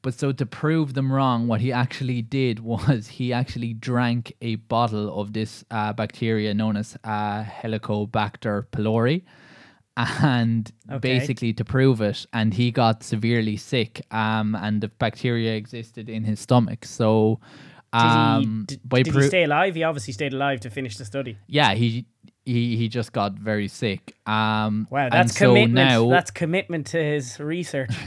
But 0.00 0.14
so 0.14 0.32
to 0.32 0.46
prove 0.46 0.94
them 0.94 1.12
wrong, 1.12 1.46
what 1.46 1.60
he 1.60 1.70
actually 1.70 2.22
did 2.22 2.60
was 2.72 3.08
he 3.08 3.32
actually 3.32 3.74
drank 3.74 4.34
a 4.40 4.56
bottle 4.56 5.20
of 5.20 5.32
this 5.34 5.64
uh, 5.70 5.92
bacteria 5.92 6.54
known 6.54 6.76
as 6.76 6.96
uh, 7.04 7.44
Helicobacter 7.44 8.66
pylori 8.72 9.22
and 9.96 10.72
Okay. 10.90 11.00
basically 11.00 11.52
to 11.52 11.64
prove 11.64 12.00
it 12.00 12.26
and 12.32 12.54
he 12.54 12.70
got 12.70 13.02
severely 13.02 13.56
sick 13.56 14.00
um 14.10 14.54
and 14.54 14.80
the 14.80 14.88
bacteria 14.88 15.54
existed 15.54 16.08
in 16.08 16.24
his 16.24 16.40
stomach 16.40 16.84
so 16.84 17.38
Did, 17.92 18.00
um 18.00 18.40
he, 18.40 18.76
did, 18.76 18.88
by 18.88 19.02
did 19.02 19.12
pro- 19.12 19.22
he 19.22 19.28
stay 19.28 19.44
alive? 19.44 19.74
He 19.74 19.84
obviously 19.84 20.14
stayed 20.14 20.32
alive 20.32 20.60
to 20.60 20.70
finish 20.70 20.96
the 20.96 21.04
study. 21.04 21.36
yeah 21.46 21.74
he 21.74 22.06
he 22.46 22.76
he 22.76 22.88
just 22.88 23.12
got 23.12 23.32
very 23.34 23.68
sick 23.68 24.14
um 24.26 24.86
Wow, 24.90 25.10
that's 25.10 25.36
so 25.36 25.52
commitment. 25.52 25.74
now 25.74 26.08
That's 26.08 26.30
commitment 26.30 26.86
to 26.88 26.98
his 27.04 27.38
research. 27.38 27.94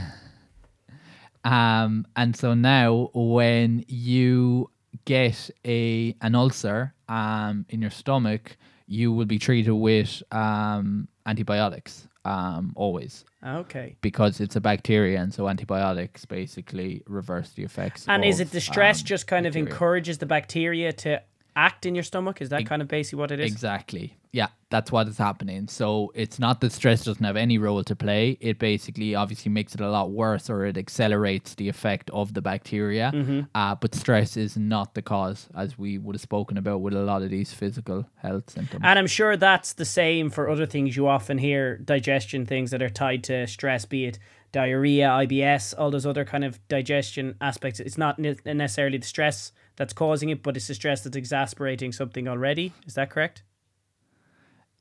Um, 1.44 2.08
and 2.16 2.36
so 2.36 2.56
now 2.56 3.12
when 3.14 3.86
you 3.88 4.72
get 5.06 5.52
a 5.64 6.16
an 6.22 6.34
ulcer 6.34 6.94
um 7.08 7.66
in 7.70 7.82
your 7.82 7.92
stomach, 7.92 8.58
you 8.88 9.12
will 9.12 9.26
be 9.26 9.40
treated 9.40 9.74
with 9.74 10.22
um 10.32 11.08
antibiotics 11.26 12.08
um 12.24 12.72
always 12.76 13.26
Okay. 13.46 13.96
because 14.02 14.40
it's 14.40 14.56
a 14.56 14.62
bacteria 14.62 15.20
and 15.20 15.32
so 15.34 15.48
antibiotics 15.48 16.26
basically 16.26 17.04
reverse 17.06 17.52
the 17.52 17.64
effects. 17.64 18.06
And 18.08 18.26
is 18.26 18.40
it 18.40 18.50
the 18.50 18.60
stress 18.60 19.02
um, 19.02 19.06
just 19.06 19.28
kind 19.28 19.46
of 19.46 19.56
encourages 19.56 20.18
the 20.18 20.26
bacteria 20.26 20.92
to 20.94 21.22
act 21.56 21.86
in 21.86 21.95
your 21.95 22.03
stomach? 22.03 22.41
Is 22.41 22.49
that 22.49 22.66
kind 22.66 22.82
of 22.82 22.88
basically 22.88 23.20
what 23.20 23.32
it 23.32 23.39
is? 23.39 23.51
Exactly. 23.51 24.18
Yeah, 24.32 24.47
that's 24.70 24.91
what 24.91 25.08
is 25.08 25.18
happening. 25.18 25.70
So 25.70 26.12
it's 26.14 26.39
not 26.39 26.60
that 26.60 26.74
stress 26.74 27.06
doesn't 27.06 27.24
have 27.24 27.38
any 27.38 27.58
role 27.58 27.84
to 27.86 27.95
play. 27.95 28.38
It 28.41 28.60
basically 28.60 29.16
obviously 29.16 29.49
makes 29.49 29.74
it 29.74 29.80
a 29.80 29.89
lot 29.89 30.12
worse 30.12 30.49
or 30.49 30.66
it 30.66 30.78
accelerates 30.78 31.56
the 31.56 31.70
effect 31.70 32.10
of 32.10 32.34
the 32.34 32.41
bacteria. 32.41 33.12
Mm-hmm. 33.16 33.41
Uh, 33.56 33.76
but 33.76 33.95
stress 33.95 34.36
is 34.36 34.58
not 34.58 34.93
the 34.93 35.01
cause, 35.01 35.47
as 35.56 35.78
we 35.78 35.97
would 35.97 36.16
have 36.16 36.22
spoken 36.22 36.58
about 36.58 36.82
with 36.82 36.93
a 36.93 36.99
lot 36.99 37.22
of 37.22 37.30
these 37.30 37.53
physical 37.53 38.06
health 38.16 38.49
symptoms. 38.49 38.82
And 38.84 38.99
I'm 38.99 39.08
sure 39.08 39.38
that's 39.38 39.72
the 39.72 39.86
same 39.86 40.30
for 40.30 40.49
other 40.49 40.66
things 40.66 40.97
you 40.97 41.08
often 41.08 41.38
hear 41.38 41.78
digestion 41.78 42.45
things 42.45 42.72
that 42.72 42.82
are 42.82 42.89
tied 42.89 43.24
to 43.26 43.47
stress, 43.47 43.86
be 43.86 44.06
it 44.06 44.20
diarrhea, 44.56 45.08
IBS, 45.08 45.74
all 45.78 45.91
those 45.91 46.06
other 46.06 46.24
kind 46.24 46.45
of 46.45 46.66
digestion 46.70 47.36
aspects. 47.41 47.82
It's 47.82 47.97
not 47.97 48.18
ne- 48.18 48.38
necessarily 48.45 48.97
the 48.97 49.06
stress 49.06 49.51
that's 49.76 49.94
causing 49.94 50.30
it, 50.30 50.44
but 50.44 50.56
it's 50.56 50.68
the 50.68 50.74
stress 50.74 51.04
that's 51.04 51.16
exasperating 51.16 51.92
something 51.92 52.28
already. 52.28 52.74
Is 52.86 52.96
that 52.96 53.10
correct? 53.10 53.44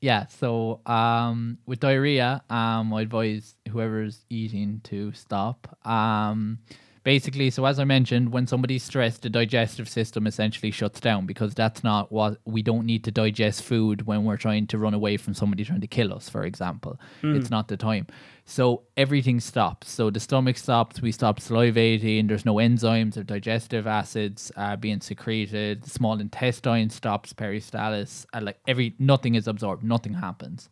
Yeah, 0.01 0.27
so 0.27 0.81
um, 0.85 1.57
with 1.65 1.79
diarrhea, 1.79 2.43
um, 2.49 2.93
I 2.93 3.01
advise 3.01 3.55
whoever's 3.69 4.25
eating 4.29 4.81
to 4.85 5.11
stop. 5.13 5.77
Um, 5.85 6.59
basically, 7.05 7.49
so 7.51 7.63
as 7.65 7.79
I 7.79 7.85
mentioned, 7.85 8.33
when 8.33 8.47
somebody's 8.47 8.83
stressed, 8.83 9.21
the 9.21 9.29
digestive 9.29 9.87
system 9.87 10.25
essentially 10.27 10.71
shuts 10.71 10.99
down 10.99 11.25
because 11.27 11.53
that's 11.53 11.83
not 11.83 12.11
what 12.11 12.39
we 12.45 12.61
don't 12.63 12.85
need 12.85 13.03
to 13.05 13.11
digest 13.11 13.61
food 13.63 14.05
when 14.07 14.25
we're 14.25 14.35
trying 14.37 14.65
to 14.67 14.77
run 14.77 14.93
away 14.93 15.15
from 15.15 15.33
somebody 15.33 15.63
trying 15.63 15.81
to 15.81 15.87
kill 15.87 16.11
us, 16.11 16.27
for 16.29 16.43
example. 16.43 16.99
It's 17.37 17.51
not 17.51 17.67
the 17.67 17.77
time. 17.77 18.07
So 18.43 18.83
everything 18.97 19.39
stops. 19.39 19.89
So 19.89 20.09
the 20.09 20.19
stomach 20.19 20.57
stops, 20.57 21.01
we 21.01 21.11
stop 21.11 21.39
salivating, 21.39 22.27
there's 22.27 22.45
no 22.45 22.55
enzymes 22.55 23.15
or 23.17 23.23
digestive 23.23 23.85
acids 23.87 24.51
uh, 24.57 24.75
being 24.75 24.99
secreted, 24.99 25.83
the 25.83 25.89
small 25.89 26.19
intestine 26.19 26.89
stops 26.89 27.33
peristalsis, 27.33 28.25
and 28.33 28.45
like 28.45 28.59
every 28.67 28.95
nothing 28.99 29.35
is 29.35 29.47
absorbed, 29.47 29.83
nothing 29.83 30.15
happens. 30.15 30.69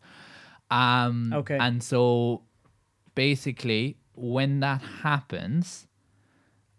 Um, 0.72 1.32
Okay. 1.32 1.58
And 1.60 1.82
so 1.84 2.42
basically, 3.16 3.98
when 4.16 4.60
that 4.62 4.82
happens, 4.82 5.88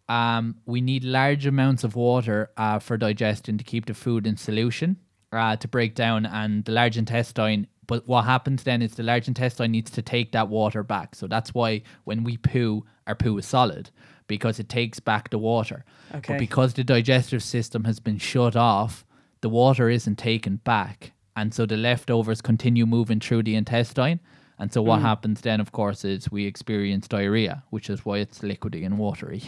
um, 0.09 0.57
we 0.67 0.81
need 0.81 1.05
large 1.05 1.47
amounts 1.47 1.85
of 1.85 1.97
water 1.97 2.51
uh, 2.57 2.79
for 2.79 2.97
digestion 2.97 3.59
to 3.59 3.65
keep 3.65 3.87
the 3.87 3.95
food 3.95 4.27
in 4.27 4.37
solution 4.37 4.97
uh, 5.33 5.57
to 5.57 5.69
break 5.69 5.95
down, 5.95 6.27
and 6.27 6.65
the 6.65 6.73
large 6.73 6.97
intestine. 6.97 7.67
But 7.87 8.07
what 8.09 8.25
happens 8.25 8.63
then 8.63 8.81
is 8.81 8.95
the 8.95 9.03
large 9.03 9.29
intestine 9.29 9.73
needs 9.73 9.91
to 9.93 10.03
take 10.03 10.33
that 10.33 10.49
water 10.49 10.83
back. 10.83 11.15
So 11.15 11.27
that's 11.27 11.53
why 11.53 11.83
when 12.05 12.25
we 12.25 12.39
poo, 12.39 12.85
our 13.07 13.15
poo 13.15 13.37
is 13.39 13.47
solid 13.47 13.91
because 14.27 14.59
it 14.59 14.71
takes 14.71 15.01
back 15.01 15.29
the 15.29 15.39
water. 15.39 15.85
Okay. 16.15 16.33
But 16.33 16.39
because 16.39 16.73
the 16.75 16.85
digestive 16.85 17.43
system 17.43 17.85
has 17.85 18.01
been 18.01 18.17
shut 18.17 18.57
off, 18.57 19.05
the 19.43 19.51
water 19.51 19.91
isn't 19.91 20.17
taken 20.17 20.57
back. 20.57 21.13
And 21.37 21.53
so 21.53 21.67
the 21.67 21.77
leftovers 21.77 22.41
continue 22.41 22.87
moving 22.87 23.21
through 23.21 23.43
the 23.43 23.55
intestine. 23.55 24.21
And 24.59 24.73
so 24.73 24.83
what 24.83 25.01
happens 25.01 25.41
then, 25.41 25.61
of 25.61 25.73
course, 25.73 26.05
is 26.05 26.31
we 26.31 26.47
experience 26.47 27.09
diarrhea, 27.09 27.63
which 27.71 27.91
is 27.91 28.05
why 28.05 28.19
it's 28.19 28.39
liquidy 28.39 28.87
and 28.87 28.99
watery. 28.99 29.43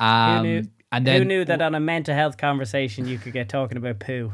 um, 0.00 0.36
who 0.38 0.42
knew, 0.42 0.62
and 0.92 1.06
then, 1.06 1.18
who 1.22 1.24
knew 1.26 1.44
that 1.44 1.60
on 1.60 1.74
a 1.74 1.80
mental 1.80 2.14
health 2.14 2.36
conversation 2.38 3.06
you 3.06 3.18
could 3.18 3.32
get 3.32 3.48
talking 3.48 3.76
about 3.76 3.98
poo? 3.98 4.32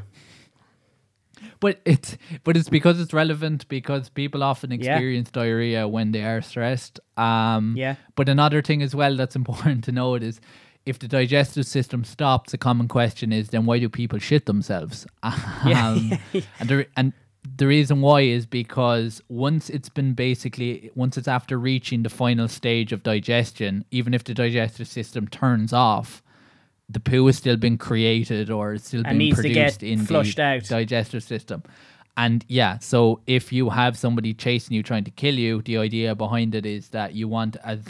But 1.58 1.80
it's 1.84 2.16
but 2.44 2.56
it's 2.56 2.68
because 2.68 3.00
it's 3.00 3.12
relevant 3.12 3.66
because 3.68 4.08
people 4.10 4.42
often 4.42 4.72
experience 4.72 5.30
diarrhea 5.30 5.88
when 5.88 6.12
they 6.12 6.22
are 6.22 6.42
stressed. 6.42 7.00
Um, 7.16 7.74
Yeah. 7.76 7.96
But 8.14 8.28
another 8.28 8.62
thing 8.62 8.82
as 8.82 8.94
well 8.94 9.16
that's 9.16 9.36
important 9.42 9.84
to 9.84 9.92
note 9.92 10.22
is 10.22 10.40
if 10.86 10.98
the 10.98 11.08
digestive 11.08 11.66
system 11.66 12.04
stops, 12.04 12.54
a 12.54 12.58
common 12.58 12.88
question 12.88 13.32
is 13.32 13.48
then 13.50 13.64
why 13.66 13.78
do 13.78 13.88
people 13.88 14.18
shit 14.18 14.46
themselves? 14.46 15.06
Yeah. 15.66 15.88
Um, 15.88 16.18
and 16.58 16.68
the, 16.68 16.86
and 16.96 17.12
the 17.60 17.66
reason 17.66 18.00
why 18.00 18.22
is 18.22 18.46
because 18.46 19.22
once 19.28 19.68
it's 19.68 19.90
been 19.90 20.14
basically 20.14 20.90
once 20.94 21.18
it's 21.18 21.28
after 21.28 21.58
reaching 21.58 22.02
the 22.02 22.08
final 22.08 22.48
stage 22.48 22.90
of 22.90 23.02
digestion, 23.02 23.84
even 23.90 24.14
if 24.14 24.24
the 24.24 24.32
digestive 24.32 24.88
system 24.88 25.28
turns 25.28 25.70
off, 25.70 26.22
the 26.88 26.98
poo 26.98 27.26
has 27.26 27.36
still 27.36 27.58
been 27.58 27.76
created 27.76 28.50
or 28.50 28.72
it's 28.72 28.86
still 28.86 29.02
And 29.04 29.18
being 29.18 29.28
needs 29.28 29.42
to 29.42 29.48
get 29.50 29.78
produced 29.78 29.82
in 29.82 30.06
flushed 30.06 30.36
the 30.38 30.42
out. 30.42 30.64
digestive 30.64 31.22
system. 31.22 31.62
And 32.16 32.46
yeah, 32.48 32.78
so 32.78 33.20
if 33.26 33.52
you 33.52 33.68
have 33.68 33.98
somebody 33.98 34.32
chasing 34.32 34.74
you, 34.74 34.82
trying 34.82 35.04
to 35.04 35.10
kill 35.10 35.34
you, 35.34 35.60
the 35.60 35.76
idea 35.76 36.14
behind 36.14 36.54
it 36.54 36.64
is 36.64 36.88
that 36.88 37.12
you 37.12 37.28
want 37.28 37.58
as 37.62 37.80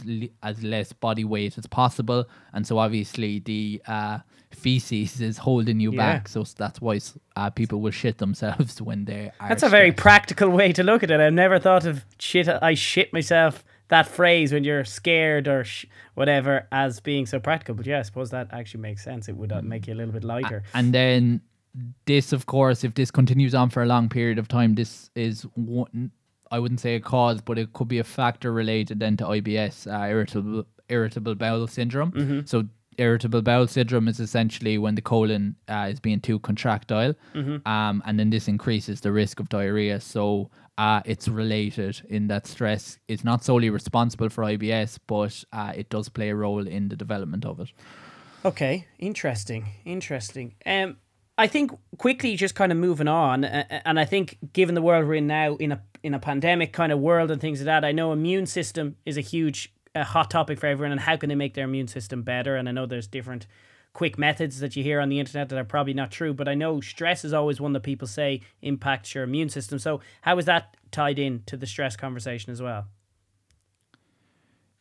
as 0.43 0.65
less 0.65 0.93
body 0.93 1.25
weight 1.25 1.57
as 1.59 1.69
possible, 1.69 2.29
and 2.53 2.67
so 2.67 2.79
obviously 2.79 3.39
the 3.39 3.81
uh, 3.87 4.19
feces 4.53 5.21
is 5.21 5.39
holding 5.39 5.81
you 5.81 5.93
Yeah. 5.93 5.97
back. 5.99 6.29
So 6.29 6.45
that's 6.57 6.81
why 6.81 6.99
uh, 7.37 7.51
people 7.51 7.81
will 7.81 7.91
shit 7.93 8.19
themselves 8.19 8.81
when 8.89 9.05
they 9.05 9.33
are. 9.41 9.49
That's 9.49 9.63
a 9.63 9.69
very 9.69 9.91
stressed. 9.91 10.03
practical 10.03 10.49
way 10.51 10.73
to 10.73 10.83
look 10.83 11.03
at 11.03 11.11
it. 11.11 11.21
I've 11.21 11.33
never 11.33 11.59
thought 11.59 11.87
of 11.87 12.05
shit. 12.19 12.49
I 12.49 12.75
shit 12.75 13.13
myself. 13.13 13.65
That 13.89 14.07
phrase 14.07 14.53
when 14.53 14.63
you're 14.63 14.85
scared 14.85 15.49
or 15.49 15.65
sh- 15.65 15.87
whatever 16.15 16.69
as 16.71 17.01
being 17.01 17.27
so 17.27 17.41
practical. 17.41 17.75
But 17.75 17.87
yeah, 17.87 17.99
I 17.99 18.03
suppose 18.03 18.31
that 18.31 18.49
actually 18.53 18.83
makes 18.83 19.03
sense. 19.03 19.29
It 19.29 19.37
would 19.37 19.51
uh, 19.51 19.63
make 19.63 19.89
you 19.89 19.95
a 19.95 19.97
little 19.97 20.13
bit 20.13 20.23
lighter. 20.23 20.63
And 20.75 20.95
then 20.95 21.41
this, 22.07 22.33
of 22.33 22.47
course, 22.47 22.85
if 22.85 22.95
this 22.95 23.11
continues 23.11 23.53
on 23.55 23.69
for 23.71 23.83
a 23.83 23.87
long 23.87 24.09
period 24.09 24.39
of 24.39 24.47
time, 24.47 24.75
this 24.77 25.11
is 25.17 25.43
one. 25.55 26.13
I 26.53 26.59
wouldn't 26.61 26.81
say 26.81 26.95
a 26.97 27.01
cause, 27.01 27.41
but 27.41 27.59
it 27.59 27.73
could 27.73 27.89
be 27.89 27.99
a 27.99 28.05
factor 28.05 28.53
related 28.53 28.99
then 29.01 29.17
to 29.19 29.25
IBS, 29.25 29.87
uh, 29.93 30.07
irritable 30.09 30.67
irritable 30.89 31.35
bowel 31.37 31.67
syndrome. 31.69 32.45
So 32.47 32.65
irritable 32.99 33.43
bowel 33.43 33.67
syndrome 33.67 34.09
is 34.09 34.21
essentially 34.21 34.79
when 34.79 34.95
the 34.95 35.03
colon 35.03 35.57
uh, 35.69 35.89
is 35.91 36.01
being 36.01 36.21
too 36.21 36.39
contractile, 36.41 37.15
um, 37.67 38.03
and 38.05 38.19
then 38.19 38.31
this 38.31 38.49
increases 38.49 39.01
the 39.01 39.13
risk 39.13 39.41
of 39.41 39.49
diarrhea. 39.49 40.01
So 40.01 40.51
uh, 40.79 41.03
it's 41.05 41.29
related 41.29 42.01
in 42.09 42.29
that 42.29 42.47
stress 42.47 42.99
is 43.09 43.25
not 43.25 43.45
solely 43.45 43.71
responsible 43.71 44.29
for 44.29 44.45
IBS, 44.45 44.99
but 45.07 45.45
uh, 45.53 45.73
it 45.75 45.91
does 45.91 46.09
play 46.09 46.31
a 46.31 46.35
role 46.35 46.67
in 46.67 46.89
the 46.89 46.97
development 46.97 47.45
of 47.45 47.61
it. 47.61 47.71
Okay, 48.45 48.87
interesting, 48.99 49.67
interesting. 49.85 50.55
Um, 50.65 50.97
I 51.37 51.47
think 51.47 51.73
quickly, 51.99 52.37
just 52.37 52.55
kind 52.55 52.73
of 52.73 52.79
moving 52.79 53.09
on, 53.09 53.45
and 53.45 53.99
I 53.99 54.05
think 54.05 54.39
given 54.53 54.75
the 54.75 54.83
world 54.83 55.07
we're 55.07 55.15
in 55.15 55.27
now, 55.27 55.57
in 55.57 55.73
a 55.73 55.83
in 56.03 56.15
a 56.15 56.19
pandemic 56.19 56.73
kind 56.73 56.93
of 56.93 56.99
world 56.99 57.31
and 57.31 57.41
things 57.41 57.61
like 57.61 57.67
that, 57.67 57.85
I 57.85 57.93
know 57.93 58.13
immune 58.13 58.47
system 58.47 58.97
is 59.05 59.17
a 59.17 59.21
huge, 59.21 59.73
uh, 59.95 60.05
hot 60.05 60.31
topic 60.31 60.59
for 60.59 60.67
everyone, 60.67 60.93
and 60.93 61.01
how 61.01 61.17
can 61.17 61.29
they 61.29 61.35
make 61.35 61.55
their 61.55 61.65
immune 61.65 61.89
system 61.89 62.23
better? 62.23 62.57
And 62.57 62.69
I 62.69 62.73
know 62.73 62.87
there's 62.87 63.07
different 63.07 63.47
quick 63.93 64.19
methods 64.19 64.61
that 64.61 64.77
you 64.77 64.83
hear 64.83 65.01
on 65.01 65.09
the 65.09 65.19
internet 65.19 65.49
that 65.49 65.59
are 65.59 65.65
probably 65.65 65.95
not 65.95 66.11
true. 66.11 66.33
But 66.33 66.49
I 66.49 66.55
know 66.55 66.81
stress 66.81 67.25
is 67.25 67.33
always 67.33 67.61
one 67.61 67.73
that 67.73 67.83
people 67.83 68.07
say 68.07 68.41
impacts 68.63 69.15
your 69.15 69.25
immune 69.25 69.49
system. 69.49 69.79
So 69.79 70.01
how 70.23 70.39
is 70.39 70.45
that 70.45 70.77
tied 70.91 71.19
in 71.19 71.43
to 71.47 71.57
the 71.57 71.67
stress 71.67 71.97
conversation 71.97 72.53
as 72.53 72.63
well? 72.63 72.87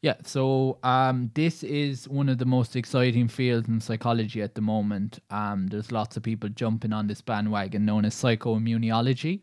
Yeah, 0.02 0.16
so 0.24 0.78
um, 0.82 1.30
this 1.34 1.62
is 1.62 2.08
one 2.08 2.30
of 2.30 2.38
the 2.38 2.46
most 2.46 2.78
exciting 2.78 3.28
fields 3.28 3.68
in 3.68 3.82
psychology 3.82 4.42
at 4.42 4.56
the 4.56 4.62
moment. 4.62 5.20
Um, 5.30 5.68
there's 5.68 5.92
lots 5.92 6.16
of 6.16 6.24
people 6.24 6.48
jumping 6.48 6.94
on 6.94 7.08
this 7.08 7.20
bandwagon 7.20 7.84
known 7.84 8.06
as 8.06 8.16
psychoimmunology. 8.16 9.42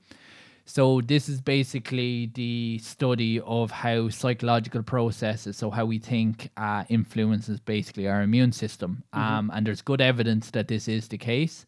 So 0.68 1.00
this 1.00 1.28
is 1.28 1.40
basically 1.40 2.32
the 2.34 2.78
study 2.78 3.40
of 3.40 3.70
how 3.70 4.08
psychological 4.08 4.82
processes, 4.82 5.56
so 5.56 5.70
how 5.70 5.84
we 5.84 6.00
think, 6.00 6.50
uh, 6.56 6.82
influences 6.88 7.60
basically 7.60 8.08
our 8.08 8.22
immune 8.22 8.50
system. 8.50 9.04
Um, 9.12 9.50
and 9.54 9.64
there's 9.64 9.80
good 9.80 10.00
evidence 10.00 10.50
that 10.50 10.66
this 10.66 10.88
is 10.88 11.06
the 11.06 11.18
case. 11.18 11.66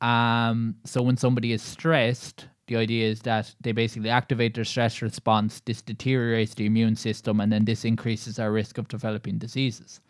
Um, 0.00 0.76
so 0.84 1.02
when 1.02 1.16
somebody 1.16 1.52
is 1.52 1.62
stressed, 1.62 2.46
the 2.68 2.76
idea 2.76 3.10
is 3.10 3.22
that 3.22 3.52
they 3.60 3.72
basically 3.72 4.10
activate 4.10 4.54
their 4.54 4.64
stress 4.64 5.02
response. 5.02 5.60
This 5.60 5.82
deteriorates 5.82 6.54
the 6.54 6.66
immune 6.66 6.94
system, 6.94 7.40
and 7.40 7.50
then 7.50 7.64
this 7.64 7.84
increases 7.84 8.38
our 8.38 8.52
risk 8.52 8.78
of 8.78 8.86
developing 8.86 9.38
diseases. 9.38 10.00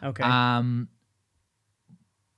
Okay. 0.00 0.22
Um, 0.22 0.88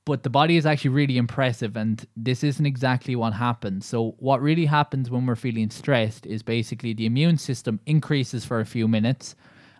but 0.07 0.23
the 0.23 0.31
body 0.31 0.57
is 0.57 0.65
actually 0.65 0.91
really 0.91 1.19
impressive, 1.19 1.77
and 1.77 2.07
this 2.17 2.45
isn't 2.45 2.65
exactly 2.65 3.17
what 3.17 3.35
happens. 3.35 3.85
So, 3.85 4.15
what 4.19 4.41
really 4.41 4.65
happens 4.65 5.11
when 5.11 5.27
we're 5.27 5.35
feeling 5.35 5.69
stressed 5.69 6.25
is 6.27 6.43
basically 6.43 6.95
the 6.95 7.07
immune 7.07 7.37
system 7.37 7.81
increases 7.87 8.45
for 8.45 8.61
a 8.61 8.65
few 8.65 8.87
minutes, 8.87 9.35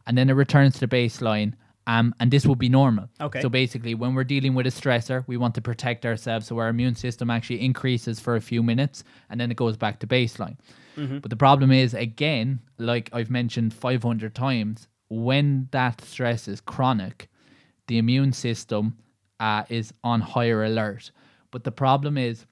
and 0.07 0.19
then 0.19 0.29
it 0.29 0.35
returns 0.35 0.79
to 0.81 0.89
baseline. 0.89 1.55
Um, 1.89 2.13
and 2.19 2.33
this 2.33 2.45
will 2.45 2.57
be 2.57 2.69
normal. 2.69 3.09
Okay. 3.21 3.41
So 3.41 3.49
basically, 3.49 3.95
when 3.95 4.15
we're 4.15 4.25
dealing 4.25 4.55
with 4.55 4.67
a 4.67 4.71
stressor, 4.71 5.23
we 5.29 5.37
want 5.37 5.55
to 5.55 5.61
protect 5.61 6.05
ourselves, 6.05 6.49
so 6.49 6.59
our 6.59 6.69
immune 6.69 6.97
system 6.97 7.31
actually 7.31 7.65
increases 7.65 8.19
for 8.19 8.35
a 8.35 8.41
few 8.41 8.65
minutes, 8.65 9.05
and 9.31 9.41
then 9.41 9.53
it 9.53 9.57
goes 9.57 9.77
back 9.77 10.01
to 10.01 10.09
baseline. 10.09 10.57
But 11.21 11.31
the 11.31 11.37
problem 11.37 11.71
is, 11.71 11.95
again, 11.95 12.59
like 12.79 13.11
I've 13.13 13.31
mentioned 13.31 13.73
500 13.73 14.35
times, 14.35 14.89
when 15.09 15.69
that 15.71 16.01
stress 16.01 16.49
is 16.49 16.61
chronic, 16.61 17.29
the 17.87 17.99
immune 17.99 18.33
system 18.33 18.97
uh, 19.41 19.65
is 19.69 19.93
on 20.03 20.21
higher 20.21 20.65
alert. 20.65 21.11
But 21.51 21.65
the 21.65 21.73
problem 21.73 22.17
is, 22.19 22.47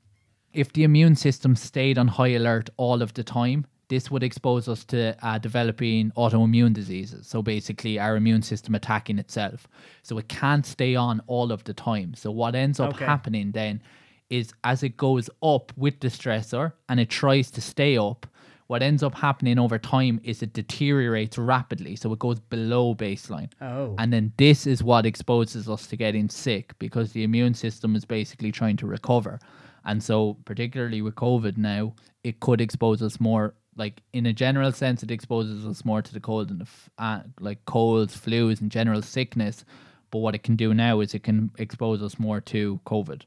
if 0.53 0.73
the 0.73 0.85
immune 0.85 1.17
system 1.17 1.57
stayed 1.57 1.99
on 1.99 2.09
high 2.09 2.29
alert 2.35 2.71
all 2.77 3.03
of 3.03 3.15
the 3.15 3.25
time, 3.25 3.67
this 3.89 4.11
would 4.11 4.23
expose 4.23 4.67
us 4.69 4.85
to 4.87 5.15
uh, 5.27 5.39
developing 5.39 6.11
autoimmune 6.17 6.73
diseases. 6.73 7.27
So 7.27 7.43
basically, 7.43 7.99
our 7.99 8.17
immune 8.17 8.43
system 8.43 8.75
attacking 8.75 9.19
itself. 9.19 9.69
So 10.03 10.17
it 10.19 10.29
can't 10.29 10.65
stay 10.65 10.95
on 10.95 11.21
all 11.27 11.53
of 11.53 11.65
the 11.65 11.75
time. 11.75 12.15
So 12.15 12.31
what 12.31 12.55
ends 12.55 12.81
up 12.81 12.95
Okay. 12.95 13.05
happening 13.05 13.53
then 13.53 13.83
is 14.31 14.55
as 14.65 14.83
it 14.83 14.97
goes 14.97 15.29
up 15.43 15.73
with 15.77 16.01
the 16.01 16.09
stressor 16.09 16.73
and 16.89 16.99
it 16.99 17.11
tries 17.11 17.51
to 17.51 17.61
stay 17.61 17.99
up, 17.99 18.27
what 18.67 18.83
ends 18.83 19.03
up 19.03 19.15
happening 19.15 19.59
over 19.59 19.79
time 19.79 20.21
is 20.25 20.43
it 20.43 20.55
deteriorates 20.55 21.37
rapidly. 21.37 21.97
So 21.97 22.13
it 22.13 22.19
goes 22.19 22.41
below 22.41 22.95
baseline. 22.95 23.51
Oh. 23.61 23.95
And 23.99 24.13
then 24.13 24.33
this 24.39 24.67
is 24.67 24.83
what 24.83 25.05
exposes 25.05 25.69
us 25.69 25.87
to 25.89 25.97
getting 25.97 26.31
sick 26.31 26.75
because 26.79 27.13
the 27.13 27.25
immune 27.25 27.55
system 27.55 27.95
is 27.95 28.05
basically 28.05 28.53
trying 28.53 28.77
to 28.79 28.87
recover. 28.87 29.39
And 29.85 30.03
so, 30.03 30.39
particularly 30.47 31.03
with 31.03 31.15
COVID 31.15 31.59
now, 31.59 31.95
it 32.23 32.41
could 32.41 32.61
expose 32.61 33.03
us 33.03 33.21
more. 33.21 33.55
Like 33.77 34.01
in 34.13 34.25
a 34.25 34.33
general 34.33 34.73
sense, 34.73 35.03
it 35.03 35.11
exposes 35.11 35.67
us 35.67 35.85
more 35.85 36.01
to 36.01 36.13
the 36.13 36.21
cold 36.21 36.51
and 36.51 36.61
the 36.61 36.65
f- 36.65 36.91
uh, 36.97 37.21
like 37.41 37.65
colds, 37.67 38.17
flus, 38.17 38.61
and 38.63 38.71
general 38.71 39.03
sickness. 39.03 39.65
But 40.11 40.21
what 40.21 40.35
it 40.35 40.43
can 40.43 40.57
do 40.57 40.73
now 40.73 41.01
is 41.01 41.13
it 41.13 41.25
can 41.25 41.51
expose 41.59 42.03
us 42.03 42.19
more 42.19 42.41
to 42.43 42.81
COVID. 42.87 43.23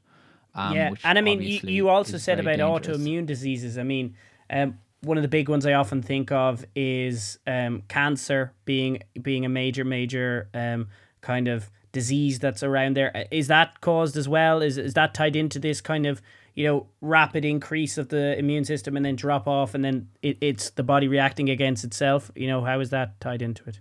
Um, 0.54 0.74
yeah, 0.74 0.90
and 1.04 1.18
I 1.18 1.20
mean, 1.20 1.42
you, 1.42 1.60
you 1.62 1.88
also 1.90 2.16
said 2.16 2.40
about 2.40 2.56
dangerous. 2.56 2.98
autoimmune 2.98 3.26
diseases. 3.26 3.78
I 3.78 3.82
mean, 3.84 4.16
um, 4.50 4.78
one 5.02 5.16
of 5.16 5.22
the 5.22 5.28
big 5.28 5.48
ones 5.48 5.64
I 5.64 5.74
often 5.74 6.02
think 6.02 6.32
of 6.32 6.64
is 6.74 7.38
um, 7.46 7.82
cancer 7.88 8.52
being 8.64 9.02
being 9.20 9.44
a 9.44 9.48
major, 9.48 9.84
major 9.84 10.48
um, 10.54 10.88
kind 11.20 11.48
of 11.48 11.70
disease 11.92 12.38
that's 12.38 12.62
around 12.62 12.96
there. 12.96 13.16
Uh, 13.16 13.42
that 13.46 13.80
caused 13.80 14.16
as 14.16 14.28
well? 14.28 14.62
Is 14.62 14.78
is 14.78 14.94
that 14.94 15.14
tied 15.14 15.36
into 15.36 15.58
this 15.58 15.80
kind 15.80 16.06
of 16.06 16.20
you 16.54 16.66
know 16.66 16.86
rapid 17.00 17.44
increase 17.44 17.98
of 17.98 18.08
the 18.08 18.38
immune 18.38 18.64
system 18.64 18.96
and 18.96 19.04
then 19.04 19.16
drop 19.16 19.46
off, 19.46 19.74
and 19.74 19.84
then 19.84 20.08
it, 20.22 20.38
it's 20.40 20.70
the 20.70 20.82
body 20.82 21.08
reacting 21.08 21.48
against 21.48 21.84
itself? 21.84 22.30
You 22.34 22.48
know, 22.48 22.64
how 22.64 22.80
is 22.80 22.90
that 22.90 23.20
tied 23.20 23.42
into 23.42 23.62
it? 23.68 23.80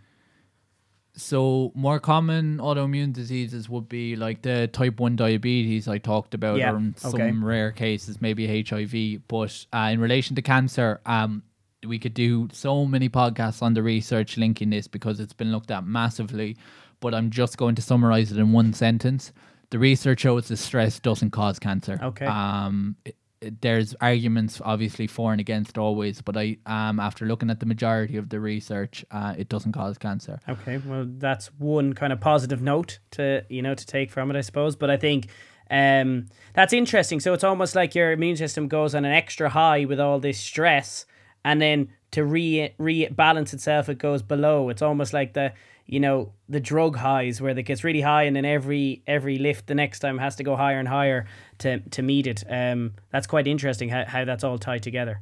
So 1.18 1.72
more 1.76 2.00
common 2.00 2.60
autoimmune 2.60 3.12
diseases 3.12 3.68
would 3.70 3.90
be 3.90 4.16
like 4.16 4.44
the 4.44 4.68
type 4.68 5.00
one 5.00 5.16
diabetes 5.16 5.88
I 5.88 5.98
talked 5.98 6.34
about, 6.36 6.58
Yeah, 6.58 6.74
or 6.74 6.78
in 6.78 6.96
some 6.96 7.16
okay. 7.16 7.32
rare 7.32 7.72
cases 7.72 8.22
maybe 8.22 8.64
HIV. 8.64 9.28
But 9.28 9.66
uh, 9.74 9.90
in 9.92 10.00
relation 10.00 10.36
to 10.36 10.42
cancer, 10.44 11.02
um, 11.08 11.42
we 11.86 11.98
could 12.00 12.14
do 12.14 12.48
so 12.54 12.86
many 12.86 13.10
podcasts 13.10 13.62
on 13.62 13.74
the 13.74 13.82
research 13.84 14.38
linking 14.38 14.70
this 14.70 14.88
because 14.88 15.20
it's 15.20 15.34
been 15.34 15.52
looked 15.52 15.72
at 15.72 15.86
massively. 15.86 16.56
But 17.00 17.14
I'm 17.14 17.32
just 17.32 17.58
going 17.58 17.76
to 17.76 17.82
summarize 17.82 18.32
it 18.32 18.38
in 18.38 18.52
one 18.52 18.74
sentence. 18.74 19.32
The 19.72 19.80
research 19.80 20.22
shows 20.22 20.48
that 20.48 20.58
stress 20.58 21.00
doesn't 21.00 21.32
cause 21.32 21.60
cancer. 21.60 22.00
Okay. 22.02 22.26
Um, 22.26 22.96
it- 23.06 23.16
there's 23.62 23.94
arguments 24.02 24.62
obviously 24.64 25.08
for 25.08 25.32
and 25.32 25.40
against 25.40 25.78
always, 25.78 26.22
but 26.22 26.38
I 26.38 26.58
um 26.66 27.00
after 27.00 27.26
looking 27.26 27.50
at 27.50 27.60
the 27.60 27.66
majority 27.66 28.18
of 28.18 28.30
the 28.30 28.40
research, 28.40 29.06
uh, 29.12 29.36
it 29.38 29.50
doesn't 29.50 29.72
cause 29.74 29.98
cancer. 29.98 30.40
Okay, 30.48 30.78
well, 30.78 31.06
that's 31.08 31.48
one 31.58 31.94
kind 31.94 32.12
of 32.12 32.20
positive 32.20 32.62
note 32.62 33.00
to 33.12 33.44
you 33.50 33.62
know 33.62 33.76
to 33.76 33.86
take 33.86 34.12
from 34.12 34.32
it, 34.32 34.38
I 34.38 34.42
suppose. 34.42 34.76
But 34.76 34.90
I 34.90 34.98
think 34.98 35.28
um, 35.70 36.28
that's 36.54 36.74
interesting. 36.74 37.20
So 37.20 37.34
it's 37.34 37.44
almost 37.44 37.76
like 37.76 37.94
your 37.96 38.12
immune 38.12 38.38
system 38.38 38.68
goes 38.68 38.96
on 38.96 39.06
an 39.06 39.12
extra 39.12 39.50
high 39.50 39.86
with 39.86 40.00
all 40.00 40.20
this 40.20 40.40
stress, 40.40 41.06
and 41.44 41.62
then 41.62 41.90
to 42.12 42.24
re 42.24 42.74
rebalance 42.80 43.54
itself, 43.54 43.90
it 43.90 43.98
goes 43.98 44.22
below. 44.22 44.70
It's 44.70 44.82
almost 44.82 45.14
like 45.14 45.34
the 45.34 45.54
you 45.88 46.00
know 46.00 46.34
the 46.50 46.60
drug 46.60 46.98
highs 46.98 47.42
where 47.42 47.58
it 47.58 47.64
gets 47.64 47.84
really 47.84 48.02
high, 48.02 48.24
and 48.24 48.36
then 48.36 48.46
every 48.46 49.02
every 49.08 49.38
lift 49.38 49.68
the 49.68 49.76
next 49.76 50.00
time 50.00 50.18
has 50.20 50.36
to 50.36 50.44
go 50.44 50.56
higher 50.56 50.80
and 50.80 50.88
higher 50.88 51.26
to 51.60 51.80
to 51.80 52.02
meet 52.02 52.28
it. 52.28 52.44
Um, 52.50 52.94
that's 53.10 53.28
quite 53.28 53.48
interesting 53.48 53.90
how 53.90 54.06
how 54.06 54.26
that's 54.26 54.44
all 54.44 54.58
tied 54.58 54.84
together. 54.84 55.22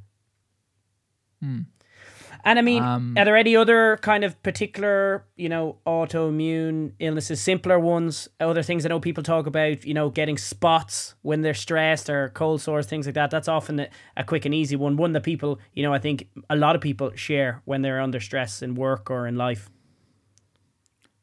And 2.44 2.60
I 2.60 2.62
mean, 2.62 2.84
Um, 2.84 3.16
are 3.18 3.26
there 3.26 3.36
any 3.38 3.56
other 3.56 3.98
kind 4.02 4.24
of 4.24 4.42
particular, 4.44 5.26
you 5.36 5.50
know, 5.50 5.78
autoimmune 5.88 6.92
illnesses, 7.00 7.42
simpler 7.42 7.80
ones, 7.80 8.30
other 8.40 8.62
things 8.62 8.86
I 8.86 8.90
know 8.90 9.00
people 9.00 9.24
talk 9.24 9.48
about, 9.48 9.84
you 9.84 9.96
know, 9.96 10.12
getting 10.12 10.38
spots 10.38 11.16
when 11.24 11.42
they're 11.42 11.56
stressed 11.56 12.08
or 12.08 12.30
cold 12.30 12.62
sores, 12.62 12.86
things 12.86 13.08
like 13.08 13.16
that. 13.16 13.32
That's 13.32 13.48
often 13.48 13.80
a, 13.80 13.88
a 14.16 14.24
quick 14.24 14.46
and 14.46 14.54
easy 14.54 14.76
one. 14.76 14.96
One 14.96 15.14
that 15.14 15.24
people, 15.24 15.60
you 15.74 15.82
know, 15.82 15.92
I 15.92 16.00
think 16.00 16.28
a 16.48 16.56
lot 16.56 16.76
of 16.76 16.82
people 16.82 17.12
share 17.16 17.62
when 17.66 17.82
they're 17.82 18.00
under 18.02 18.20
stress 18.20 18.62
in 18.62 18.76
work 18.76 19.10
or 19.10 19.26
in 19.28 19.36
life. 19.38 19.72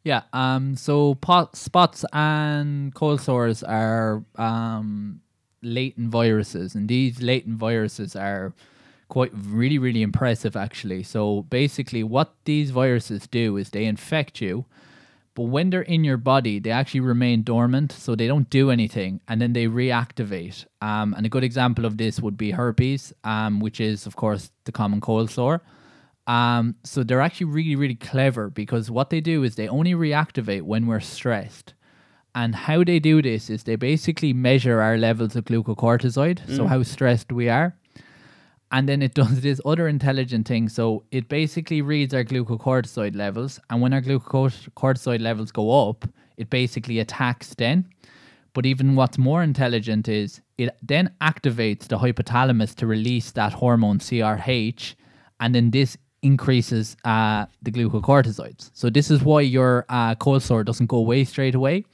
Yeah. 0.04 0.22
Um. 0.32 0.76
So 0.76 1.14
pot, 1.16 1.56
spots 1.56 2.04
and 2.12 2.94
cold 2.94 3.20
sores 3.20 3.62
are 3.62 4.24
um 4.36 5.20
latent 5.62 6.08
viruses, 6.10 6.74
and 6.74 6.88
these 6.88 7.22
latent 7.22 7.56
viruses 7.58 8.16
are 8.16 8.52
quite 9.08 9.30
really 9.34 9.78
really 9.78 10.02
impressive 10.02 10.56
actually. 10.56 11.02
So 11.04 11.42
basically, 11.42 12.02
what 12.02 12.34
these 12.44 12.70
viruses 12.70 13.26
do 13.28 13.56
is 13.56 13.70
they 13.70 13.84
infect 13.84 14.40
you, 14.40 14.64
but 15.36 15.44
when 15.44 15.70
they're 15.70 15.82
in 15.82 16.02
your 16.02 16.16
body, 16.16 16.58
they 16.58 16.70
actually 16.72 17.00
remain 17.00 17.42
dormant, 17.44 17.92
so 17.92 18.16
they 18.16 18.26
don't 18.26 18.50
do 18.50 18.70
anything, 18.70 19.20
and 19.28 19.40
then 19.40 19.52
they 19.52 19.66
reactivate. 19.66 20.66
Um. 20.80 21.14
And 21.16 21.24
a 21.26 21.28
good 21.28 21.44
example 21.44 21.84
of 21.84 21.96
this 21.96 22.18
would 22.20 22.36
be 22.36 22.50
herpes, 22.50 23.12
um, 23.22 23.60
which 23.60 23.80
is 23.80 24.06
of 24.06 24.16
course 24.16 24.50
the 24.64 24.72
common 24.72 25.00
cold 25.00 25.30
sore. 25.30 25.62
Um, 26.26 26.76
so 26.84 27.02
they're 27.02 27.20
actually 27.20 27.46
really, 27.46 27.76
really 27.76 27.94
clever 27.94 28.48
because 28.48 28.90
what 28.90 29.10
they 29.10 29.20
do 29.20 29.42
is 29.42 29.56
they 29.56 29.68
only 29.68 29.92
reactivate 29.92 30.62
when 30.62 30.86
we're 30.86 31.00
stressed. 31.00 31.74
And 32.34 32.54
how 32.54 32.82
they 32.84 32.98
do 32.98 33.20
this 33.20 33.50
is 33.50 33.64
they 33.64 33.76
basically 33.76 34.32
measure 34.32 34.80
our 34.80 34.96
levels 34.96 35.36
of 35.36 35.44
glucocorticoid, 35.44 36.56
so 36.56 36.66
how 36.66 36.82
stressed 36.82 37.30
we 37.30 37.48
are. 37.50 37.76
And 38.70 38.88
then 38.88 39.02
it 39.02 39.14
does 39.22 39.42
this 39.42 39.60
other 39.66 39.86
intelligent 39.86 40.48
thing. 40.48 40.68
So 40.70 41.04
it 41.10 41.28
basically 41.28 41.82
reads 41.82 42.14
our 42.14 42.24
glucocorticoid 42.24 43.14
levels. 43.14 43.60
And 43.68 43.82
when 43.82 43.92
our 43.92 44.00
glucocorticoid 44.00 45.20
levels 45.20 45.52
go 45.52 45.90
up, 45.90 46.08
it 46.38 46.48
basically 46.48 47.00
attacks 47.00 47.54
then. 47.54 47.90
But 48.54 48.66
even 48.66 48.96
what's 48.96 49.18
more 49.18 49.42
intelligent 49.42 50.08
is 50.08 50.40
it 50.58 50.76
then 50.82 51.10
activates 51.20 51.88
the 51.88 51.98
hypothalamus 51.98 52.74
to 52.76 52.86
release 52.86 53.30
that 53.32 53.54
hormone 53.54 53.98
CRH, 53.98 54.94
and 55.40 55.54
then 55.54 55.70
this 55.70 55.96
increases 56.22 56.96
uh, 57.04 57.46
the 57.62 57.70
glucocorticoids. 57.70 58.70
So 58.74 58.88
this 58.90 59.10
is 59.10 59.22
why 59.22 59.40
your 59.40 59.84
uh, 59.88 60.14
cold 60.14 60.42
sore 60.42 60.64
doesn't 60.64 60.86
go 60.86 60.98
away 60.98 61.24
straight 61.24 61.54
away. 61.54 61.84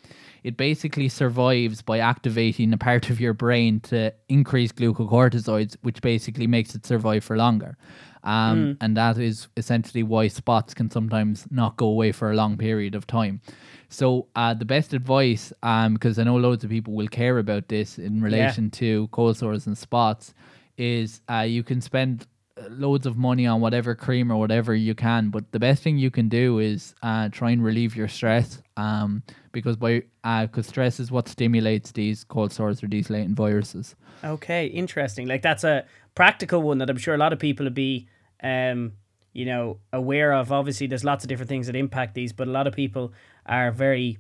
it 0.45 0.57
basically 0.57 1.09
survives 1.09 1.83
by 1.83 1.99
activating 1.99 2.73
a 2.73 2.79
part 2.79 3.11
of 3.11 3.21
your 3.21 3.35
brain 3.35 3.81
to 3.81 4.13
increase 4.29 4.73
glucocorticoids, 4.73 5.77
which 5.83 6.01
basically 6.01 6.47
makes 6.47 6.75
it 6.75 6.87
survive 6.87 7.25
for 7.25 7.37
longer. 7.37 7.77
Um, 8.25 8.59
mm. 8.59 8.77
And 8.81 8.97
that 8.97 9.19
is 9.19 9.49
essentially 9.57 10.03
why 10.03 10.29
spots 10.29 10.75
can 10.75 10.91
sometimes 10.91 11.47
not 11.51 11.77
go 11.77 11.87
away 11.87 12.13
for 12.13 12.31
a 12.31 12.35
long 12.35 12.57
period 12.57 12.95
of 12.95 13.07
time. 13.07 13.41
So 13.89 14.29
uh, 14.37 14.55
the 14.55 14.65
best 14.65 14.93
advice, 14.93 15.53
because 15.61 16.19
um, 16.19 16.21
I 16.21 16.25
know 16.25 16.37
loads 16.37 16.65
of 16.65 16.71
people 16.71 16.95
will 16.95 17.09
care 17.09 17.39
about 17.39 17.69
this 17.69 17.99
in 17.99 18.23
relation 18.23 18.65
yeah. 18.65 18.79
to 18.79 19.09
cold 19.09 19.37
sores 19.37 19.67
and 19.67 19.77
spots, 19.77 20.35
is 20.77 21.21
uh, 21.31 21.41
you 21.41 21.63
can 21.63 21.81
spend 21.81 22.27
loads 22.69 23.07
of 23.07 23.17
money 23.17 23.47
on 23.47 23.61
whatever 23.61 23.95
cream 23.95 24.31
or 24.31 24.37
whatever 24.37 24.75
you 24.75 24.95
can. 24.95 25.31
But 25.31 25.51
the 25.53 25.59
best 25.59 25.83
thing 25.83 25.99
you 25.99 26.11
can 26.11 26.29
do 26.29 26.59
is 26.59 26.95
uh, 27.03 27.29
try 27.31 27.51
and 27.51 27.63
relieve 27.63 27.97
your 27.97 28.09
stress, 28.09 28.63
um, 28.77 29.23
because 29.53 29.77
by 29.77 30.03
because 30.23 30.67
uh, 30.67 30.71
stress 30.71 31.01
is 31.01 31.11
what 31.11 31.29
stimulates 31.29 31.93
these 31.93 32.25
cold 32.25 32.53
sores 32.53 32.83
or 32.83 32.89
these 32.89 33.11
latent 33.11 33.37
viruses. 33.37 33.95
Okay, 34.25 34.67
interesting. 34.67 35.27
Like 35.27 35.43
that's 35.43 35.65
a 35.65 35.85
practical 36.15 36.63
one 36.63 36.79
that 36.79 36.91
I'm 36.91 36.97
sure 36.97 37.15
a 37.15 37.19
lot 37.19 37.33
of 37.33 37.39
people 37.39 37.65
would 37.65 37.75
be, 37.75 38.09
um, 38.43 38.93
you 39.33 39.45
know, 39.45 39.79
aware 39.93 40.33
of. 40.33 40.51
Obviously, 40.53 40.87
there's 40.87 41.05
lots 41.05 41.25
of 41.25 41.29
different 41.29 41.49
things 41.49 41.67
that 41.67 41.77
impact 41.77 42.15
these, 42.15 42.33
but 42.33 42.49
a 42.49 42.51
lot 42.51 42.67
of 42.67 42.75
people 42.75 43.13
are 43.47 43.71
very, 43.71 44.19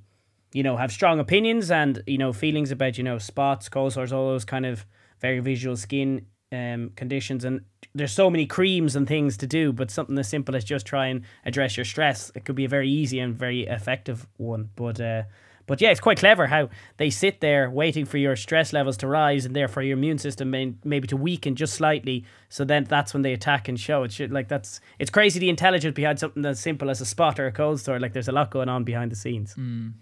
you 0.52 0.62
know, 0.62 0.76
have 0.76 0.92
strong 0.92 1.18
opinions 1.18 1.70
and 1.70 2.02
you 2.06 2.18
know 2.18 2.32
feelings 2.32 2.70
about 2.70 2.98
you 2.98 3.04
know 3.04 3.18
spots, 3.18 3.68
cold 3.68 3.92
sores, 3.92 4.12
all 4.12 4.28
those 4.28 4.44
kind 4.44 4.66
of 4.66 4.86
very 5.20 5.40
visual 5.40 5.76
skin 5.76 6.26
um, 6.52 6.90
conditions 6.96 7.44
and 7.44 7.62
there's 7.94 8.12
so 8.12 8.30
many 8.30 8.46
creams 8.46 8.96
and 8.96 9.06
things 9.06 9.36
to 9.36 9.46
do 9.46 9.72
but 9.72 9.90
something 9.90 10.18
as 10.18 10.28
simple 10.28 10.54
as 10.54 10.64
just 10.64 10.86
try 10.86 11.06
and 11.06 11.22
address 11.44 11.76
your 11.76 11.84
stress 11.84 12.30
it 12.34 12.44
could 12.44 12.56
be 12.56 12.64
a 12.64 12.68
very 12.68 12.88
easy 12.88 13.18
and 13.18 13.34
very 13.34 13.66
effective 13.66 14.26
one 14.36 14.70
but 14.76 15.00
uh, 15.00 15.22
but 15.66 15.80
yeah 15.80 15.90
it's 15.90 16.00
quite 16.00 16.18
clever 16.18 16.46
how 16.46 16.68
they 16.96 17.10
sit 17.10 17.40
there 17.40 17.70
waiting 17.70 18.04
for 18.04 18.18
your 18.18 18.36
stress 18.36 18.72
levels 18.72 18.96
to 18.96 19.06
rise 19.06 19.44
and 19.44 19.54
therefore 19.54 19.82
your 19.82 19.96
immune 19.96 20.18
system 20.18 20.50
may, 20.50 20.74
maybe 20.84 21.08
to 21.08 21.16
weaken 21.16 21.54
just 21.54 21.74
slightly 21.74 22.24
so 22.48 22.64
then 22.64 22.84
that's 22.84 23.12
when 23.12 23.22
they 23.22 23.32
attack 23.32 23.68
and 23.68 23.80
show 23.80 24.02
it 24.02 24.12
should, 24.12 24.32
like 24.32 24.48
that's 24.48 24.80
it's 24.98 25.10
crazy 25.10 25.38
the 25.38 25.48
intelligence 25.48 25.94
behind 25.94 26.18
something 26.18 26.44
as 26.44 26.60
simple 26.60 26.90
as 26.90 27.00
a 27.00 27.06
spot 27.06 27.38
or 27.38 27.46
a 27.46 27.52
cold 27.52 27.80
sore 27.80 28.00
like 28.00 28.12
there's 28.12 28.28
a 28.28 28.32
lot 28.32 28.50
going 28.50 28.68
on 28.68 28.84
behind 28.84 29.10
the 29.10 29.16
scenes 29.16 29.54
mm. 29.54 29.92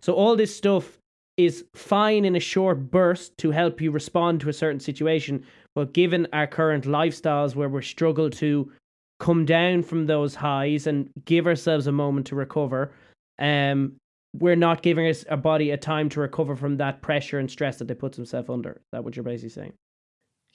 so 0.00 0.12
all 0.12 0.36
this 0.36 0.54
stuff 0.56 0.98
is 1.36 1.64
fine 1.74 2.24
in 2.24 2.36
a 2.36 2.40
short 2.40 2.90
burst 2.90 3.36
to 3.38 3.50
help 3.50 3.80
you 3.80 3.90
respond 3.90 4.40
to 4.40 4.48
a 4.48 4.52
certain 4.52 4.80
situation. 4.80 5.44
But 5.74 5.92
given 5.94 6.26
our 6.32 6.46
current 6.46 6.84
lifestyles 6.84 7.54
where 7.54 7.68
we 7.68 7.82
struggle 7.82 8.30
to 8.30 8.70
come 9.18 9.44
down 9.44 9.82
from 9.82 10.06
those 10.06 10.34
highs 10.34 10.86
and 10.86 11.08
give 11.24 11.46
ourselves 11.46 11.86
a 11.86 11.92
moment 11.92 12.26
to 12.28 12.34
recover, 12.34 12.92
um, 13.38 13.94
we're 14.34 14.56
not 14.56 14.82
giving 14.82 15.06
us 15.08 15.24
our 15.24 15.36
body 15.36 15.70
a 15.70 15.76
time 15.76 16.08
to 16.10 16.20
recover 16.20 16.56
from 16.56 16.76
that 16.78 17.02
pressure 17.02 17.38
and 17.38 17.50
stress 17.50 17.78
that 17.78 17.88
they 17.88 17.94
put 17.94 18.12
themselves 18.12 18.48
under. 18.48 18.72
Is 18.72 18.90
that 18.92 19.04
what 19.04 19.16
you're 19.16 19.22
basically 19.22 19.50
saying? 19.50 19.72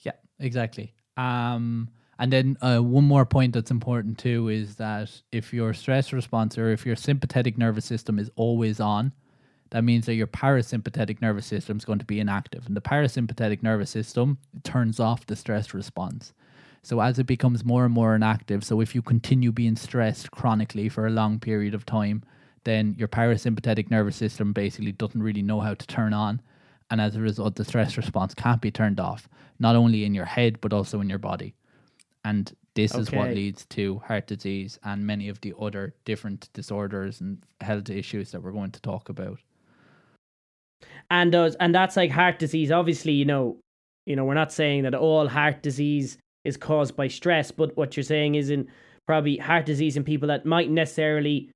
Yeah, 0.00 0.12
exactly. 0.38 0.94
Um, 1.16 1.88
and 2.18 2.32
then 2.32 2.56
uh, 2.60 2.78
one 2.78 3.04
more 3.04 3.24
point 3.24 3.54
that's 3.54 3.70
important 3.70 4.18
too 4.18 4.48
is 4.48 4.76
that 4.76 5.10
if 5.30 5.52
your 5.52 5.72
stress 5.72 6.12
response 6.12 6.58
or 6.58 6.70
if 6.70 6.84
your 6.84 6.96
sympathetic 6.96 7.56
nervous 7.56 7.84
system 7.84 8.18
is 8.18 8.30
always 8.36 8.80
on, 8.80 9.12
that 9.70 9.84
means 9.84 10.06
that 10.06 10.14
your 10.14 10.26
parasympathetic 10.26 11.20
nervous 11.20 11.46
system 11.46 11.76
is 11.76 11.84
going 11.84 11.98
to 11.98 12.04
be 12.04 12.20
inactive. 12.20 12.66
And 12.66 12.76
the 12.76 12.80
parasympathetic 12.80 13.62
nervous 13.62 13.90
system 13.90 14.38
turns 14.64 14.98
off 14.98 15.26
the 15.26 15.36
stress 15.36 15.74
response. 15.74 16.32
So 16.82 17.00
as 17.00 17.18
it 17.18 17.26
becomes 17.26 17.64
more 17.64 17.84
and 17.84 17.92
more 17.92 18.14
inactive, 18.14 18.64
so 18.64 18.80
if 18.80 18.94
you 18.94 19.02
continue 19.02 19.52
being 19.52 19.76
stressed 19.76 20.30
chronically 20.30 20.88
for 20.88 21.06
a 21.06 21.10
long 21.10 21.38
period 21.38 21.74
of 21.74 21.84
time, 21.84 22.22
then 22.64 22.94
your 22.98 23.08
parasympathetic 23.08 23.90
nervous 23.90 24.16
system 24.16 24.52
basically 24.52 24.92
doesn't 24.92 25.22
really 25.22 25.42
know 25.42 25.60
how 25.60 25.74
to 25.74 25.86
turn 25.86 26.14
on. 26.14 26.40
And 26.90 27.00
as 27.00 27.14
a 27.14 27.20
result, 27.20 27.56
the 27.56 27.64
stress 27.64 27.96
response 27.98 28.34
can't 28.34 28.62
be 28.62 28.70
turned 28.70 29.00
off, 29.00 29.28
not 29.58 29.76
only 29.76 30.04
in 30.04 30.14
your 30.14 30.24
head, 30.24 30.60
but 30.62 30.72
also 30.72 31.00
in 31.00 31.10
your 31.10 31.18
body. 31.18 31.54
And 32.24 32.50
this 32.74 32.94
okay. 32.94 33.02
is 33.02 33.12
what 33.12 33.34
leads 33.34 33.66
to 33.66 33.98
heart 33.98 34.26
disease 34.26 34.78
and 34.82 35.06
many 35.06 35.28
of 35.28 35.40
the 35.42 35.52
other 35.60 35.94
different 36.06 36.48
disorders 36.54 37.20
and 37.20 37.42
health 37.60 37.90
issues 37.90 38.30
that 38.30 38.42
we're 38.42 38.52
going 38.52 38.70
to 38.70 38.80
talk 38.80 39.08
about 39.08 39.40
and 41.10 41.32
does 41.32 41.54
and 41.56 41.74
that's 41.74 41.96
like 41.96 42.10
heart 42.10 42.38
disease. 42.38 42.70
Obviously, 42.70 43.12
you 43.12 43.24
know, 43.24 43.58
you 44.06 44.16
know, 44.16 44.24
we're 44.24 44.34
not 44.34 44.52
saying 44.52 44.84
that 44.84 44.94
all 44.94 45.28
heart 45.28 45.62
disease 45.62 46.18
is 46.44 46.56
caused 46.56 46.96
by 46.96 47.08
stress, 47.08 47.50
but 47.50 47.76
what 47.76 47.96
you're 47.96 48.04
saying 48.04 48.34
is 48.34 48.50
in 48.50 48.68
probably 49.06 49.36
heart 49.36 49.66
disease 49.66 49.96
in 49.96 50.04
people 50.04 50.28
that 50.28 50.46
might 50.46 50.70
necessarily 50.70 51.50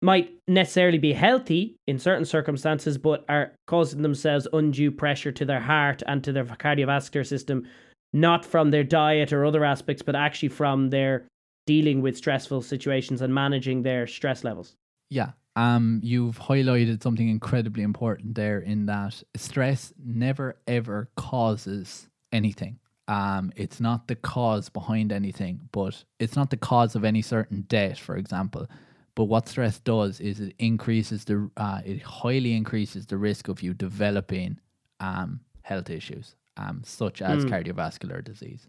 might 0.00 0.30
necessarily 0.46 0.98
be 0.98 1.12
healthy 1.12 1.76
in 1.88 1.98
certain 1.98 2.24
circumstances, 2.24 2.96
but 2.96 3.24
are 3.28 3.52
causing 3.66 4.02
themselves 4.02 4.46
undue 4.52 4.92
pressure 4.92 5.32
to 5.32 5.44
their 5.44 5.60
heart 5.60 6.02
and 6.06 6.22
to 6.22 6.32
their 6.32 6.44
cardiovascular 6.44 7.26
system, 7.26 7.66
not 8.12 8.44
from 8.44 8.70
their 8.70 8.84
diet 8.84 9.32
or 9.32 9.44
other 9.44 9.64
aspects, 9.64 10.02
but 10.02 10.14
actually 10.14 10.50
from 10.50 10.90
their 10.90 11.26
dealing 11.66 12.00
with 12.00 12.16
stressful 12.16 12.62
situations 12.62 13.20
and 13.22 13.34
managing 13.34 13.82
their 13.82 14.06
stress 14.06 14.44
levels. 14.44 14.76
Yeah, 15.10 15.32
um, 15.58 16.00
you've 16.04 16.38
highlighted 16.38 17.02
something 17.02 17.28
incredibly 17.28 17.82
important 17.82 18.36
there 18.36 18.60
in 18.60 18.86
that 18.86 19.20
stress 19.36 19.92
never 19.98 20.56
ever 20.68 21.10
causes 21.16 22.06
anything. 22.32 22.78
Um, 23.08 23.52
it's 23.56 23.80
not 23.80 24.06
the 24.06 24.14
cause 24.14 24.68
behind 24.68 25.10
anything, 25.10 25.68
but 25.72 26.04
it's 26.20 26.36
not 26.36 26.50
the 26.50 26.56
cause 26.56 26.94
of 26.94 27.04
any 27.04 27.22
certain 27.22 27.62
debt, 27.62 27.98
for 27.98 28.16
example. 28.16 28.68
But 29.16 29.24
what 29.24 29.48
stress 29.48 29.80
does 29.80 30.20
is 30.20 30.38
it 30.38 30.54
increases 30.60 31.24
the, 31.24 31.50
uh, 31.56 31.80
it 31.84 32.02
highly 32.02 32.54
increases 32.54 33.06
the 33.06 33.16
risk 33.16 33.48
of 33.48 33.60
you 33.60 33.74
developing 33.74 34.60
um, 35.00 35.40
health 35.62 35.90
issues, 35.90 36.36
um, 36.56 36.82
such 36.84 37.20
as 37.20 37.44
mm. 37.44 37.50
cardiovascular 37.50 38.22
disease. 38.22 38.68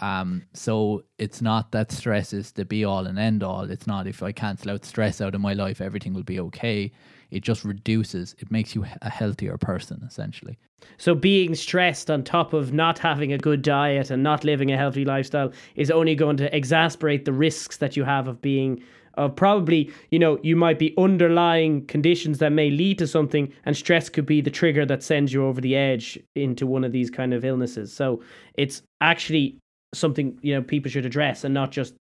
Um, 0.00 0.42
so 0.54 1.04
it's 1.18 1.42
not 1.42 1.72
that 1.72 1.92
stress 1.92 2.32
is 2.32 2.52
the 2.52 2.64
be 2.64 2.84
all 2.84 3.06
and 3.06 3.18
end 3.18 3.42
all. 3.42 3.70
It's 3.70 3.86
not 3.86 4.06
if 4.06 4.22
I 4.22 4.32
cancel 4.32 4.70
out 4.70 4.84
stress 4.84 5.20
out 5.20 5.34
of 5.34 5.40
my 5.40 5.52
life, 5.52 5.80
everything 5.80 6.14
will 6.14 6.22
be 6.22 6.40
okay. 6.40 6.90
It 7.30 7.42
just 7.42 7.64
reduces, 7.64 8.34
it 8.38 8.50
makes 8.50 8.74
you 8.74 8.84
a 9.02 9.10
healthier 9.10 9.56
person, 9.58 10.02
essentially. 10.06 10.58
So 10.96 11.14
being 11.14 11.54
stressed 11.54 12.10
on 12.10 12.24
top 12.24 12.54
of 12.54 12.72
not 12.72 12.98
having 12.98 13.32
a 13.32 13.38
good 13.38 13.62
diet 13.62 14.10
and 14.10 14.22
not 14.22 14.42
living 14.42 14.72
a 14.72 14.76
healthy 14.76 15.04
lifestyle 15.04 15.52
is 15.76 15.90
only 15.90 16.14
going 16.14 16.38
to 16.38 16.56
exasperate 16.56 17.26
the 17.26 17.32
risks 17.32 17.76
that 17.76 17.96
you 17.96 18.04
have 18.04 18.26
of 18.26 18.40
being 18.40 18.82
of 19.14 19.34
probably, 19.36 19.92
you 20.10 20.18
know, 20.18 20.38
you 20.42 20.56
might 20.56 20.78
be 20.78 20.94
underlying 20.96 21.84
conditions 21.86 22.38
that 22.38 22.52
may 22.52 22.70
lead 22.70 22.96
to 22.98 23.06
something, 23.06 23.52
and 23.66 23.76
stress 23.76 24.08
could 24.08 24.24
be 24.24 24.40
the 24.40 24.50
trigger 24.50 24.86
that 24.86 25.02
sends 25.02 25.32
you 25.32 25.44
over 25.44 25.60
the 25.60 25.76
edge 25.76 26.18
into 26.36 26.66
one 26.66 26.84
of 26.84 26.92
these 26.92 27.10
kind 27.10 27.34
of 27.34 27.44
illnesses. 27.44 27.92
So 27.92 28.22
it's 28.54 28.82
actually 29.00 29.58
something 29.92 30.38
you 30.42 30.54
know 30.54 30.62
people 30.62 30.90
should 30.90 31.06
address 31.06 31.44
and 31.44 31.52
not 31.52 31.70
just 31.70 31.94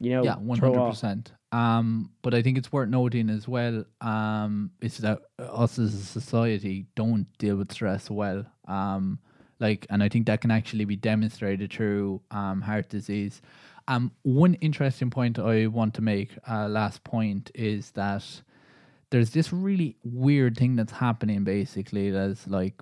you 0.00 0.10
know 0.10 0.24
yeah 0.24 0.36
one 0.36 0.58
hundred 0.58 0.90
percent. 0.90 1.32
Um, 1.52 2.10
but 2.22 2.34
I 2.34 2.42
think 2.42 2.58
it's 2.58 2.72
worth 2.72 2.88
noting 2.88 3.30
as 3.30 3.48
well. 3.48 3.84
Um, 4.00 4.72
is 4.82 4.98
that 4.98 5.22
us 5.38 5.78
as 5.78 5.94
a 5.94 6.04
society 6.04 6.86
don't 6.96 7.26
deal 7.38 7.56
with 7.56 7.72
stress 7.72 8.10
well. 8.10 8.44
Um, 8.68 9.20
like, 9.58 9.86
and 9.88 10.02
I 10.02 10.08
think 10.08 10.26
that 10.26 10.42
can 10.42 10.50
actually 10.50 10.84
be 10.84 10.96
demonstrated 10.96 11.72
through 11.72 12.20
um 12.30 12.60
heart 12.60 12.88
disease. 12.88 13.40
Um, 13.88 14.10
one 14.22 14.54
interesting 14.54 15.10
point 15.10 15.38
I 15.38 15.68
want 15.68 15.94
to 15.94 16.02
make, 16.02 16.36
uh, 16.48 16.68
last 16.68 17.04
point, 17.04 17.52
is 17.54 17.92
that 17.92 18.24
there's 19.10 19.30
this 19.30 19.52
really 19.52 19.96
weird 20.02 20.56
thing 20.56 20.74
that's 20.74 20.92
happening. 20.92 21.44
Basically, 21.44 22.10
that's 22.10 22.48
like 22.48 22.74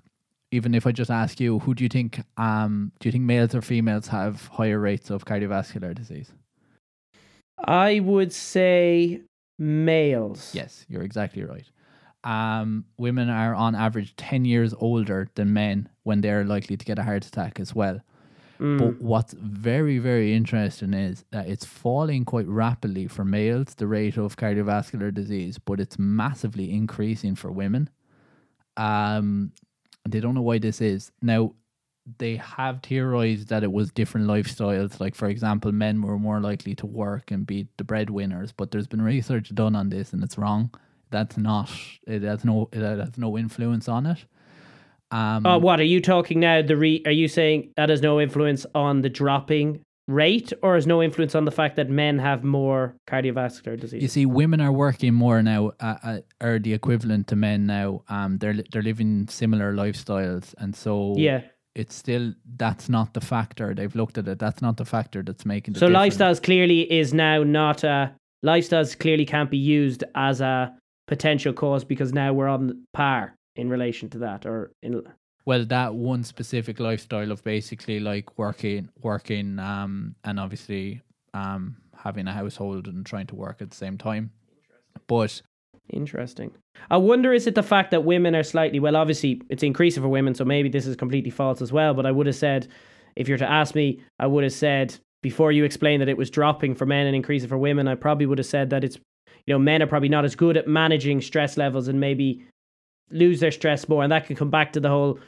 even 0.54 0.74
if 0.74 0.86
I 0.86 0.92
just 0.92 1.10
ask 1.10 1.40
you, 1.40 1.58
who 1.60 1.74
do 1.74 1.84
you 1.84 1.88
think 1.88 2.22
um 2.36 2.92
do 3.00 3.08
you 3.08 3.12
think 3.12 3.24
males 3.24 3.54
or 3.54 3.62
females 3.62 4.08
have 4.08 4.46
higher 4.48 4.78
rates 4.78 5.10
of 5.10 5.24
cardiovascular 5.24 5.94
disease? 5.94 6.32
I 7.66 8.00
would 8.00 8.32
say 8.32 9.22
males. 9.58 10.54
Yes, 10.54 10.86
you're 10.88 11.02
exactly 11.02 11.44
right. 11.44 11.66
Um, 12.24 12.86
women 12.98 13.28
are 13.28 13.54
on 13.54 13.74
average 13.74 14.16
10 14.16 14.46
years 14.46 14.74
older 14.78 15.28
than 15.34 15.52
men 15.52 15.90
when 16.04 16.22
they're 16.22 16.44
likely 16.44 16.76
to 16.76 16.84
get 16.84 16.98
a 16.98 17.02
heart 17.02 17.26
attack 17.26 17.60
as 17.60 17.74
well. 17.74 18.00
Mm. 18.58 18.78
But 18.78 19.00
what's 19.02 19.34
very, 19.34 19.98
very 19.98 20.32
interesting 20.34 20.94
is 20.94 21.24
that 21.32 21.48
it's 21.48 21.66
falling 21.66 22.24
quite 22.24 22.46
rapidly 22.48 23.08
for 23.08 23.24
males, 23.24 23.74
the 23.74 23.86
rate 23.86 24.16
of 24.16 24.36
cardiovascular 24.36 25.12
disease, 25.12 25.58
but 25.58 25.80
it's 25.80 25.98
massively 25.98 26.72
increasing 26.72 27.34
for 27.34 27.50
women. 27.50 27.90
Um, 28.76 29.52
they 30.08 30.20
don't 30.20 30.34
know 30.34 30.42
why 30.42 30.58
this 30.58 30.80
is. 30.80 31.12
Now, 31.22 31.54
they 32.18 32.36
have 32.36 32.82
theorized 32.82 33.48
that 33.48 33.64
it 33.64 33.72
was 33.72 33.90
different 33.90 34.26
lifestyles. 34.26 35.00
Like, 35.00 35.14
for 35.14 35.28
example, 35.28 35.72
men 35.72 36.02
were 36.02 36.18
more 36.18 36.40
likely 36.40 36.74
to 36.76 36.86
work 36.86 37.30
and 37.30 37.46
be 37.46 37.66
the 37.78 37.84
breadwinners, 37.84 38.52
but 38.52 38.70
there's 38.70 38.86
been 38.86 39.02
research 39.02 39.54
done 39.54 39.74
on 39.74 39.88
this 39.88 40.12
and 40.12 40.22
it's 40.22 40.36
wrong. 40.36 40.70
That's 41.10 41.36
not, 41.36 41.70
it 42.06 42.22
has 42.22 42.44
no, 42.44 42.68
it 42.72 42.82
has 42.82 43.16
no 43.16 43.38
influence 43.38 43.88
on 43.88 44.06
it. 44.06 44.24
Um, 45.10 45.46
oh, 45.46 45.58
what 45.58 45.80
are 45.80 45.84
you 45.84 46.00
talking 46.00 46.40
now? 46.40 46.60
The 46.60 46.76
re, 46.76 47.02
are 47.06 47.12
you 47.12 47.28
saying 47.28 47.72
that 47.76 47.88
has 47.88 48.02
no 48.02 48.20
influence 48.20 48.66
on 48.74 49.02
the 49.02 49.08
dropping 49.08 49.83
rate 50.06 50.52
or 50.62 50.74
has 50.74 50.86
no 50.86 51.02
influence 51.02 51.34
on 51.34 51.44
the 51.44 51.50
fact 51.50 51.76
that 51.76 51.88
men 51.88 52.18
have 52.18 52.44
more 52.44 52.96
cardiovascular 53.08 53.78
disease? 53.78 54.02
You 54.02 54.08
see, 54.08 54.26
women 54.26 54.60
are 54.60 54.72
working 54.72 55.14
more 55.14 55.42
now, 55.42 55.72
uh, 55.80 55.96
uh, 56.02 56.18
are 56.40 56.58
the 56.58 56.74
equivalent 56.74 57.28
to 57.28 57.36
men 57.36 57.66
now. 57.66 58.02
Um, 58.08 58.38
they're 58.38 58.56
they're 58.72 58.82
living 58.82 59.28
similar 59.28 59.72
lifestyles, 59.72 60.54
and 60.58 60.74
so 60.74 61.14
yeah. 61.16 61.42
it's 61.74 61.94
still 61.94 62.34
that's 62.56 62.88
not 62.88 63.14
the 63.14 63.20
factor. 63.20 63.74
They've 63.74 63.94
looked 63.94 64.18
at 64.18 64.28
it. 64.28 64.38
That's 64.38 64.62
not 64.62 64.76
the 64.76 64.84
factor 64.84 65.22
that's 65.22 65.46
making 65.46 65.74
the 65.74 65.80
So 65.80 65.88
difference. 65.88 66.16
lifestyles 66.16 66.42
clearly 66.42 66.80
is 66.92 67.14
now 67.14 67.42
not 67.42 67.84
a 67.84 68.14
lifestyles 68.44 68.98
clearly 68.98 69.24
can't 69.24 69.50
be 69.50 69.58
used 69.58 70.04
as 70.14 70.40
a 70.40 70.74
potential 71.06 71.52
cause 71.52 71.84
because 71.84 72.12
now 72.12 72.32
we're 72.32 72.48
on 72.48 72.86
par 72.92 73.34
in 73.56 73.68
relation 73.68 74.08
to 74.10 74.18
that 74.18 74.46
or 74.46 74.72
in 74.82 75.02
Well, 75.46 75.64
that 75.66 75.94
one 75.94 76.24
specific 76.24 76.80
lifestyle 76.80 77.30
of 77.30 77.44
basically 77.44 78.00
like 78.00 78.38
working, 78.38 78.88
working, 79.02 79.58
um, 79.58 80.14
and 80.24 80.40
obviously 80.40 81.02
um 81.34 81.76
having 82.04 82.28
a 82.28 82.32
household 82.32 82.86
and 82.86 83.04
trying 83.04 83.26
to 83.26 83.34
work 83.34 83.60
at 83.60 83.70
the 83.70 83.76
same 83.76 83.98
time. 83.98 84.30
But 85.06 85.42
Interesting. 85.90 86.50
I 86.90 86.96
wonder 86.96 87.32
is 87.32 87.46
it 87.46 87.54
the 87.54 87.62
fact 87.62 87.90
that 87.90 88.04
women 88.04 88.34
are 88.34 88.42
slightly 88.42 88.80
well 88.80 88.96
obviously 88.96 89.42
it's 89.50 89.62
increasing 89.62 90.02
for 90.02 90.08
women 90.08 90.34
so 90.34 90.44
maybe 90.44 90.68
this 90.68 90.86
is 90.86 90.96
completely 90.96 91.30
false 91.30 91.60
as 91.60 91.72
well 91.72 91.92
but 91.94 92.06
I 92.06 92.10
would 92.10 92.26
have 92.26 92.36
said 92.36 92.68
if 93.16 93.28
you're 93.28 93.38
to 93.38 93.50
ask 93.50 93.74
me 93.74 94.00
I 94.18 94.26
would 94.26 94.44
have 94.44 94.52
said 94.52 94.96
before 95.22 95.52
you 95.52 95.64
explained 95.64 96.00
that 96.00 96.08
it 96.08 96.16
was 96.16 96.30
dropping 96.30 96.74
for 96.74 96.86
men 96.86 97.06
and 97.06 97.14
increasing 97.14 97.48
for 97.48 97.58
women 97.58 97.86
I 97.86 97.96
probably 97.96 98.26
would 98.26 98.38
have 98.38 98.46
said 98.46 98.70
that 98.70 98.82
it's 98.82 98.96
you 99.46 99.54
know 99.54 99.58
men 99.58 99.82
are 99.82 99.86
probably 99.86 100.08
not 100.08 100.24
as 100.24 100.34
good 100.34 100.56
at 100.56 100.66
managing 100.66 101.20
stress 101.20 101.56
levels 101.58 101.86
and 101.86 102.00
maybe 102.00 102.44
lose 103.10 103.40
their 103.40 103.52
stress 103.52 103.86
more 103.86 104.02
and 104.02 104.10
that 104.10 104.26
can 104.26 104.36
come 104.36 104.50
back 104.50 104.72
to 104.72 104.80
the 104.80 104.88
whole 104.88 105.18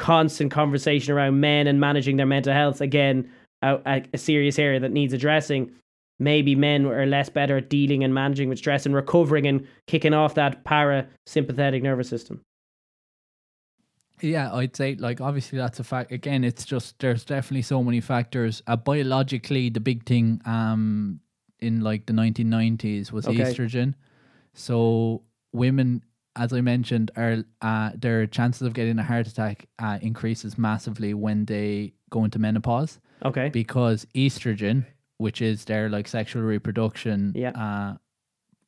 constant 0.00 0.50
conversation 0.50 1.12
around 1.12 1.38
men 1.40 1.66
and 1.66 1.78
managing 1.78 2.16
their 2.16 2.26
mental 2.26 2.52
health 2.52 2.80
again 2.80 3.30
a, 3.62 3.76
a, 3.86 4.02
a 4.14 4.18
serious 4.18 4.58
area 4.58 4.80
that 4.80 4.90
needs 4.90 5.12
addressing 5.12 5.70
maybe 6.18 6.54
men 6.54 6.86
are 6.86 7.06
less 7.06 7.28
better 7.28 7.56
at 7.58 7.68
dealing 7.70 8.04
and 8.04 8.12
managing 8.14 8.48
with 8.48 8.58
stress 8.58 8.86
and 8.86 8.94
recovering 8.94 9.46
and 9.46 9.66
kicking 9.86 10.14
off 10.14 10.34
that 10.34 10.64
parasympathetic 10.64 11.82
nervous 11.82 12.08
system. 12.08 12.40
Yeah, 14.20 14.52
I'd 14.52 14.76
say 14.76 14.96
like 14.96 15.20
obviously 15.20 15.56
that's 15.58 15.80
a 15.80 15.84
fact. 15.84 16.12
Again, 16.12 16.44
it's 16.44 16.66
just 16.66 16.98
there's 16.98 17.24
definitely 17.24 17.62
so 17.62 17.82
many 17.82 18.00
factors. 18.02 18.62
Uh, 18.66 18.76
biologically, 18.76 19.70
the 19.70 19.80
big 19.80 20.04
thing 20.04 20.42
um 20.44 21.20
in 21.58 21.80
like 21.80 22.06
the 22.06 22.12
1990s 22.12 23.12
was 23.12 23.26
Okay. 23.26 23.40
estrogen. 23.40 23.94
So 24.52 25.22
women, 25.52 26.02
as 26.40 26.52
I 26.54 26.60
mentioned, 26.62 27.10
are 27.16 27.44
uh, 27.60 27.90
their 27.94 28.26
chances 28.26 28.62
of 28.62 28.72
getting 28.72 28.98
a 28.98 29.02
heart 29.02 29.26
attack 29.28 29.68
uh, 29.78 29.98
increases 30.00 30.56
massively 30.56 31.12
when 31.14 31.44
they 31.44 31.92
go 32.08 32.24
into 32.24 32.38
menopause 32.38 32.98
Okay. 33.24 33.50
because 33.50 34.06
estrogen, 34.14 34.86
which 35.18 35.42
is 35.42 35.66
their 35.66 35.88
like 35.90 36.08
sexual 36.08 36.42
reproduction, 36.42 37.32
Yeah. 37.36 37.50
uh, 37.50 37.96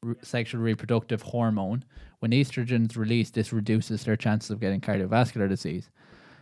re- 0.03 0.15
sexual 0.23 0.61
reproductive 0.61 1.23
hormone, 1.23 1.85
when 2.21 2.31
estrogen 2.33 2.91
is 2.91 2.97
released, 2.97 3.33
this 3.35 3.53
reduces 3.53 4.05
their 4.05 4.17
chances 4.17 4.51
of 4.51 4.61
getting 4.61 4.81
cardiovascular 4.83 5.49
disease. 5.49 5.89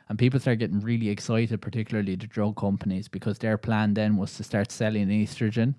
And 0.08 0.18
people 0.18 0.40
start 0.40 0.58
getting 0.58 0.80
really 0.80 1.08
excited, 1.08 1.62
particularly 1.62 2.16
the 2.16 2.26
drug 2.26 2.56
companies, 2.56 3.06
because 3.06 3.38
their 3.38 3.56
plan 3.56 3.94
then 3.94 4.16
was 4.16 4.36
to 4.36 4.42
start 4.42 4.72
selling 4.72 5.06
estrogen. 5.08 5.76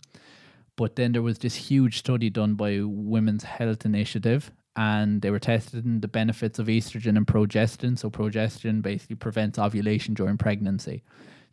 But 0.78 0.95
then 0.95 1.12
there 1.12 1.22
was 1.22 1.39
this 1.39 1.56
huge 1.56 1.97
study 1.99 2.30
done 2.30 2.56
by 2.56 2.80
Women's 2.82 3.43
Health 3.43 3.86
Initiative, 3.86 4.49
and 4.76 5.22
they 5.22 5.32
were 5.32 5.39
testing 5.39 5.99
the 5.99 6.07
benefits 6.07 6.59
of 6.59 6.67
estrogen 6.67 7.17
and 7.17 7.28
progestin. 7.28 7.97
So 7.97 8.09
progestin 8.09 8.82
basically 8.82 9.17
prevents 9.17 9.59
ovulation 9.59 10.13
during 10.13 10.38
pregnancy. 10.38 11.03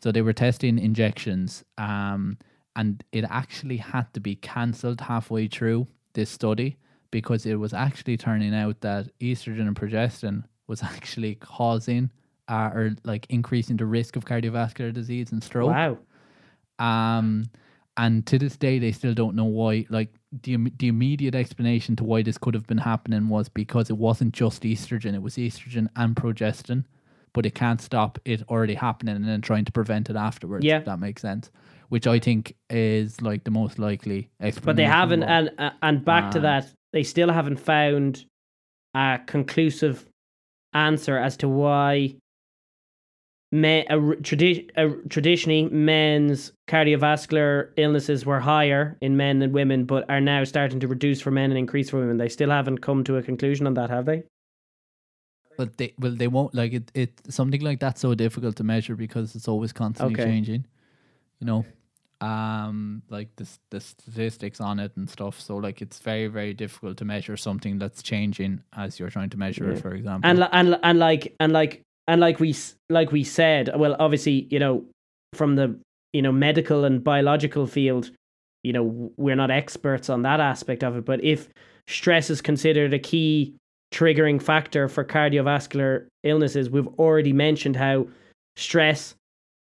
So 0.03 0.13
they 0.13 0.23
were 0.23 0.33
testing 0.33 0.79
injections, 0.79 1.65
um, 1.77 2.39
and 2.77 3.03
it 3.11 3.25
actually 3.29 3.79
had 3.79 4.13
to 4.15 4.21
be 4.21 4.37
cancelled 4.37 5.01
halfway 5.01 5.49
through 5.49 5.89
this 6.13 6.31
study 6.31 6.77
because 7.11 7.47
it 7.47 7.57
was 7.57 7.75
actually 7.75 8.17
turning 8.17 8.55
out 8.55 8.81
that 8.83 9.09
estrogen 9.21 9.67
and 9.67 9.75
progestin 9.75 10.45
was 10.69 10.83
actually 10.83 11.35
causing 11.37 12.11
uh, 12.49 12.71
or 12.73 12.95
like 13.05 13.27
increasing 13.29 13.77
the 13.77 13.87
risk 13.87 14.17
of 14.17 14.25
cardiovascular 14.25 14.93
disease 14.93 15.33
and 15.33 15.43
stroke. 15.43 15.71
Wow. 15.71 15.99
Um, 16.79 17.47
and 17.97 18.25
to 18.27 18.39
this 18.39 18.57
day, 18.57 18.79
they 18.79 18.93
still 18.93 19.15
don't 19.15 19.35
know 19.35 19.45
why. 19.45 19.87
Like 19.91 20.15
the 20.31 20.57
the 20.79 20.89
immediate 20.89 21.35
explanation 21.35 21.97
to 21.97 22.05
why 22.05 22.23
this 22.23 22.39
could 22.39 22.55
have 22.55 22.67
been 22.67 22.79
happening 22.79 23.29
was 23.29 23.49
because 23.49 23.91
it 23.91 23.97
wasn't 23.97 24.35
just 24.35 24.63
estrogen; 24.63 25.15
it 25.15 25.23
was 25.23 25.37
estrogen 25.37 25.89
and 25.97 26.15
progestin. 26.17 26.85
But 27.35 27.45
it 27.47 27.55
can't 27.55 27.81
stop 27.81 28.19
it 28.25 28.43
already 28.49 28.75
happening 28.75 29.15
and 29.15 29.29
then 29.29 29.43
trying 29.43 29.65
to 29.67 29.73
prevent 29.73 30.09
it 30.11 30.17
afterwards. 30.17 30.65
Yeah. 30.65 30.79
if 30.79 30.87
that 30.87 30.99
makes 30.99 31.23
sense. 31.23 31.51
Which 31.91 32.07
I 32.07 32.19
think 32.19 32.55
is 32.71 33.21
like 33.21 33.45
the 33.45 33.51
most 33.51 33.79
likely 33.79 34.31
explanation. 34.41 34.65
But 34.67 34.77
they 34.77 34.85
haven't, 34.85 35.23
and 35.23 35.51
uh, 35.59 35.71
and 35.83 36.05
back 36.05 36.31
to 36.33 36.39
Ah. 36.39 36.43
that, 36.43 36.73
they 36.93 37.03
still 37.03 37.31
haven't 37.31 37.59
found 37.59 38.25
a 38.95 39.21
conclusive 39.27 40.07
answer 40.75 41.17
as 41.19 41.37
to 41.39 41.49
why 41.49 42.17
men, 43.53 43.85
a, 43.89 43.97
tradi- 43.97 45.09
traditionally 45.09 45.69
men's 45.71 46.53
cardiovascular 46.69 47.71
illnesses 47.77 48.27
were 48.27 48.41
higher 48.41 48.97
in 49.01 49.17
men 49.17 49.39
than 49.39 49.53
women, 49.53 49.85
but 49.85 50.09
are 50.11 50.21
now 50.21 50.45
starting 50.45 50.81
to 50.81 50.89
reduce 50.89 51.21
for 51.21 51.31
men 51.31 51.51
and 51.51 51.59
increase 51.59 51.91
for 51.91 51.99
women. 51.99 52.19
They 52.19 52.29
still 52.29 52.51
haven't 52.51 52.79
come 52.79 53.05
to 53.05 53.17
a 53.17 53.23
conclusion 53.23 53.67
on 53.67 53.75
that, 53.75 53.91
have 53.91 54.05
they? 54.07 54.25
But 55.57 55.77
they 55.77 55.93
well 55.99 56.13
they 56.13 56.29
won't 56.29 56.55
like 56.55 56.73
it. 56.73 56.93
It 56.95 57.21
something 57.31 57.61
like 57.63 57.81
that's 57.81 58.01
so 58.01 58.15
difficult 58.15 58.55
to 58.57 58.65
measure 58.65 58.95
because 58.95 59.35
it's 59.35 59.49
always 59.49 59.73
constantly 59.73 60.15
Okay. 60.15 60.31
changing. 60.31 60.67
You 61.41 61.47
know, 61.47 61.65
um, 62.21 63.03
like 63.09 63.35
the 63.35 63.49
the 63.71 63.81
statistics 63.81 64.61
on 64.61 64.79
it 64.79 64.93
and 64.97 65.11
stuff. 65.11 65.41
So 65.41 65.57
like 65.57 65.83
it's 65.83 65.99
very 65.99 66.29
very 66.29 66.55
difficult 66.55 66.97
to 66.99 67.05
measure 67.05 67.37
something 67.37 67.79
that's 67.79 68.05
changing 68.05 68.63
as 68.77 69.01
you're 69.01 69.11
trying 69.11 69.31
to 69.31 69.37
measure 69.37 69.73
it. 69.73 69.81
For 69.83 69.95
example, 69.95 70.31
and 70.31 70.49
and 70.53 70.79
and 70.85 70.99
like 71.01 71.35
and 71.41 71.53
like 71.53 71.83
and 72.09 72.21
like 72.21 72.41
we 72.41 72.55
like 72.91 73.13
we 73.13 73.23
said 73.23 73.71
well 73.77 73.95
obviously 74.01 74.49
you 74.51 74.59
know 74.59 74.85
from 75.35 75.55
the 75.55 75.79
you 76.13 76.23
know 76.23 76.33
medical 76.33 76.85
and 76.85 77.05
biological 77.05 77.67
field 77.67 78.11
you 78.65 78.73
know 78.73 79.13
we're 79.17 79.37
not 79.37 79.51
experts 79.51 80.11
on 80.11 80.23
that 80.23 80.41
aspect 80.41 80.83
of 80.83 80.97
it. 80.97 81.05
But 81.05 81.23
if 81.23 81.49
stress 81.87 82.31
is 82.31 82.41
considered 82.41 82.93
a 82.93 82.99
key 82.99 83.55
triggering 83.95 84.43
factor 84.43 84.89
for 84.89 85.05
cardiovascular 85.05 86.07
illnesses 86.25 86.69
we've 86.69 86.89
already 86.99 87.33
mentioned 87.33 87.77
how 87.77 88.07
stress 88.57 89.15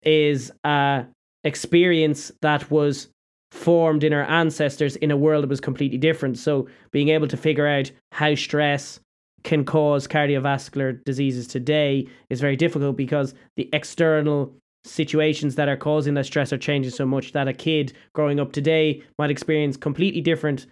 is 0.03 0.51
a 0.63 1.05
experience 1.43 2.31
that 2.41 2.69
was 2.69 3.07
formed 3.51 4.03
in 4.03 4.13
our 4.13 4.23
ancestors 4.23 4.95
in 4.97 5.11
a 5.11 5.17
world 5.17 5.43
that 5.43 5.49
was 5.49 5.61
completely 5.61 5.97
different. 5.97 6.37
So 6.37 6.67
being 6.91 7.09
able 7.09 7.27
to 7.27 7.37
figure 7.37 7.67
out 7.67 7.91
how 8.11 8.35
stress 8.35 8.99
can 9.45 9.63
cause 9.63 10.07
cardiovascular 10.07 11.01
diseases 11.05 11.47
today 11.47 12.07
is 12.29 12.41
very 12.41 12.57
difficult 12.57 12.97
because 12.97 13.33
the 13.55 13.69
external 13.71 14.53
situations 14.83 15.55
that 15.55 15.69
are 15.69 15.77
causing 15.77 16.15
that 16.15 16.25
stress 16.25 16.51
are 16.51 16.57
changing 16.57 16.91
so 16.91 17.05
much 17.05 17.31
that 17.31 17.47
a 17.47 17.53
kid 17.53 17.93
growing 18.13 18.39
up 18.39 18.51
today 18.51 19.01
might 19.17 19.31
experience 19.31 19.77
completely 19.77 20.19
different 20.19 20.65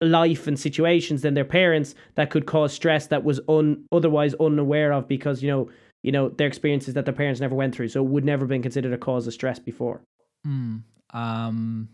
life 0.00 0.46
and 0.46 0.60
situations 0.60 1.22
than 1.22 1.34
their 1.34 1.44
parents 1.44 1.94
that 2.14 2.30
could 2.30 2.46
cause 2.46 2.72
stress 2.72 3.08
that 3.08 3.24
was 3.24 3.40
un- 3.48 3.84
otherwise 3.90 4.34
unaware 4.34 4.92
of 4.92 5.08
because 5.08 5.42
you 5.42 5.50
know 5.50 5.68
you 6.02 6.12
know 6.12 6.28
their 6.28 6.46
experiences 6.46 6.94
that 6.94 7.04
their 7.06 7.14
parents 7.14 7.40
never 7.40 7.54
went 7.54 7.74
through. 7.74 7.88
So 7.88 8.04
it 8.04 8.08
would 8.08 8.24
never 8.24 8.46
been 8.46 8.62
considered 8.62 8.92
a 8.92 8.98
cause 8.98 9.26
of 9.26 9.32
stress 9.32 9.58
before. 9.58 10.02
Mm, 10.46 10.82
um, 11.12 11.88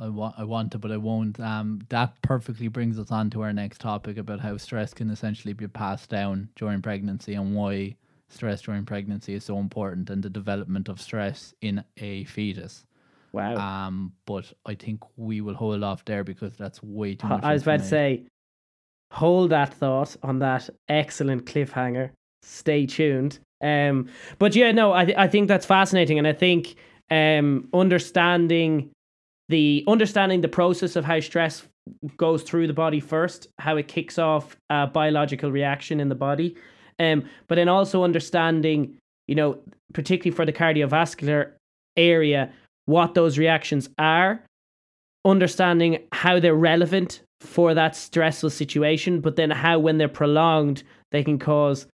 I 0.00 0.08
want 0.08 0.34
I 0.38 0.44
want 0.44 0.72
to, 0.72 0.78
but 0.78 0.92
I 0.92 0.96
won't. 0.96 1.38
Um, 1.40 1.80
that 1.88 2.20
perfectly 2.22 2.68
brings 2.68 2.98
us 2.98 3.10
on 3.10 3.30
to 3.30 3.42
our 3.42 3.52
next 3.52 3.80
topic 3.80 4.16
about 4.16 4.40
how 4.40 4.56
stress 4.56 4.94
can 4.94 5.10
essentially 5.10 5.52
be 5.52 5.68
passed 5.68 6.08
down 6.10 6.48
during 6.56 6.82
pregnancy 6.82 7.34
and 7.34 7.54
why 7.54 7.96
stress 8.28 8.62
during 8.62 8.84
pregnancy 8.84 9.34
is 9.34 9.44
so 9.44 9.58
important 9.58 10.10
and 10.10 10.22
the 10.22 10.30
development 10.30 10.88
of 10.88 11.00
stress 11.00 11.54
in 11.60 11.82
a 11.96 12.24
fetus. 12.24 12.84
wow 13.32 13.56
Um, 13.56 14.12
but 14.26 14.52
I 14.66 14.74
think 14.74 15.00
we 15.16 15.40
will 15.40 15.54
hold 15.54 15.82
off 15.82 16.04
there 16.04 16.24
because 16.24 16.56
that's 16.56 16.82
way 16.82 17.14
too 17.14 17.26
much. 17.26 17.42
I 17.42 17.52
was 17.52 17.62
about 17.62 17.80
to 17.80 17.84
say, 17.84 18.24
hold 19.12 19.50
that 19.50 19.74
thought 19.74 20.16
on 20.22 20.38
that 20.40 20.68
excellent 20.88 21.46
cliffhanger. 21.46 22.10
Stay 22.42 22.86
tuned. 22.86 23.38
Um, 23.62 24.08
but 24.38 24.54
yeah, 24.54 24.70
no, 24.70 24.92
I 24.92 25.04
th- 25.06 25.18
I 25.18 25.26
think 25.26 25.48
that's 25.48 25.66
fascinating, 25.66 26.18
and 26.18 26.26
I 26.26 26.32
think 26.32 26.76
um 27.10 27.68
understanding 27.72 28.90
the 29.48 29.84
understanding 29.88 30.40
the 30.40 30.48
process 30.48 30.96
of 30.96 31.04
how 31.04 31.20
stress 31.20 31.66
goes 32.16 32.42
through 32.42 32.66
the 32.66 32.74
body 32.74 33.00
first, 33.00 33.48
how 33.58 33.76
it 33.76 33.88
kicks 33.88 34.18
off 34.18 34.56
a 34.68 34.86
biological 34.86 35.50
reaction 35.50 36.00
in 36.00 36.08
the 36.08 36.14
body, 36.14 36.54
um, 36.98 37.24
but 37.46 37.54
then 37.54 37.68
also 37.68 38.04
understanding, 38.04 38.96
you 39.26 39.34
know, 39.34 39.58
particularly 39.94 40.34
for 40.34 40.44
the 40.44 40.52
cardiovascular 40.52 41.52
area, 41.96 42.52
what 42.84 43.14
those 43.14 43.38
reactions 43.38 43.88
are 43.98 44.42
understanding 45.24 45.98
how 46.12 46.40
they're 46.40 46.54
relevant 46.54 47.22
for 47.40 47.74
that 47.74 47.94
stressful 47.94 48.50
situation, 48.50 49.20
but 49.20 49.36
then 49.36 49.50
how, 49.50 49.78
when 49.78 49.98
they're 49.98 50.08
prolonged, 50.08 50.82
they 51.12 51.22
can 51.22 51.38
cause 51.38 51.86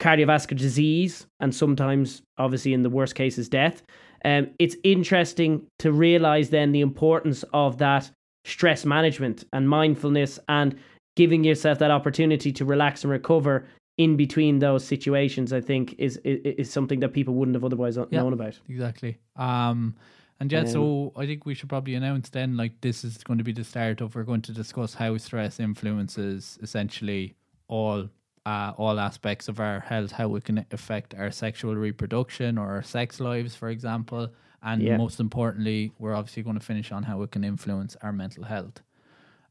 cardiovascular 0.00 0.58
disease 0.58 1.26
and 1.40 1.54
sometimes, 1.54 2.22
obviously, 2.38 2.72
in 2.72 2.82
the 2.82 2.90
worst 2.90 3.14
cases, 3.14 3.48
death. 3.48 3.82
Um, 4.24 4.50
it's 4.58 4.76
interesting 4.82 5.66
to 5.78 5.92
realize 5.92 6.50
then 6.50 6.72
the 6.72 6.80
importance 6.80 7.44
of 7.52 7.78
that 7.78 8.10
stress 8.44 8.84
management 8.84 9.44
and 9.52 9.68
mindfulness 9.68 10.38
and 10.48 10.74
giving 11.16 11.44
yourself 11.44 11.78
that 11.80 11.90
opportunity 11.90 12.52
to 12.52 12.64
relax 12.64 13.04
and 13.04 13.10
recover 13.10 13.66
in 13.98 14.16
between 14.16 14.60
those 14.60 14.84
situations. 14.84 15.52
I 15.52 15.60
think 15.60 15.94
is 15.98 16.16
is, 16.18 16.40
is 16.44 16.70
something 16.72 17.00
that 17.00 17.12
people 17.12 17.34
wouldn't 17.34 17.56
have 17.56 17.64
otherwise 17.64 17.96
Yeah. 17.96 18.04
known 18.22 18.32
about. 18.32 18.58
Exactly. 18.68 19.18
Um, 19.36 19.96
and 20.40 20.52
yeah, 20.52 20.60
Um, 20.60 20.66
so 20.68 21.12
I 21.16 21.26
think 21.26 21.44
we 21.46 21.54
should 21.54 21.68
probably 21.68 21.94
announce 21.96 22.28
then, 22.30 22.56
like, 22.56 22.80
this 22.80 23.02
is 23.04 23.18
going 23.24 23.38
to 23.38 23.44
be 23.44 23.50
the 23.52 23.64
start 23.64 24.00
of 24.00 24.14
we're 24.14 24.22
going 24.22 24.42
to 24.42 24.52
discuss 24.52 24.94
how 24.94 25.16
stress 25.16 25.58
influences 25.58 26.58
essentially 26.62 27.34
all 27.66 28.08
uh, 28.48 28.72
all 28.82 28.98
aspects 28.98 29.48
of 29.48 29.56
our 29.60 29.80
health, 29.80 30.12
how 30.12 30.28
it 30.36 30.44
can 30.44 30.64
affect 30.78 31.14
our 31.14 31.30
sexual 31.30 31.74
reproduction 31.88 32.50
or 32.56 32.66
our 32.76 32.82
sex 32.82 33.20
lives, 33.20 33.54
for 33.54 33.68
example. 33.68 34.24
And 34.62 34.82
Yeah. 34.82 34.96
most 34.96 35.20
importantly, 35.20 35.92
we're 35.98 36.14
obviously 36.14 36.42
going 36.42 36.58
to 36.58 36.64
finish 36.72 36.88
on 36.96 37.02
how 37.02 37.16
it 37.24 37.30
can 37.30 37.44
influence 37.44 37.92
our 38.04 38.12
mental 38.12 38.44
health. 38.44 38.76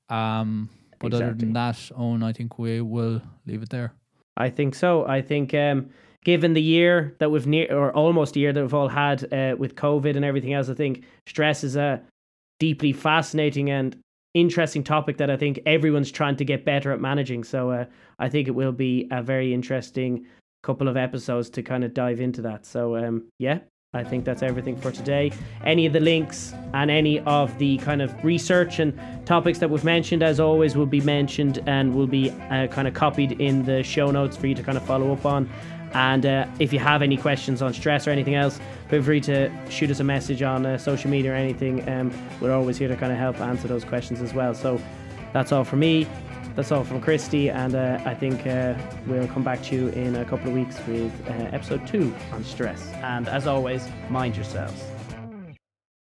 Um, 0.09 0.69
but 0.99 1.13
other 1.13 1.33
than 1.33 1.53
that, 1.53 1.75
Eoin, 1.75 2.23
I 2.23 2.33
think 2.33 2.57
we 2.57 2.81
will 2.81 3.21
leave 3.45 3.61
it 3.61 3.69
there. 3.69 3.89
I 4.35 4.49
think 4.49 4.73
so. 4.73 5.05
I 5.17 5.21
think 5.21 5.53
um, 5.53 5.89
given 6.23 6.53
the 6.53 6.61
year 6.77 7.15
that 7.19 7.29
we've 7.31 7.47
near 7.47 7.67
or 7.71 7.91
almost 7.93 8.35
a 8.35 8.39
year 8.39 8.51
that 8.53 8.61
we've 8.61 8.79
all 8.81 8.89
had 9.05 9.31
uh, 9.31 9.55
with 9.57 9.75
COVID 9.75 10.15
and 10.15 10.25
everything 10.25 10.53
else, 10.53 10.69
I 10.69 10.73
think 10.73 11.03
stress 11.27 11.63
is 11.63 11.75
a 11.75 12.01
deeply 12.59 12.93
fascinating 12.93 13.69
and 13.69 13.95
interesting 14.33 14.83
topic 14.83 15.17
that 15.17 15.29
I 15.29 15.37
think 15.37 15.59
everyone's 15.65 16.11
trying 16.11 16.35
to 16.37 16.45
get 16.45 16.65
better 16.65 16.91
at 16.91 16.99
managing. 16.99 17.43
So 17.43 17.71
uh, 17.71 17.85
I 18.19 18.29
think 18.29 18.47
it 18.47 18.51
will 18.51 18.71
be 18.71 19.07
a 19.11 19.21
very 19.21 19.53
interesting 19.53 20.25
couple 20.63 20.87
of 20.87 20.97
episodes 20.97 21.49
to 21.51 21.63
kind 21.63 21.83
of 21.83 21.93
dive 21.93 22.19
into 22.19 22.41
that. 22.41 22.65
So 22.65 22.97
um, 22.97 23.25
yeah. 23.39 23.59
I 23.93 24.03
think 24.03 24.25
that's 24.25 24.43
everything 24.43 24.75
for 24.75 24.91
today. 24.91 25.31
Any 25.63 25.85
of 25.85 25.93
the 25.93 26.01
links 26.01 26.53
and 26.73 26.91
any 26.91 27.21
of 27.21 27.57
the 27.57 27.77
kind 27.77 28.01
of 28.01 28.13
research 28.23 28.79
and 28.79 28.93
topics 29.25 29.59
that 29.59 29.69
we've 29.69 29.83
mentioned, 29.85 30.21
as 30.21 30.41
always, 30.41 30.75
will 30.75 30.85
be 30.85 30.99
mentioned 31.01 31.63
and 31.67 31.95
will 31.95 32.05
be 32.05 32.29
uh, 32.29 32.67
kind 32.67 32.87
of 32.87 32.93
copied 32.93 33.39
in 33.39 33.63
the 33.63 33.81
show 33.83 34.11
notes 34.11 34.35
for 34.35 34.47
you 34.47 34.55
to 34.55 34.61
kind 34.61 34.77
of 34.77 34.85
follow 34.85 35.13
up 35.13 35.25
on. 35.25 35.49
And 35.93 36.25
uh, 36.25 36.47
if 36.59 36.73
you 36.73 36.79
have 36.79 37.01
any 37.01 37.15
questions 37.15 37.61
on 37.61 37.73
stress 37.73 38.07
or 38.07 38.11
anything 38.11 38.35
else, 38.35 38.59
feel 38.89 39.01
free 39.01 39.21
to 39.21 39.49
shoot 39.69 39.89
us 39.89 40.01
a 40.01 40.03
message 40.03 40.41
on 40.41 40.65
uh, 40.65 40.77
social 40.77 41.09
media 41.09 41.31
or 41.31 41.35
anything. 41.35 41.87
Um, 41.89 42.11
we're 42.41 42.53
always 42.53 42.77
here 42.77 42.89
to 42.89 42.95
kind 42.97 43.13
of 43.13 43.17
help 43.17 43.39
answer 43.39 43.69
those 43.69 43.85
questions 43.85 44.21
as 44.21 44.33
well. 44.33 44.53
So 44.53 44.81
that's 45.31 45.53
all 45.53 45.63
for 45.63 45.77
me. 45.77 46.05
That's 46.57 46.71
all 46.71 46.83
from 46.83 47.01
Christy, 47.01 47.51
and 47.51 47.75
uh, 47.75 47.99
I 48.03 48.15
think 48.15 48.47
uh, 48.47 48.73
we'll 49.05 49.27
come 49.27 49.43
back 49.43 49.61
to 49.65 49.75
you 49.75 49.89
in 49.89 50.15
a 50.15 50.25
couple 50.25 50.47
of 50.47 50.55
weeks 50.55 50.75
with 50.87 51.13
uh, 51.29 51.33
episode 51.51 51.85
two 51.85 52.15
on 52.31 52.43
stress. 52.43 52.81
And 53.03 53.29
as 53.29 53.45
always, 53.45 53.87
mind 54.09 54.35
yourselves. 54.35 54.83